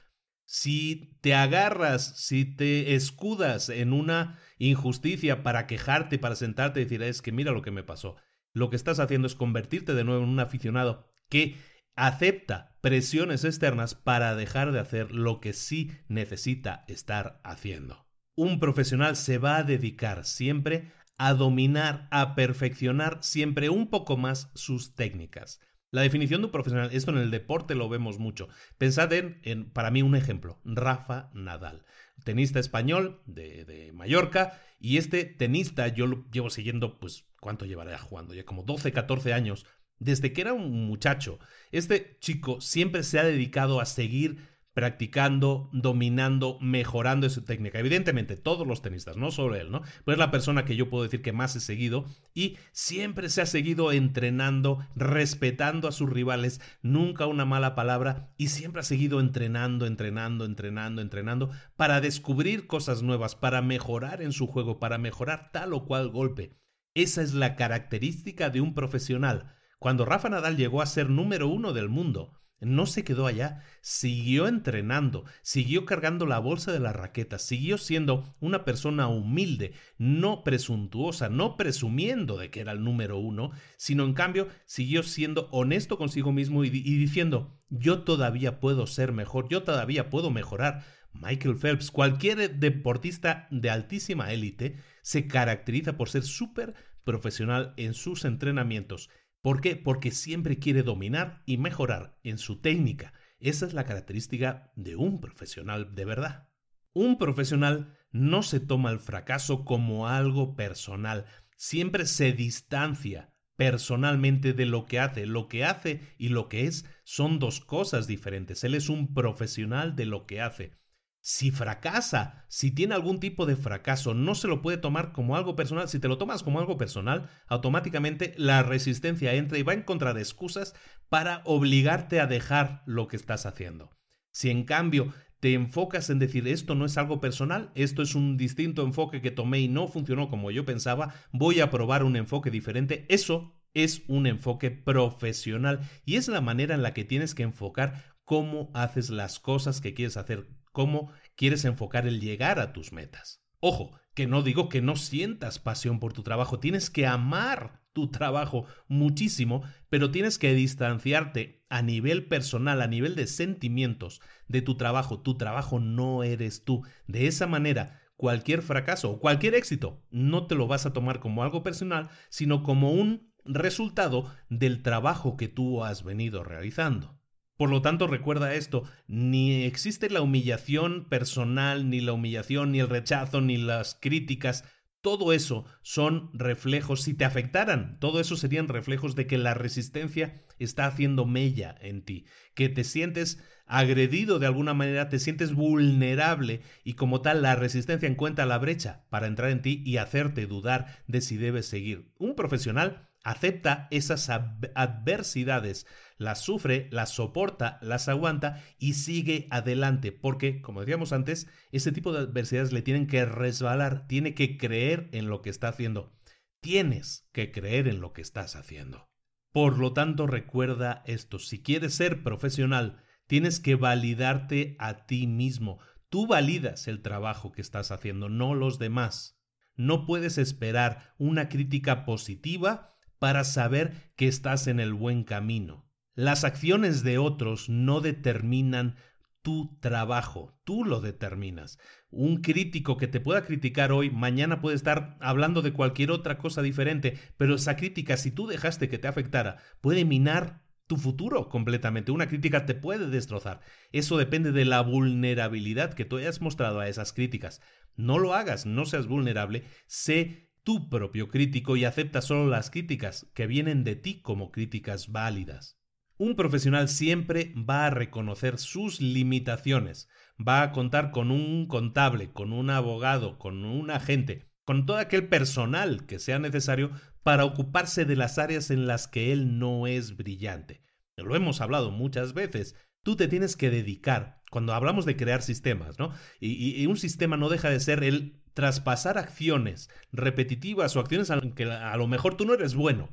Si 0.45 1.17
te 1.21 1.35
agarras, 1.35 2.17
si 2.17 2.45
te 2.45 2.95
escudas 2.95 3.69
en 3.69 3.93
una 3.93 4.39
injusticia 4.57 5.43
para 5.43 5.67
quejarte, 5.67 6.17
para 6.17 6.35
sentarte 6.35 6.81
y 6.81 6.85
decir, 6.85 7.03
es 7.03 7.21
que 7.21 7.31
mira 7.31 7.51
lo 7.51 7.61
que 7.61 7.71
me 7.71 7.83
pasó, 7.83 8.15
lo 8.53 8.69
que 8.69 8.75
estás 8.75 8.99
haciendo 8.99 9.27
es 9.27 9.35
convertirte 9.35 9.93
de 9.93 10.03
nuevo 10.03 10.23
en 10.23 10.29
un 10.29 10.39
aficionado 10.39 11.05
que 11.29 11.55
acepta 11.95 12.77
presiones 12.81 13.43
externas 13.43 13.93
para 13.93 14.35
dejar 14.35 14.71
de 14.71 14.79
hacer 14.79 15.11
lo 15.11 15.39
que 15.39 15.53
sí 15.53 15.91
necesita 16.07 16.85
estar 16.87 17.41
haciendo. 17.43 18.07
Un 18.35 18.59
profesional 18.59 19.17
se 19.17 19.37
va 19.37 19.57
a 19.57 19.63
dedicar 19.63 20.25
siempre 20.25 20.93
a 21.19 21.33
dominar, 21.33 22.07
a 22.11 22.33
perfeccionar 22.33 23.19
siempre 23.21 23.69
un 23.69 23.89
poco 23.89 24.15
más 24.15 24.49
sus 24.55 24.95
técnicas. 24.95 25.59
La 25.91 26.01
definición 26.01 26.39
de 26.41 26.45
un 26.45 26.51
profesional, 26.51 26.89
esto 26.93 27.11
en 27.11 27.17
el 27.17 27.29
deporte 27.29 27.75
lo 27.75 27.89
vemos 27.89 28.19
mucho. 28.19 28.47
Pensad 28.77 29.11
en, 29.11 29.69
para 29.71 29.91
mí, 29.91 30.01
un 30.01 30.15
ejemplo, 30.15 30.61
Rafa 30.63 31.29
Nadal, 31.33 31.83
tenista 32.23 32.59
español 32.59 33.21
de, 33.25 33.65
de, 33.65 33.91
Mallorca, 33.91 34.61
y 34.79 34.97
este 34.97 35.25
tenista 35.25 35.89
yo 35.89 36.07
lo 36.07 36.25
llevo 36.31 36.49
siguiendo, 36.49 36.99
pues, 36.99 37.25
¿cuánto 37.41 37.65
llevará 37.65 37.97
jugando? 37.97 38.33
Ya 38.33 38.45
como 38.45 38.63
12, 38.63 38.93
14 38.93 39.33
años, 39.33 39.65
desde 39.97 40.31
que 40.31 40.39
era 40.39 40.53
un 40.53 40.87
muchacho. 40.87 41.39
Este 41.71 42.17
chico 42.21 42.61
siempre 42.61 43.03
se 43.03 43.19
ha 43.19 43.25
dedicado 43.25 43.81
a 43.81 43.85
seguir 43.85 44.47
practicando, 44.79 45.69
dominando, 45.73 46.57
mejorando 46.61 47.29
su 47.29 47.43
técnica. 47.43 47.79
Evidentemente, 47.79 48.37
todos 48.37 48.65
los 48.65 48.81
tenistas, 48.81 49.17
no 49.17 49.29
solo 49.29 49.55
él, 49.55 49.71
¿no? 49.71 49.81
Pero 50.05 50.13
es 50.13 50.17
la 50.19 50.31
persona 50.31 50.63
que 50.63 50.77
yo 50.77 50.89
puedo 50.89 51.03
decir 51.03 51.21
que 51.21 51.33
más 51.33 51.53
he 51.57 51.59
seguido 51.59 52.05
y 52.33 52.55
siempre 52.71 53.27
se 53.27 53.41
ha 53.41 53.45
seguido 53.45 53.91
entrenando, 53.91 54.79
respetando 54.95 55.89
a 55.89 55.91
sus 55.91 56.09
rivales, 56.09 56.61
nunca 56.81 57.25
una 57.25 57.43
mala 57.43 57.75
palabra 57.75 58.33
y 58.37 58.47
siempre 58.47 58.79
ha 58.79 58.85
seguido 58.85 59.19
entrenando, 59.19 59.85
entrenando, 59.85 60.45
entrenando, 60.45 61.01
entrenando 61.01 61.49
para 61.75 61.99
descubrir 61.99 62.65
cosas 62.65 63.01
nuevas, 63.01 63.35
para 63.35 63.61
mejorar 63.61 64.21
en 64.21 64.31
su 64.31 64.47
juego, 64.47 64.79
para 64.79 64.97
mejorar 64.97 65.51
tal 65.51 65.73
o 65.73 65.83
cual 65.83 66.07
golpe. 66.07 66.57
Esa 66.93 67.21
es 67.21 67.33
la 67.33 67.57
característica 67.57 68.49
de 68.49 68.61
un 68.61 68.73
profesional. 68.73 69.57
Cuando 69.77 70.05
Rafa 70.05 70.29
Nadal 70.29 70.55
llegó 70.55 70.81
a 70.81 70.85
ser 70.85 71.09
número 71.09 71.49
uno 71.49 71.73
del 71.73 71.89
mundo, 71.89 72.39
no 72.61 72.85
se 72.85 73.03
quedó 73.03 73.25
allá, 73.25 73.63
siguió 73.81 74.47
entrenando, 74.47 75.25
siguió 75.41 75.85
cargando 75.85 76.25
la 76.25 76.39
bolsa 76.39 76.71
de 76.71 76.79
la 76.79 76.93
raqueta, 76.93 77.39
siguió 77.39 77.77
siendo 77.77 78.35
una 78.39 78.65
persona 78.65 79.07
humilde, 79.07 79.73
no 79.97 80.43
presuntuosa, 80.43 81.29
no 81.29 81.57
presumiendo 81.57 82.37
de 82.37 82.49
que 82.49 82.59
era 82.59 82.71
el 82.71 82.83
número 82.83 83.17
uno, 83.17 83.51
sino 83.77 84.03
en 84.03 84.13
cambio 84.13 84.47
siguió 84.65 85.03
siendo 85.03 85.47
honesto 85.51 85.97
consigo 85.97 86.31
mismo 86.31 86.63
y, 86.63 86.67
y 86.67 86.97
diciendo, 86.97 87.57
yo 87.69 88.03
todavía 88.03 88.59
puedo 88.59 88.87
ser 88.87 89.13
mejor, 89.13 89.47
yo 89.49 89.63
todavía 89.63 90.09
puedo 90.09 90.31
mejorar. 90.31 90.83
Michael 91.13 91.57
Phelps, 91.57 91.89
cualquier 91.91 92.59
deportista 92.59 93.47
de 93.49 93.69
altísima 93.69 94.31
élite, 94.31 94.77
se 95.01 95.27
caracteriza 95.27 95.97
por 95.97 96.09
ser 96.09 96.23
súper 96.23 96.75
profesional 97.03 97.73
en 97.77 97.95
sus 97.95 98.25
entrenamientos 98.25 99.09
¿Por 99.41 99.61
qué? 99.61 99.75
Porque 99.75 100.11
siempre 100.11 100.59
quiere 100.59 100.83
dominar 100.83 101.43
y 101.45 101.57
mejorar 101.57 102.17
en 102.23 102.37
su 102.37 102.59
técnica. 102.59 103.13
Esa 103.39 103.65
es 103.65 103.73
la 103.73 103.85
característica 103.85 104.71
de 104.75 104.95
un 104.95 105.21
profesional 105.21 105.95
de 105.95 106.05
verdad. 106.05 106.49
Un 106.93 107.17
profesional 107.17 107.97
no 108.11 108.43
se 108.43 108.59
toma 108.59 108.91
el 108.91 108.99
fracaso 108.99 109.63
como 109.63 110.07
algo 110.07 110.55
personal, 110.55 111.25
siempre 111.55 112.05
se 112.05 112.33
distancia 112.33 113.33
personalmente 113.55 114.53
de 114.53 114.65
lo 114.65 114.85
que 114.85 114.99
hace. 114.99 115.25
Lo 115.25 115.49
que 115.49 115.65
hace 115.65 115.99
y 116.17 116.29
lo 116.29 116.47
que 116.47 116.65
es 116.65 116.85
son 117.03 117.39
dos 117.39 117.59
cosas 117.59 118.07
diferentes. 118.07 118.63
Él 118.63 118.73
es 118.73 118.87
un 118.87 119.13
profesional 119.13 119.97
de 119.97 120.05
lo 120.05 120.25
que 120.25 120.39
hace. 120.39 120.79
Si 121.21 121.51
fracasa, 121.51 122.45
si 122.47 122.71
tiene 122.71 122.95
algún 122.95 123.19
tipo 123.19 123.45
de 123.45 123.57
fracaso, 123.57 124.13
no 124.13 124.35
se 124.35 124.47
lo 124.47 124.61
puede 124.61 124.77
tomar 124.77 125.11
como 125.11 125.35
algo 125.35 125.55
personal. 125.55 125.89
Si 125.89 125.99
te 125.99 126.07
lo 126.07 126.17
tomas 126.17 126.43
como 126.43 126.59
algo 126.59 126.77
personal, 126.77 127.29
automáticamente 127.47 128.33
la 128.37 128.63
resistencia 128.63 129.33
entra 129.33 129.57
y 129.57 129.63
va 129.63 129.73
a 129.73 129.75
encontrar 129.75 130.17
excusas 130.17 130.75
para 131.09 131.41
obligarte 131.45 132.21
a 132.21 132.27
dejar 132.27 132.83
lo 132.85 133.07
que 133.07 133.17
estás 133.17 133.45
haciendo. 133.45 133.91
Si 134.31 134.49
en 134.49 134.63
cambio 134.63 135.13
te 135.39 135.53
enfocas 135.53 136.09
en 136.09 136.19
decir 136.19 136.47
esto 136.47 136.75
no 136.75 136.85
es 136.85 136.97
algo 136.97 137.19
personal, 137.19 137.71
esto 137.75 138.01
es 138.01 138.15
un 138.15 138.37
distinto 138.37 138.83
enfoque 138.83 139.21
que 139.21 139.31
tomé 139.31 139.59
y 139.59 139.67
no 139.67 139.87
funcionó 139.87 140.29
como 140.29 140.51
yo 140.51 140.65
pensaba, 140.65 141.13
voy 141.31 141.59
a 141.59 141.69
probar 141.69 142.03
un 142.03 142.15
enfoque 142.15 142.51
diferente, 142.51 143.05
eso 143.09 143.59
es 143.73 144.03
un 144.07 144.27
enfoque 144.27 144.71
profesional 144.71 145.81
y 146.05 146.15
es 146.15 146.27
la 146.27 146.41
manera 146.41 146.75
en 146.75 146.81
la 146.81 146.93
que 146.93 147.05
tienes 147.05 147.35
que 147.35 147.43
enfocar 147.43 148.15
cómo 148.23 148.69
haces 148.73 149.09
las 149.09 149.39
cosas 149.39 149.81
que 149.81 149.93
quieres 149.93 150.17
hacer 150.17 150.47
cómo 150.71 151.11
quieres 151.35 151.65
enfocar 151.65 152.07
el 152.07 152.19
llegar 152.19 152.59
a 152.59 152.73
tus 152.73 152.91
metas. 152.91 153.43
Ojo, 153.59 153.91
que 154.13 154.27
no 154.27 154.41
digo 154.41 154.69
que 154.69 154.81
no 154.81 154.95
sientas 154.95 155.59
pasión 155.59 155.99
por 155.99 156.13
tu 156.13 156.23
trabajo, 156.23 156.59
tienes 156.59 156.89
que 156.89 157.07
amar 157.07 157.81
tu 157.93 158.09
trabajo 158.09 158.65
muchísimo, 158.87 159.63
pero 159.89 160.11
tienes 160.11 160.37
que 160.37 160.53
distanciarte 160.53 161.65
a 161.69 161.81
nivel 161.81 162.27
personal, 162.27 162.81
a 162.81 162.87
nivel 162.87 163.15
de 163.15 163.27
sentimientos 163.27 164.21
de 164.47 164.61
tu 164.61 164.75
trabajo. 164.75 165.21
Tu 165.21 165.37
trabajo 165.37 165.79
no 165.79 166.23
eres 166.23 166.63
tú. 166.63 166.83
De 167.07 167.27
esa 167.27 167.47
manera, 167.47 167.99
cualquier 168.15 168.61
fracaso 168.61 169.11
o 169.11 169.19
cualquier 169.19 169.55
éxito 169.55 170.03
no 170.11 170.47
te 170.47 170.55
lo 170.55 170.67
vas 170.67 170.85
a 170.85 170.93
tomar 170.93 171.19
como 171.19 171.43
algo 171.43 171.63
personal, 171.63 172.09
sino 172.29 172.63
como 172.63 172.91
un 172.91 173.33
resultado 173.45 174.31
del 174.49 174.81
trabajo 174.81 175.37
que 175.37 175.47
tú 175.47 175.83
has 175.83 176.03
venido 176.03 176.43
realizando. 176.43 177.18
Por 177.59 177.71
lo 177.71 177.81
tanto, 177.81 178.07
recuerda 178.07 178.53
esto, 178.53 178.83
ni 179.09 179.63
existe 179.63 180.09
la 180.09 180.21
humillación 180.21 181.09
personal, 181.09 181.89
ni 181.89 181.99
la 181.99 182.13
humillación, 182.13 182.71
ni 182.71 182.79
el 182.79 182.87
rechazo, 182.87 183.41
ni 183.41 183.57
las 183.57 183.97
críticas. 183.99 184.63
Todo 185.01 185.33
eso 185.33 185.65
son 185.81 186.29
reflejos, 186.31 187.01
si 187.01 187.13
te 187.13 187.25
afectaran, 187.25 187.99
todo 187.99 188.21
eso 188.21 188.37
serían 188.37 188.69
reflejos 188.69 189.13
de 189.17 189.27
que 189.27 189.37
la 189.37 189.55
resistencia 189.55 190.45
está 190.57 190.85
haciendo 190.85 191.25
mella 191.25 191.75
en 191.81 192.01
ti, 192.01 192.27
que 192.55 192.69
te 192.69 192.85
sientes 192.85 193.43
agredido 193.65 194.39
de 194.39 194.45
alguna 194.45 194.73
manera, 194.73 195.09
te 195.09 195.19
sientes 195.19 195.53
vulnerable 195.53 196.61
y 196.85 196.93
como 196.93 197.19
tal 197.19 197.41
la 197.41 197.57
resistencia 197.57 198.07
encuentra 198.07 198.45
la 198.45 198.57
brecha 198.57 199.03
para 199.09 199.27
entrar 199.27 199.49
en 199.49 199.61
ti 199.61 199.83
y 199.85 199.97
hacerte 199.97 200.45
dudar 200.45 201.03
de 201.07 201.19
si 201.19 201.35
debes 201.35 201.65
seguir. 201.65 202.13
Un 202.19 202.35
profesional 202.35 203.08
acepta 203.23 203.87
esas 203.91 204.29
adversidades, 204.29 205.85
las 206.17 206.41
sufre, 206.41 206.87
las 206.91 207.11
soporta, 207.11 207.79
las 207.81 208.07
aguanta 208.07 208.63
y 208.77 208.93
sigue 208.93 209.47
adelante, 209.51 210.11
porque, 210.11 210.61
como 210.61 210.81
decíamos 210.81 211.13
antes, 211.13 211.47
ese 211.71 211.91
tipo 211.91 212.13
de 212.13 212.19
adversidades 212.19 212.71
le 212.71 212.81
tienen 212.81 213.07
que 213.07 213.25
resbalar, 213.25 214.07
tiene 214.07 214.33
que 214.33 214.57
creer 214.57 215.09
en 215.11 215.29
lo 215.29 215.41
que 215.41 215.49
está 215.49 215.69
haciendo. 215.69 216.13
Tienes 216.61 217.29
que 217.31 217.51
creer 217.51 217.87
en 217.87 218.01
lo 218.01 218.13
que 218.13 218.21
estás 218.21 218.55
haciendo. 218.55 219.09
Por 219.51 219.77
lo 219.77 219.93
tanto, 219.93 220.27
recuerda 220.27 221.03
esto, 221.05 221.39
si 221.39 221.61
quieres 221.61 221.95
ser 221.95 222.23
profesional, 222.23 223.01
tienes 223.27 223.59
que 223.59 223.75
validarte 223.75 224.75
a 224.79 225.05
ti 225.05 225.25
mismo. 225.25 225.79
Tú 226.09 226.27
validas 226.27 226.87
el 226.87 227.01
trabajo 227.01 227.51
que 227.51 227.61
estás 227.61 227.91
haciendo, 227.91 228.29
no 228.29 228.55
los 228.55 228.79
demás. 228.79 229.39
No 229.75 230.05
puedes 230.05 230.37
esperar 230.37 231.13
una 231.17 231.47
crítica 231.47 232.03
positiva 232.05 232.88
para 233.19 233.43
saber 233.43 234.11
que 234.15 234.27
estás 234.27 234.67
en 234.67 234.79
el 234.79 234.93
buen 234.93 235.23
camino. 235.23 235.85
Las 236.15 236.43
acciones 236.43 237.03
de 237.03 237.17
otros 237.17 237.69
no 237.69 238.01
determinan 238.01 238.95
tu 239.41 239.77
trabajo, 239.79 240.59
tú 240.63 240.83
lo 240.83 240.99
determinas. 240.99 241.77
Un 242.09 242.41
crítico 242.41 242.97
que 242.97 243.07
te 243.07 243.19
pueda 243.19 243.45
criticar 243.45 243.91
hoy, 243.91 244.09
mañana 244.09 244.59
puede 244.61 244.75
estar 244.75 245.17
hablando 245.21 245.61
de 245.61 245.71
cualquier 245.71 246.11
otra 246.11 246.37
cosa 246.37 246.61
diferente, 246.61 247.17
pero 247.37 247.55
esa 247.55 247.75
crítica, 247.75 248.17
si 248.17 248.31
tú 248.31 248.47
dejaste 248.47 248.89
que 248.89 248.97
te 248.97 249.07
afectara, 249.07 249.57
puede 249.79 250.03
minar 250.03 250.61
tu 250.87 250.97
futuro 250.97 251.49
completamente. 251.49 252.11
Una 252.11 252.27
crítica 252.27 252.65
te 252.65 252.73
puede 252.73 253.07
destrozar. 253.09 253.61
Eso 253.91 254.17
depende 254.17 254.51
de 254.51 254.65
la 254.65 254.81
vulnerabilidad 254.81 255.93
que 255.93 256.03
tú 256.03 256.17
hayas 256.17 256.41
mostrado 256.41 256.79
a 256.79 256.89
esas 256.89 257.13
críticas. 257.13 257.61
No 257.95 258.17
lo 258.17 258.33
hagas, 258.33 258.65
no 258.65 258.85
seas 258.85 259.07
vulnerable, 259.07 259.65
sé 259.85 260.48
tu 260.69 260.87
propio 260.87 261.29
crítico 261.29 261.77
y 261.77 261.83
acepta 261.83 262.21
solo 262.21 262.45
las 262.45 262.69
críticas 262.69 263.25
que 263.33 263.47
vienen 263.47 263.83
de 263.83 263.95
ti 263.95 264.21
como 264.21 264.51
críticas 264.51 265.11
válidas. 265.11 265.79
Un 266.15 266.35
profesional 266.35 266.89
siempre 266.89 267.55
va 267.55 267.87
a 267.87 267.89
reconocer 267.89 268.59
sus 268.59 269.01
limitaciones, 269.01 270.09
va 270.37 270.61
a 270.61 270.71
contar 270.71 271.09
con 271.09 271.31
un 271.31 271.65
contable, 271.65 272.31
con 272.33 272.53
un 272.53 272.69
abogado, 272.69 273.39
con 273.39 273.65
un 273.65 273.89
agente, 273.89 274.51
con 274.63 274.85
todo 274.85 274.97
aquel 274.97 275.27
personal 275.27 276.05
que 276.05 276.19
sea 276.19 276.37
necesario 276.37 276.91
para 277.23 277.45
ocuparse 277.45 278.05
de 278.05 278.15
las 278.15 278.37
áreas 278.37 278.69
en 278.69 278.85
las 278.85 279.07
que 279.07 279.33
él 279.33 279.57
no 279.57 279.87
es 279.87 280.17
brillante. 280.17 280.83
Lo 281.17 281.35
hemos 281.35 281.61
hablado 281.61 281.89
muchas 281.89 282.35
veces. 282.35 282.75
Tú 283.01 283.15
te 283.15 283.27
tienes 283.27 283.57
que 283.57 283.71
dedicar, 283.71 284.43
cuando 284.51 284.75
hablamos 284.75 285.07
de 285.07 285.17
crear 285.17 285.41
sistemas, 285.41 285.97
¿no? 285.97 286.13
Y, 286.39 286.79
y 286.79 286.85
un 286.85 286.97
sistema 286.97 287.37
no 287.37 287.49
deja 287.49 287.71
de 287.71 287.79
ser 287.79 288.03
el 288.03 288.38
traspasar 288.53 289.17
acciones 289.17 289.89
repetitivas 290.11 290.95
o 290.95 290.99
acciones 290.99 291.31
a 291.31 291.39
que 291.55 291.65
a 291.65 291.95
lo 291.97 292.07
mejor 292.07 292.35
tú 292.35 292.45
no 292.45 292.53
eres 292.53 292.75
bueno, 292.75 293.09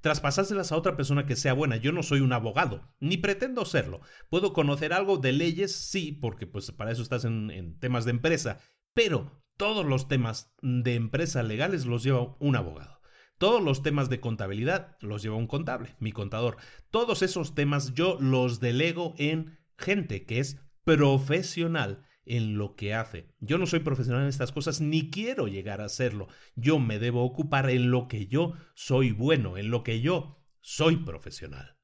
traspasárselas 0.00 0.72
a 0.72 0.76
otra 0.76 0.96
persona 0.96 1.26
que 1.26 1.36
sea 1.36 1.54
buena. 1.54 1.76
Yo 1.76 1.92
no 1.92 2.02
soy 2.02 2.20
un 2.20 2.32
abogado, 2.32 2.92
ni 3.00 3.16
pretendo 3.16 3.64
serlo. 3.64 4.00
Puedo 4.28 4.52
conocer 4.52 4.92
algo 4.92 5.16
de 5.16 5.32
leyes, 5.32 5.72
sí, 5.72 6.12
porque 6.12 6.46
pues 6.46 6.70
para 6.72 6.90
eso 6.90 7.02
estás 7.02 7.24
en, 7.24 7.50
en 7.50 7.78
temas 7.78 8.04
de 8.04 8.10
empresa, 8.10 8.58
pero 8.94 9.42
todos 9.56 9.86
los 9.86 10.08
temas 10.08 10.52
de 10.60 10.94
empresa 10.94 11.42
legales 11.42 11.86
los 11.86 12.02
lleva 12.02 12.36
un 12.40 12.56
abogado. 12.56 13.00
Todos 13.38 13.62
los 13.62 13.82
temas 13.82 14.08
de 14.08 14.20
contabilidad 14.20 14.96
los 15.00 15.22
lleva 15.22 15.36
un 15.36 15.46
contable, 15.46 15.96
mi 15.98 16.12
contador. 16.12 16.58
Todos 16.90 17.22
esos 17.22 17.54
temas 17.54 17.94
yo 17.94 18.16
los 18.20 18.60
delego 18.60 19.14
en 19.18 19.58
gente 19.76 20.26
que 20.26 20.38
es 20.38 20.60
profesional 20.84 22.04
en 22.24 22.56
lo 22.56 22.76
que 22.76 22.94
hace. 22.94 23.28
Yo 23.40 23.58
no 23.58 23.66
soy 23.66 23.80
profesional 23.80 24.22
en 24.22 24.28
estas 24.28 24.52
cosas 24.52 24.80
ni 24.80 25.10
quiero 25.10 25.48
llegar 25.48 25.80
a 25.80 25.88
serlo. 25.88 26.28
Yo 26.54 26.78
me 26.78 26.98
debo 26.98 27.24
ocupar 27.24 27.70
en 27.70 27.90
lo 27.90 28.08
que 28.08 28.26
yo 28.26 28.54
soy 28.74 29.12
bueno, 29.12 29.56
en 29.56 29.70
lo 29.70 29.82
que 29.82 30.00
yo 30.00 30.38
soy 30.60 30.96
profesional. 30.96 31.76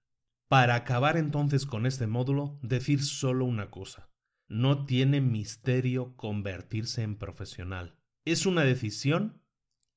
para 0.48 0.76
acabar 0.76 1.18
entonces 1.18 1.66
con 1.66 1.84
este 1.84 2.06
módulo, 2.06 2.58
decir 2.62 3.02
solo 3.02 3.44
una 3.44 3.70
cosa. 3.70 4.10
No 4.46 4.86
tiene 4.86 5.20
misterio 5.20 6.16
convertirse 6.16 7.02
en 7.02 7.16
profesional. 7.16 7.98
Es 8.24 8.46
una 8.46 8.64
decisión 8.64 9.42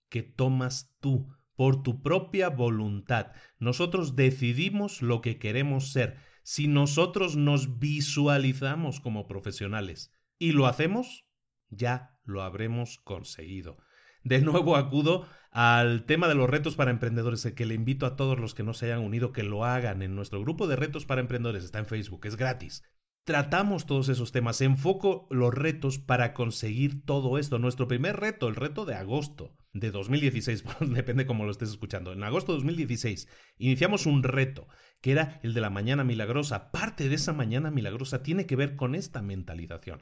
que 0.09 0.23
tomas 0.23 0.93
tú 0.99 1.33
por 1.55 1.83
tu 1.83 2.01
propia 2.01 2.49
voluntad. 2.49 3.31
Nosotros 3.59 4.17
decidimos 4.17 5.01
lo 5.01 5.21
que 5.21 5.39
queremos 5.39 5.93
ser. 5.93 6.17
Si 6.43 6.67
nosotros 6.67 7.37
nos 7.37 7.79
visualizamos 7.79 8.99
como 8.99 9.27
profesionales 9.27 10.11
y 10.41 10.53
lo 10.53 10.65
hacemos, 10.65 11.27
ya 11.69 12.17
lo 12.23 12.41
habremos 12.41 12.97
conseguido. 13.03 13.77
De 14.23 14.41
nuevo 14.41 14.75
acudo 14.75 15.27
al 15.51 16.05
tema 16.05 16.27
de 16.27 16.33
los 16.33 16.49
retos 16.49 16.75
para 16.75 16.89
emprendedores, 16.89 17.45
que 17.55 17.65
le 17.67 17.75
invito 17.75 18.07
a 18.07 18.15
todos 18.15 18.39
los 18.39 18.55
que 18.55 18.63
no 18.63 18.73
se 18.73 18.87
hayan 18.87 19.01
unido 19.01 19.33
que 19.33 19.43
lo 19.43 19.65
hagan 19.65 20.01
en 20.01 20.15
nuestro 20.15 20.41
grupo 20.41 20.65
de 20.65 20.77
retos 20.77 21.05
para 21.05 21.21
emprendedores, 21.21 21.63
está 21.63 21.77
en 21.77 21.85
Facebook, 21.85 22.25
es 22.25 22.37
gratis. 22.37 22.81
Tratamos 23.23 23.85
todos 23.85 24.09
esos 24.09 24.31
temas, 24.31 24.61
enfoco 24.61 25.27
los 25.29 25.53
retos 25.53 25.99
para 25.99 26.33
conseguir 26.33 27.05
todo 27.05 27.37
esto. 27.37 27.59
Nuestro 27.59 27.87
primer 27.87 28.19
reto, 28.19 28.47
el 28.47 28.55
reto 28.55 28.85
de 28.85 28.95
agosto 28.95 29.55
de 29.73 29.91
2016, 29.91 30.63
depende 30.87 31.27
cómo 31.27 31.45
lo 31.45 31.51
estés 31.51 31.69
escuchando. 31.69 32.13
En 32.13 32.23
agosto 32.23 32.53
de 32.53 32.57
2016 32.57 33.27
iniciamos 33.57 34.07
un 34.07 34.23
reto 34.23 34.67
que 35.01 35.11
era 35.11 35.39
el 35.43 35.53
de 35.53 35.61
la 35.61 35.69
mañana 35.69 36.03
milagrosa. 36.03 36.71
Parte 36.71 37.09
de 37.09 37.15
esa 37.15 37.31
mañana 37.31 37.69
milagrosa 37.69 38.23
tiene 38.23 38.47
que 38.47 38.55
ver 38.55 38.75
con 38.75 38.95
esta 38.95 39.21
mentalización 39.21 40.01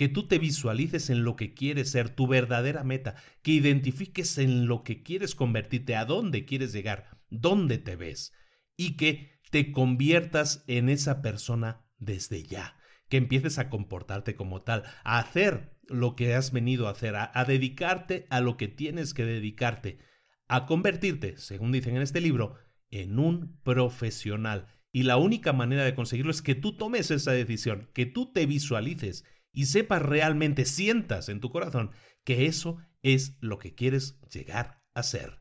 que 0.00 0.08
tú 0.08 0.26
te 0.26 0.38
visualices 0.38 1.10
en 1.10 1.24
lo 1.24 1.36
que 1.36 1.52
quieres 1.52 1.90
ser, 1.90 2.08
tu 2.08 2.26
verdadera 2.26 2.84
meta, 2.84 3.16
que 3.42 3.50
identifiques 3.50 4.38
en 4.38 4.66
lo 4.66 4.82
que 4.82 5.02
quieres 5.02 5.34
convertirte, 5.34 5.94
a 5.94 6.06
dónde 6.06 6.46
quieres 6.46 6.72
llegar, 6.72 7.18
dónde 7.28 7.76
te 7.76 7.96
ves, 7.96 8.32
y 8.78 8.96
que 8.96 9.38
te 9.50 9.72
conviertas 9.72 10.64
en 10.68 10.88
esa 10.88 11.20
persona 11.20 11.84
desde 11.98 12.42
ya, 12.44 12.78
que 13.10 13.18
empieces 13.18 13.58
a 13.58 13.68
comportarte 13.68 14.36
como 14.36 14.62
tal, 14.62 14.84
a 15.04 15.18
hacer 15.18 15.76
lo 15.86 16.16
que 16.16 16.34
has 16.34 16.50
venido 16.50 16.88
a 16.88 16.92
hacer, 16.92 17.14
a, 17.14 17.44
dedicarte 17.46 18.26
a 18.30 18.40
lo 18.40 18.56
que 18.56 18.68
tienes 18.68 19.12
que 19.12 19.26
dedicarte, 19.26 19.98
a 20.48 20.64
convertirte, 20.64 21.36
según 21.36 21.72
dicen 21.72 21.96
en 21.96 22.00
este 22.00 22.22
libro, 22.22 22.54
en 22.90 23.18
un 23.18 23.60
profesional. 23.64 24.66
Y 24.92 25.02
la 25.02 25.18
única 25.18 25.52
manera 25.52 25.84
de 25.84 25.94
conseguirlo 25.94 26.30
es 26.30 26.40
que 26.40 26.54
tú 26.54 26.74
tomes 26.74 27.10
esa 27.10 27.32
decisión, 27.32 27.90
que 27.92 28.06
tú 28.06 28.32
te 28.32 28.46
visualices 28.46 29.26
y 29.52 29.66
sepas 29.66 30.02
realmente, 30.02 30.64
sientas 30.64 31.28
en 31.28 31.40
tu 31.40 31.50
corazón 31.50 31.90
que 32.24 32.46
eso 32.46 32.78
es 33.02 33.36
lo 33.40 33.58
que 33.58 33.74
quieres 33.74 34.20
llegar 34.30 34.82
a 34.94 35.02
ser. 35.02 35.40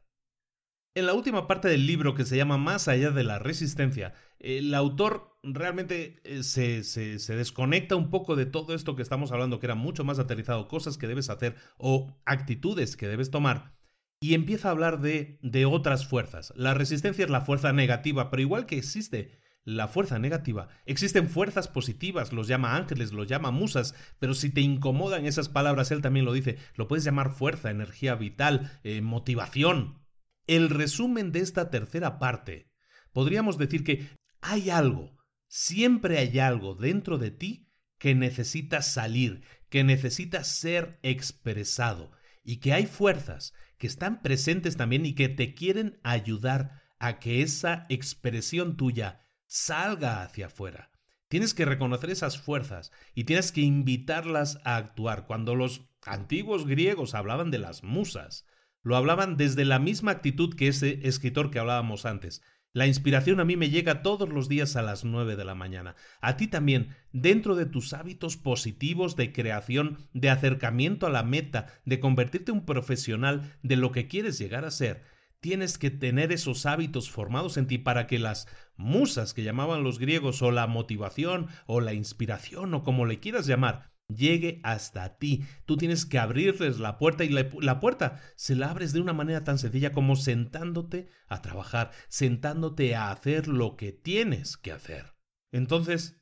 En 0.95 1.05
la 1.05 1.13
última 1.13 1.47
parte 1.47 1.67
del 1.67 1.85
libro 1.85 2.15
que 2.15 2.25
se 2.25 2.35
llama 2.35 2.57
Más 2.57 2.87
allá 2.87 3.11
de 3.11 3.23
la 3.23 3.39
resistencia, 3.39 4.13
el 4.39 4.73
autor 4.73 5.37
realmente 5.43 6.19
eh, 6.23 6.43
se, 6.43 6.83
se, 6.83 7.35
desconecta 7.35 7.95
un 7.95 8.09
poco 8.09 8.35
de 8.35 8.45
todo 8.45 8.73
esto 8.73 8.95
que 8.95 9.01
estamos 9.01 9.31
hablando, 9.31 9.59
que 9.59 9.67
era 9.67 9.75
mucho 9.75 10.03
más 10.03 10.19
aterrizado, 10.19 10.67
cosas 10.67 10.97
que 10.97 11.07
debes 11.07 11.29
hacer 11.29 11.55
o 11.77 12.19
actitudes 12.25 12.97
que 12.97 13.07
debes 13.07 13.31
tomar, 13.31 13.77
y 14.19 14.33
empieza 14.33 14.67
a 14.67 14.71
hablar 14.71 14.99
de, 14.99 15.39
de 15.41 15.65
otras 15.65 16.07
fuerzas. 16.07 16.51
La 16.55 16.73
resistencia 16.73 17.23
es 17.23 17.31
la 17.31 17.41
fuerza 17.41 17.71
negativa, 17.71 18.29
pero 18.29 18.41
igual 18.41 18.65
que 18.65 18.77
existe 18.77 19.38
la 19.69 19.87
fuerza 19.87 20.19
negativa. 20.19 20.67
Existen 20.85 21.29
fuerzas 21.29 21.67
positivas, 21.67 22.33
los 22.33 22.47
llama 22.47 22.75
ángeles, 22.75 23.13
los 23.13 23.27
llama 23.27 23.51
musas, 23.51 23.93
pero 24.19 24.33
si 24.33 24.49
te 24.49 24.61
incomodan 24.61 25.25
esas 25.25 25.49
palabras, 25.49 25.91
él 25.91 26.01
también 26.01 26.25
lo 26.25 26.33
dice, 26.33 26.57
lo 26.75 26.87
puedes 26.87 27.03
llamar 27.03 27.31
fuerza, 27.31 27.69
energía 27.69 28.15
vital, 28.15 28.79
eh, 28.83 29.01
motivación. 29.01 29.99
El 30.47 30.69
resumen 30.69 31.31
de 31.31 31.41
esta 31.41 31.69
tercera 31.69 32.17
parte, 32.17 32.71
podríamos 33.13 33.57
decir 33.57 33.83
que 33.83 34.09
hay 34.41 34.69
algo, 34.71 35.15
siempre 35.47 36.17
hay 36.17 36.39
algo 36.39 36.73
dentro 36.73 37.17
de 37.17 37.31
ti 37.31 37.67
que 37.99 38.15
necesita 38.15 38.81
salir, 38.81 39.43
que 39.69 39.83
necesita 39.83 40.43
ser 40.43 40.99
expresado, 41.03 42.11
y 42.43 42.57
que 42.57 42.73
hay 42.73 42.87
fuerzas 42.87 43.53
que 43.77 43.85
están 43.85 44.21
presentes 44.23 44.77
también 44.77 45.05
y 45.05 45.13
que 45.13 45.29
te 45.29 45.53
quieren 45.53 45.99
ayudar 46.03 46.81
a 46.97 47.19
que 47.19 47.41
esa 47.43 47.85
expresión 47.89 48.75
tuya 48.75 49.21
salga 49.49 50.21
hacia 50.21 50.45
afuera. 50.45 50.91
Tienes 51.27 51.53
que 51.53 51.65
reconocer 51.65 52.11
esas 52.11 52.39
fuerzas 52.39 52.91
y 53.13 53.25
tienes 53.25 53.51
que 53.51 53.61
invitarlas 53.61 54.59
a 54.63 54.77
actuar. 54.77 55.25
Cuando 55.25 55.55
los 55.55 55.89
antiguos 56.05 56.65
griegos 56.65 57.15
hablaban 57.15 57.51
de 57.51 57.57
las 57.57 57.83
musas, 57.83 58.45
lo 58.83 58.95
hablaban 58.95 59.37
desde 59.37 59.65
la 59.65 59.79
misma 59.79 60.11
actitud 60.11 60.55
que 60.55 60.67
ese 60.67 60.99
escritor 61.03 61.51
que 61.51 61.59
hablábamos 61.59 62.05
antes. 62.05 62.41
La 62.71 62.85
inspiración 62.85 63.39
a 63.39 63.45
mí 63.45 63.57
me 63.57 63.71
llega 63.71 64.03
todos 64.03 64.29
los 64.29 64.47
días 64.47 64.75
a 64.75 64.83
las 64.83 65.03
nueve 65.03 65.35
de 65.35 65.45
la 65.45 65.55
mañana. 65.55 65.95
A 66.21 66.37
ti 66.37 66.47
también, 66.47 66.95
dentro 67.11 67.55
de 67.55 67.65
tus 67.65 67.93
hábitos 67.93 68.37
positivos 68.37 69.15
de 69.15 69.33
creación, 69.33 70.07
de 70.13 70.29
acercamiento 70.29 71.07
a 71.07 71.09
la 71.09 71.23
meta, 71.23 71.65
de 71.85 71.99
convertirte 71.99 72.51
en 72.51 72.59
un 72.59 72.65
profesional 72.65 73.57
de 73.63 73.75
lo 73.75 73.91
que 73.91 74.07
quieres 74.07 74.37
llegar 74.37 74.65
a 74.65 74.71
ser, 74.71 75.03
tienes 75.39 75.77
que 75.77 75.89
tener 75.89 76.31
esos 76.31 76.65
hábitos 76.65 77.09
formados 77.09 77.57
en 77.57 77.67
ti 77.67 77.77
para 77.77 78.07
que 78.07 78.19
las 78.19 78.47
musas 78.79 79.33
que 79.33 79.43
llamaban 79.43 79.83
los 79.83 79.99
griegos 79.99 80.41
o 80.41 80.51
la 80.51 80.65
motivación 80.65 81.47
o 81.67 81.81
la 81.81 81.93
inspiración 81.93 82.73
o 82.73 82.83
como 82.83 83.05
le 83.05 83.19
quieras 83.19 83.45
llamar 83.45 83.91
llegue 84.07 84.59
hasta 84.63 85.17
ti. 85.17 85.45
Tú 85.65 85.77
tienes 85.77 86.05
que 86.05 86.17
abrirles 86.17 86.79
la 86.79 86.97
puerta 86.97 87.23
y 87.23 87.29
la, 87.29 87.79
puerta 87.79 88.21
se 88.35 88.55
la 88.55 88.71
abres 88.71 88.91
de 88.93 89.01
una 89.01 89.13
manera 89.13 89.43
tan 89.43 89.59
sencilla 89.59 89.91
como 89.91 90.15
sentándote 90.15 91.09
a 91.27 91.41
trabajar, 91.41 91.91
sentándote 92.07 92.95
a 92.95 93.11
hacer 93.11 93.47
lo 93.47 93.75
que 93.75 93.91
tienes 93.91 94.57
que 94.57 94.71
hacer. 94.71 95.13
Entonces, 95.51 96.19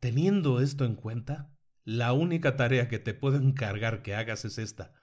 teniendo 0.00 0.60
esto 0.60 0.84
en 0.84 0.94
cuenta, 0.94 1.52
la 1.84 2.12
única 2.12 2.56
tarea 2.56 2.88
que 2.88 2.98
te 2.98 3.14
puedo 3.14 3.36
encargar 3.36 4.02
que 4.02 4.14
hagas 4.14 4.44
es 4.44 4.58
esta 4.58 4.94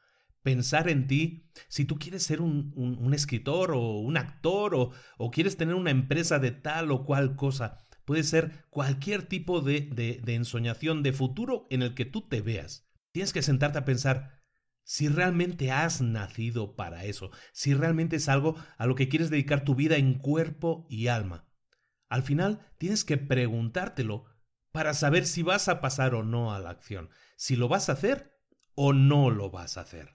pensar 0.44 0.90
en 0.90 1.08
ti, 1.08 1.50
si 1.68 1.86
tú 1.86 1.98
quieres 1.98 2.24
ser 2.24 2.42
un, 2.42 3.12
escritor 3.14 3.72
o 3.72 4.00
un 4.00 4.18
actor 4.18 4.76
o, 4.76 4.92
o, 5.18 5.32
quieres 5.32 5.58
tener 5.58 5.76
una 5.76 5.92
empresa 5.92 6.40
de 6.40 6.52
tal 6.52 6.92
o 6.92 7.06
cual 7.06 7.36
cosa, 7.36 7.78
puede 8.06 8.24
ser 8.24 8.66
cualquier 8.70 9.24
tipo 9.24 9.62
de, 9.62 9.82
de 10.24 10.36
ensoñación 10.36 11.02
de 11.02 11.14
futuro 11.14 11.66
en 11.70 11.82
el 11.82 11.96
que 11.96 12.06
tú 12.06 12.28
te 12.28 12.42
veas. 12.42 12.88
Tienes 13.12 13.34
que 13.34 13.42
sentarte 13.42 13.80
a 13.80 13.86
pensar 13.86 14.44
si 14.84 15.08
realmente 15.08 15.72
has 15.72 16.02
nacido 16.02 16.76
para 16.76 17.06
eso, 17.06 17.32
si 17.54 17.74
realmente 17.74 18.18
es 18.18 18.28
algo 18.28 18.56
a 18.78 18.86
lo 18.86 18.96
que 18.96 19.08
quieres 19.08 19.30
dedicar 19.30 19.64
tu 19.64 19.76
vida 19.76 19.96
en 19.96 20.16
cuerpo 20.16 20.86
y 20.90 21.08
alma. 21.08 21.48
Al 22.10 22.24
final 22.24 22.60
tienes 22.78 23.04
que 23.04 23.18
preguntártelo 23.18 24.26
para 24.72 24.94
saber 24.94 25.26
si 25.26 25.42
vas 25.42 25.70
a 25.70 25.80
pasar 25.82 26.16
o 26.16 26.24
no 26.24 26.54
a 26.54 26.60
la 26.60 26.70
acción, 26.70 27.10
si 27.38 27.56
lo 27.56 27.68
vas 27.68 27.90
a 27.90 27.94
hacer 27.94 28.34
o 28.76 28.92
no 28.94 29.30
lo 29.30 29.50
vas 29.50 29.78
a 29.78 29.82
hacer. 29.82 30.13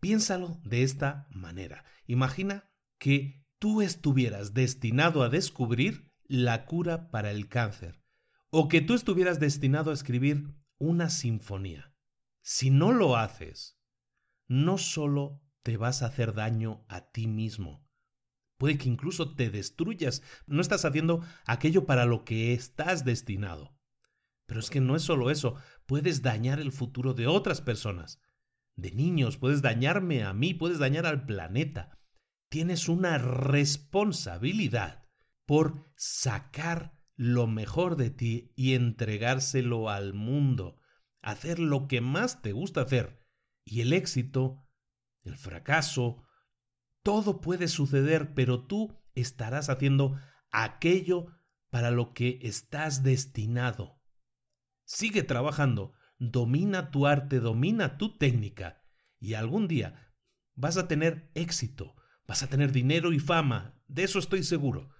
Piénsalo 0.00 0.60
de 0.64 0.82
esta 0.82 1.26
manera. 1.30 1.84
Imagina 2.06 2.70
que 2.98 3.44
tú 3.58 3.82
estuvieras 3.82 4.54
destinado 4.54 5.22
a 5.22 5.28
descubrir 5.28 6.12
la 6.24 6.66
cura 6.66 7.10
para 7.10 7.30
el 7.30 7.48
cáncer 7.48 8.00
o 8.50 8.68
que 8.68 8.80
tú 8.80 8.94
estuvieras 8.94 9.40
destinado 9.40 9.90
a 9.90 9.94
escribir 9.94 10.54
una 10.78 11.10
sinfonía. 11.10 11.92
Si 12.42 12.70
no 12.70 12.92
lo 12.92 13.16
haces, 13.16 13.78
no 14.46 14.78
solo 14.78 15.42
te 15.62 15.76
vas 15.76 16.02
a 16.02 16.06
hacer 16.06 16.32
daño 16.32 16.84
a 16.88 17.10
ti 17.10 17.26
mismo, 17.26 17.86
puede 18.56 18.78
que 18.78 18.88
incluso 18.88 19.34
te 19.34 19.50
destruyas, 19.50 20.22
no 20.46 20.60
estás 20.60 20.84
haciendo 20.84 21.22
aquello 21.44 21.84
para 21.84 22.06
lo 22.06 22.24
que 22.24 22.52
estás 22.52 23.04
destinado. 23.04 23.76
Pero 24.46 24.60
es 24.60 24.70
que 24.70 24.80
no 24.80 24.96
es 24.96 25.02
solo 25.02 25.30
eso, 25.30 25.56
puedes 25.84 26.22
dañar 26.22 26.58
el 26.58 26.72
futuro 26.72 27.12
de 27.12 27.26
otras 27.26 27.60
personas 27.60 28.18
de 28.78 28.92
niños, 28.92 29.36
puedes 29.36 29.60
dañarme 29.60 30.22
a 30.22 30.32
mí, 30.32 30.54
puedes 30.54 30.78
dañar 30.78 31.04
al 31.04 31.26
planeta. 31.26 31.98
Tienes 32.48 32.88
una 32.88 33.18
responsabilidad 33.18 35.04
por 35.44 35.92
sacar 35.96 36.96
lo 37.16 37.48
mejor 37.48 37.96
de 37.96 38.10
ti 38.10 38.52
y 38.54 38.74
entregárselo 38.74 39.90
al 39.90 40.14
mundo, 40.14 40.78
hacer 41.20 41.58
lo 41.58 41.88
que 41.88 42.00
más 42.00 42.40
te 42.40 42.52
gusta 42.52 42.82
hacer. 42.82 43.26
Y 43.64 43.80
el 43.80 43.92
éxito, 43.92 44.64
el 45.22 45.36
fracaso, 45.36 46.22
todo 47.02 47.40
puede 47.40 47.66
suceder, 47.66 48.32
pero 48.32 48.64
tú 48.64 48.96
estarás 49.16 49.70
haciendo 49.70 50.16
aquello 50.52 51.26
para 51.70 51.90
lo 51.90 52.14
que 52.14 52.38
estás 52.42 53.02
destinado. 53.02 54.00
Sigue 54.84 55.24
trabajando, 55.24 55.94
domina 56.18 56.90
tu 56.90 57.06
arte, 57.06 57.40
domina 57.40 57.96
tu 57.96 58.16
técnica 58.16 58.82
y 59.20 59.34
algún 59.34 59.68
día 59.68 60.12
vas 60.54 60.76
a 60.76 60.88
tener 60.88 61.30
éxito, 61.34 61.94
vas 62.26 62.42
a 62.42 62.48
tener 62.48 62.72
dinero 62.72 63.12
y 63.12 63.18
fama, 63.18 63.80
de 63.86 64.04
eso 64.04 64.18
estoy 64.18 64.42
seguro. 64.42 64.90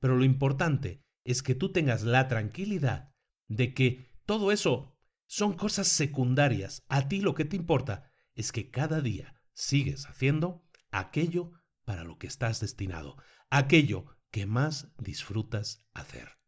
Pero 0.00 0.16
lo 0.16 0.24
importante 0.24 1.04
es 1.24 1.42
que 1.42 1.54
tú 1.54 1.72
tengas 1.72 2.02
la 2.02 2.28
tranquilidad 2.28 3.14
de 3.48 3.72
que 3.72 4.12
todo 4.26 4.52
eso 4.52 4.98
son 5.26 5.54
cosas 5.54 5.88
secundarias. 5.88 6.84
A 6.88 7.08
ti 7.08 7.20
lo 7.20 7.34
que 7.34 7.44
te 7.44 7.56
importa 7.56 8.10
es 8.34 8.52
que 8.52 8.70
cada 8.70 9.00
día 9.00 9.40
sigues 9.52 10.06
haciendo 10.06 10.66
aquello 10.90 11.52
para 11.84 12.04
lo 12.04 12.18
que 12.18 12.26
estás 12.26 12.60
destinado, 12.60 13.16
aquello 13.50 14.06
que 14.30 14.46
más 14.46 14.92
disfrutas 14.98 15.86
hacer. 15.94 16.43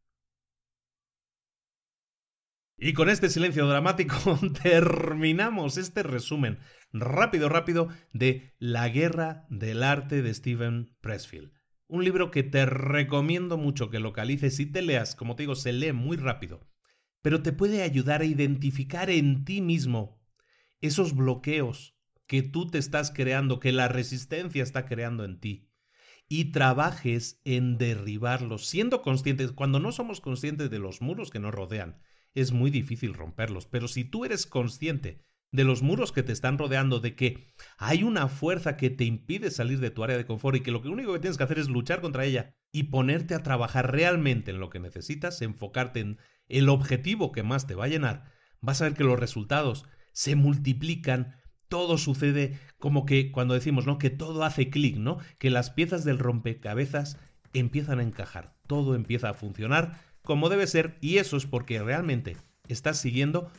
Y 2.79 2.93
con 2.93 3.09
este 3.09 3.31
silencio 3.31 3.67
dramático 3.67 4.39
terminamos 4.63 5.79
este 5.79 6.03
resumen 6.03 6.59
rápido, 6.93 7.49
rápido 7.49 7.89
de 8.13 8.55
La 8.59 8.91
guerra 8.91 9.47
del 9.49 9.83
arte 9.83 10.21
de 10.21 10.35
Stephen 10.35 10.95
Pressfield. 11.01 11.53
Un 11.89 12.05
libro 12.05 12.31
que 12.31 12.43
te 12.43 12.67
recomiendo 12.67 13.57
mucho 13.57 13.89
que 13.89 13.99
localices 13.99 14.61
y 14.61 14.67
te 14.67 14.83
leas, 14.83 15.17
como 15.17 15.37
te 15.37 15.45
digo, 15.45 15.55
se 15.55 15.73
lee 15.73 15.93
muy 15.93 16.19
rápido, 16.19 16.69
pero 17.23 17.43
te 17.43 17.53
puede 17.53 17.83
ayudar 17.83 18.21
a 18.21 18.27
identificar 18.27 19.09
en 19.09 19.47
ti 19.47 19.63
mismo 19.63 20.21
esos 20.83 21.15
bloqueos 21.15 21.97
que 22.27 22.43
tú 22.43 22.67
te 22.67 22.77
estás 22.77 23.11
creando, 23.11 23.59
que 23.59 23.73
la 23.73 23.89
resistencia 23.89 24.63
está 24.63 24.85
creando 24.85 25.25
en 25.25 25.41
ti, 25.41 25.71
y 26.29 26.51
trabajes 26.53 27.41
en 27.45 27.79
derribarlos, 27.79 28.67
siendo 28.67 29.01
conscientes, 29.01 29.53
cuando 29.53 29.81
no 29.81 29.93
somos 29.93 30.21
conscientes 30.21 30.69
de 30.69 30.81
los 30.81 31.01
muros 31.01 31.31
que 31.31 31.39
nos 31.39 31.55
rodean, 31.55 32.03
es 32.37 32.53
muy 32.53 32.71
difícil 32.71 33.15
romperlos, 33.15 33.67
pero 33.67 33.89
si 33.89 34.05
tú 34.05 34.25
eres 34.25 34.47
consciente 34.47 35.25
de 35.53 35.65
los 35.65 35.83
muros 35.83 36.13
que 36.13 36.23
te 36.23 36.33
están 36.33 36.59
rodeando, 36.59 37.01
de 37.01 37.17
que 37.17 37.55
hay 37.79 38.03
una 38.03 38.29
fuerza 38.29 38.77
que 38.77 38.91
te 38.91 39.05
impide 39.05 39.51
salir 39.51 39.81
de 39.81 39.91
tu 39.91 40.05
área 40.05 40.19
de 40.19 40.27
confort 40.27 40.57
y 40.57 40.61
que 40.61 40.71
lo 40.71 40.81
único 40.81 41.15
que 41.15 41.19
tienes 41.19 41.39
que 41.39 41.45
hacer 41.45 41.59
es 41.59 41.69
luchar 41.69 42.03
contra 42.03 42.27
ella 42.27 42.55
y 42.73 42.85
ponerte 42.85 43.35
a 43.35 43.43
trabajar 43.43 43.91
realmente 43.91 44.51
en 44.51 44.61
lo 44.61 44.69
que 44.69 44.81
necesitas, 44.81 45.41
enfocarte 45.41 46.01
en 46.01 46.19
el 46.47 46.69
objetivo 46.69 47.33
que 47.33 47.43
más 47.43 47.67
te 47.67 47.75
va 47.75 47.87
a 47.87 47.89
llenar, 47.89 48.31
vas 48.61 48.83
a 48.83 48.85
ver 48.85 48.95
que 48.95 49.05
los 49.05 49.19
resultados 49.19 49.87
se 50.13 50.37
multiplican, 50.37 51.37
todo 51.69 51.97
sucede 51.97 52.59
como 52.77 53.07
que 53.07 53.33
cuando 53.33 53.55
decimos, 53.55 53.87
¿no? 53.87 53.97
Que 53.99 54.11
todo 54.11 54.45
hace 54.45 54.69
clic, 54.69 54.99
¿no? 54.99 55.19
Que 55.39 55.51
las 55.51 55.71
piezas 55.71 56.05
del 56.05 56.19
rompecabezas 56.19 57.19
empiezan 57.55 58.01
a 58.01 58.03
encajar, 58.03 58.57
todo 58.67 58.95
empieza 58.95 59.31
a 59.31 59.35
funcionar 59.35 59.99
como 60.27 60.51
debe 60.51 60.67
ser 60.67 60.99
y 61.01 61.17
eso 61.17 61.39
es 61.39 61.47
porque 61.47 61.83
realmente 61.83 62.37
estás 62.69 62.99
siguiendo 62.99 63.51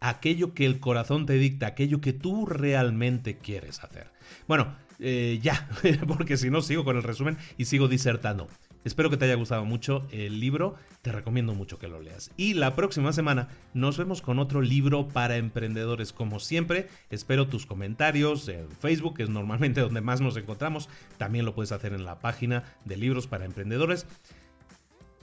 aquello 0.00 0.54
que 0.54 0.64
el 0.64 0.80
corazón 0.80 1.26
te 1.26 1.34
dicta, 1.34 1.66
aquello 1.66 2.00
que 2.00 2.14
tú 2.14 2.46
realmente 2.46 3.36
quieres 3.36 3.84
hacer. 3.84 4.10
Bueno, 4.48 4.74
eh, 4.98 5.38
ya, 5.42 5.68
porque 6.08 6.38
si 6.38 6.48
no 6.48 6.62
sigo 6.62 6.84
con 6.84 6.96
el 6.96 7.02
resumen 7.02 7.36
y 7.58 7.66
sigo 7.66 7.88
disertando. 7.88 8.48
Espero 8.84 9.10
que 9.10 9.16
te 9.16 9.26
haya 9.26 9.36
gustado 9.36 9.64
mucho 9.64 10.04
el 10.10 10.40
libro, 10.40 10.74
te 11.02 11.12
recomiendo 11.12 11.54
mucho 11.54 11.78
que 11.78 11.86
lo 11.86 12.00
leas. 12.00 12.32
Y 12.36 12.54
la 12.54 12.74
próxima 12.74 13.12
semana 13.12 13.48
nos 13.74 13.96
vemos 13.96 14.22
con 14.22 14.40
otro 14.40 14.60
libro 14.60 15.06
para 15.06 15.36
emprendedores. 15.36 16.12
Como 16.12 16.40
siempre, 16.40 16.88
espero 17.10 17.46
tus 17.46 17.64
comentarios 17.64 18.48
en 18.48 18.68
Facebook, 18.80 19.16
que 19.16 19.22
es 19.22 19.28
normalmente 19.28 19.80
donde 19.80 20.00
más 20.00 20.20
nos 20.20 20.36
encontramos. 20.36 20.88
También 21.16 21.44
lo 21.44 21.54
puedes 21.54 21.70
hacer 21.70 21.92
en 21.92 22.04
la 22.04 22.18
página 22.18 22.64
de 22.84 22.96
libros 22.96 23.28
para 23.28 23.44
emprendedores. 23.44 24.06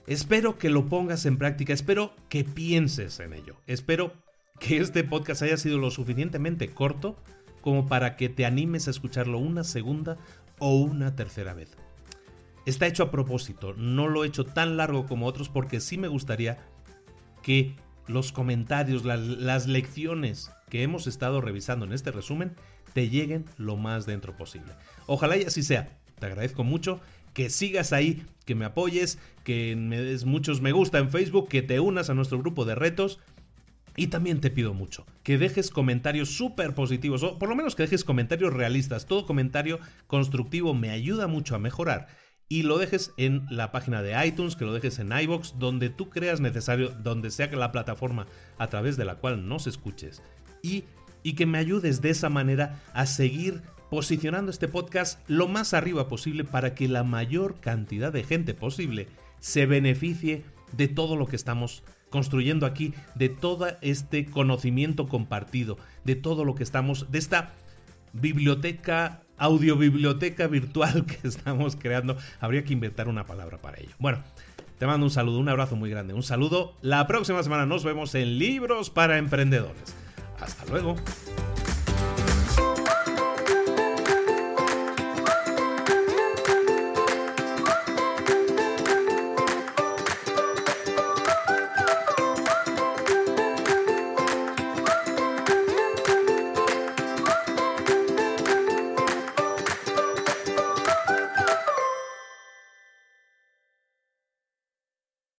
Espero 0.10 0.58
que 0.58 0.72
lo 0.72 0.90
pongas 0.90 1.28
en 1.28 1.38
práctica, 1.38 1.72
espero 1.72 2.16
que 2.30 2.44
pienses 2.44 3.20
en 3.20 3.32
ello. 3.32 3.58
Espero 3.68 4.12
que 4.60 4.78
este 4.78 5.04
podcast 5.04 5.44
haya 5.44 5.56
sido 5.56 5.78
lo 5.78 5.92
suficientemente 5.92 6.70
corto 6.70 7.16
como 7.62 7.86
para 7.88 8.16
que 8.16 8.28
te 8.28 8.48
animes 8.48 8.88
a 8.88 8.90
escucharlo 8.90 9.38
una 9.38 9.64
segunda 9.64 10.18
o 10.58 10.78
una 10.78 11.16
tercera 11.16 11.54
vez. 11.54 11.78
Está 12.66 12.88
hecho 12.88 13.04
a 13.04 13.12
propósito, 13.12 13.76
no 13.78 14.08
lo 14.08 14.24
he 14.24 14.28
hecho 14.28 14.46
tan 14.46 14.78
largo 14.78 15.06
como 15.06 15.28
otros 15.28 15.48
porque 15.48 15.80
sí 15.80 16.00
me 16.00 16.08
gustaría 16.08 16.58
que 17.44 17.76
los 18.08 18.32
comentarios, 18.32 19.06
las 19.06 19.68
lecciones 19.68 20.50
que 20.72 20.82
hemos 20.82 21.06
estado 21.06 21.40
revisando 21.40 21.86
en 21.86 21.94
este 21.94 22.10
resumen 22.10 22.56
te 22.96 23.10
lleguen 23.10 23.46
lo 23.58 23.78
más 23.78 24.08
dentro 24.08 24.36
posible. 24.36 24.74
Ojalá 25.06 25.38
y 25.38 25.44
así 25.44 25.62
sea. 25.62 26.00
Te 26.20 26.26
agradezco 26.26 26.64
mucho 26.64 27.00
que 27.34 27.50
sigas 27.50 27.94
ahí, 27.94 28.26
que 28.46 28.56
me 28.56 28.66
apoyes, 28.66 29.20
que 29.44 29.76
me 29.76 30.02
des 30.02 30.26
muchos 30.26 30.62
me 30.62 30.72
gusta 30.72 30.98
en 31.00 31.10
Facebook, 31.10 31.50
que 31.50 31.62
te 31.62 31.80
unas 31.80 32.10
a 32.10 32.14
nuestro 32.14 32.40
grupo 32.40 32.66
de 32.66 32.76
retos 32.76 33.20
y 33.96 34.08
también 34.08 34.40
te 34.40 34.50
pido 34.50 34.74
mucho 34.74 35.06
que 35.30 35.38
dejes 35.38 35.70
comentarios 35.70 36.30
súper 36.30 36.74
positivos, 36.74 37.22
o 37.22 37.38
por 37.38 37.50
lo 37.50 37.56
menos 37.56 37.76
que 37.76 37.84
dejes 37.84 38.04
comentarios 38.04 38.52
realistas. 38.52 39.06
Todo 39.06 39.28
comentario 39.28 39.78
constructivo 40.08 40.74
me 40.74 40.90
ayuda 40.90 41.28
mucho 41.28 41.54
a 41.54 41.60
mejorar. 41.60 42.08
Y 42.48 42.64
lo 42.64 42.80
dejes 42.80 43.14
en 43.18 43.46
la 43.52 43.72
página 43.72 44.02
de 44.02 44.26
iTunes, 44.26 44.56
que 44.56 44.66
lo 44.66 44.74
dejes 44.74 44.98
en 44.98 45.12
iBox, 45.12 45.60
donde 45.60 45.92
tú 45.92 46.10
creas 46.10 46.42
necesario, 46.42 46.90
donde 46.90 47.30
sea 47.30 47.46
la 47.52 47.72
plataforma 47.72 48.26
a 48.58 48.70
través 48.70 48.98
de 48.98 49.06
la 49.06 49.18
cual 49.18 49.48
nos 49.48 49.68
escuches. 49.68 50.24
Y, 50.64 50.86
y 51.22 51.34
que 51.34 51.46
me 51.46 51.60
ayudes 51.60 52.02
de 52.02 52.10
esa 52.10 52.30
manera 52.30 52.82
a 52.94 53.06
seguir 53.06 53.62
posicionando 53.90 54.52
este 54.52 54.68
podcast 54.68 55.20
lo 55.28 55.48
más 55.48 55.74
arriba 55.74 56.08
posible 56.08 56.44
para 56.44 56.76
que 56.76 56.88
la 56.88 57.04
mayor 57.04 57.60
cantidad 57.60 58.14
de 58.14 58.24
gente 58.24 58.54
posible 58.54 59.08
se 59.40 59.66
beneficie 59.66 60.44
de 60.72 60.88
todo 60.88 61.16
lo 61.16 61.26
que 61.26 61.36
estamos 61.36 61.84
construyendo 62.10 62.66
aquí, 62.66 62.94
de 63.16 63.30
todo 63.30 63.68
este 63.82 64.26
conocimiento 64.26 65.08
compartido, 65.08 65.78
de 66.04 66.16
todo 66.16 66.46
lo 66.46 66.56
que 66.56 66.64
estamos, 66.64 67.12
de 67.12 67.20
esta 67.20 67.54
biblioteca, 68.14 69.24
audiobiblioteca 69.38 70.48
virtual 70.48 71.06
que 71.22 71.28
estamos 71.28 71.76
creando. 71.76 72.18
Habría 72.40 72.64
que 72.64 72.74
inventar 72.74 73.08
una 73.08 73.26
palabra 73.26 73.60
para 73.60 73.80
ello. 73.80 73.94
Bueno, 74.00 74.24
te 74.78 74.86
mando 74.86 75.06
un 75.06 75.12
saludo, 75.12 75.40
un 75.40 75.50
abrazo 75.50 75.76
muy 75.76 75.90
grande, 75.90 76.14
un 76.14 76.24
saludo. 76.24 76.78
La 76.82 77.06
próxima 77.08 77.44
semana 77.44 77.66
nos 77.66 77.84
vemos 77.84 78.16
en 78.16 78.40
Libros 78.40 78.90
para 78.90 79.18
Emprendedores. 79.18 79.96
Hasta 80.40 80.66
luego. 80.66 80.96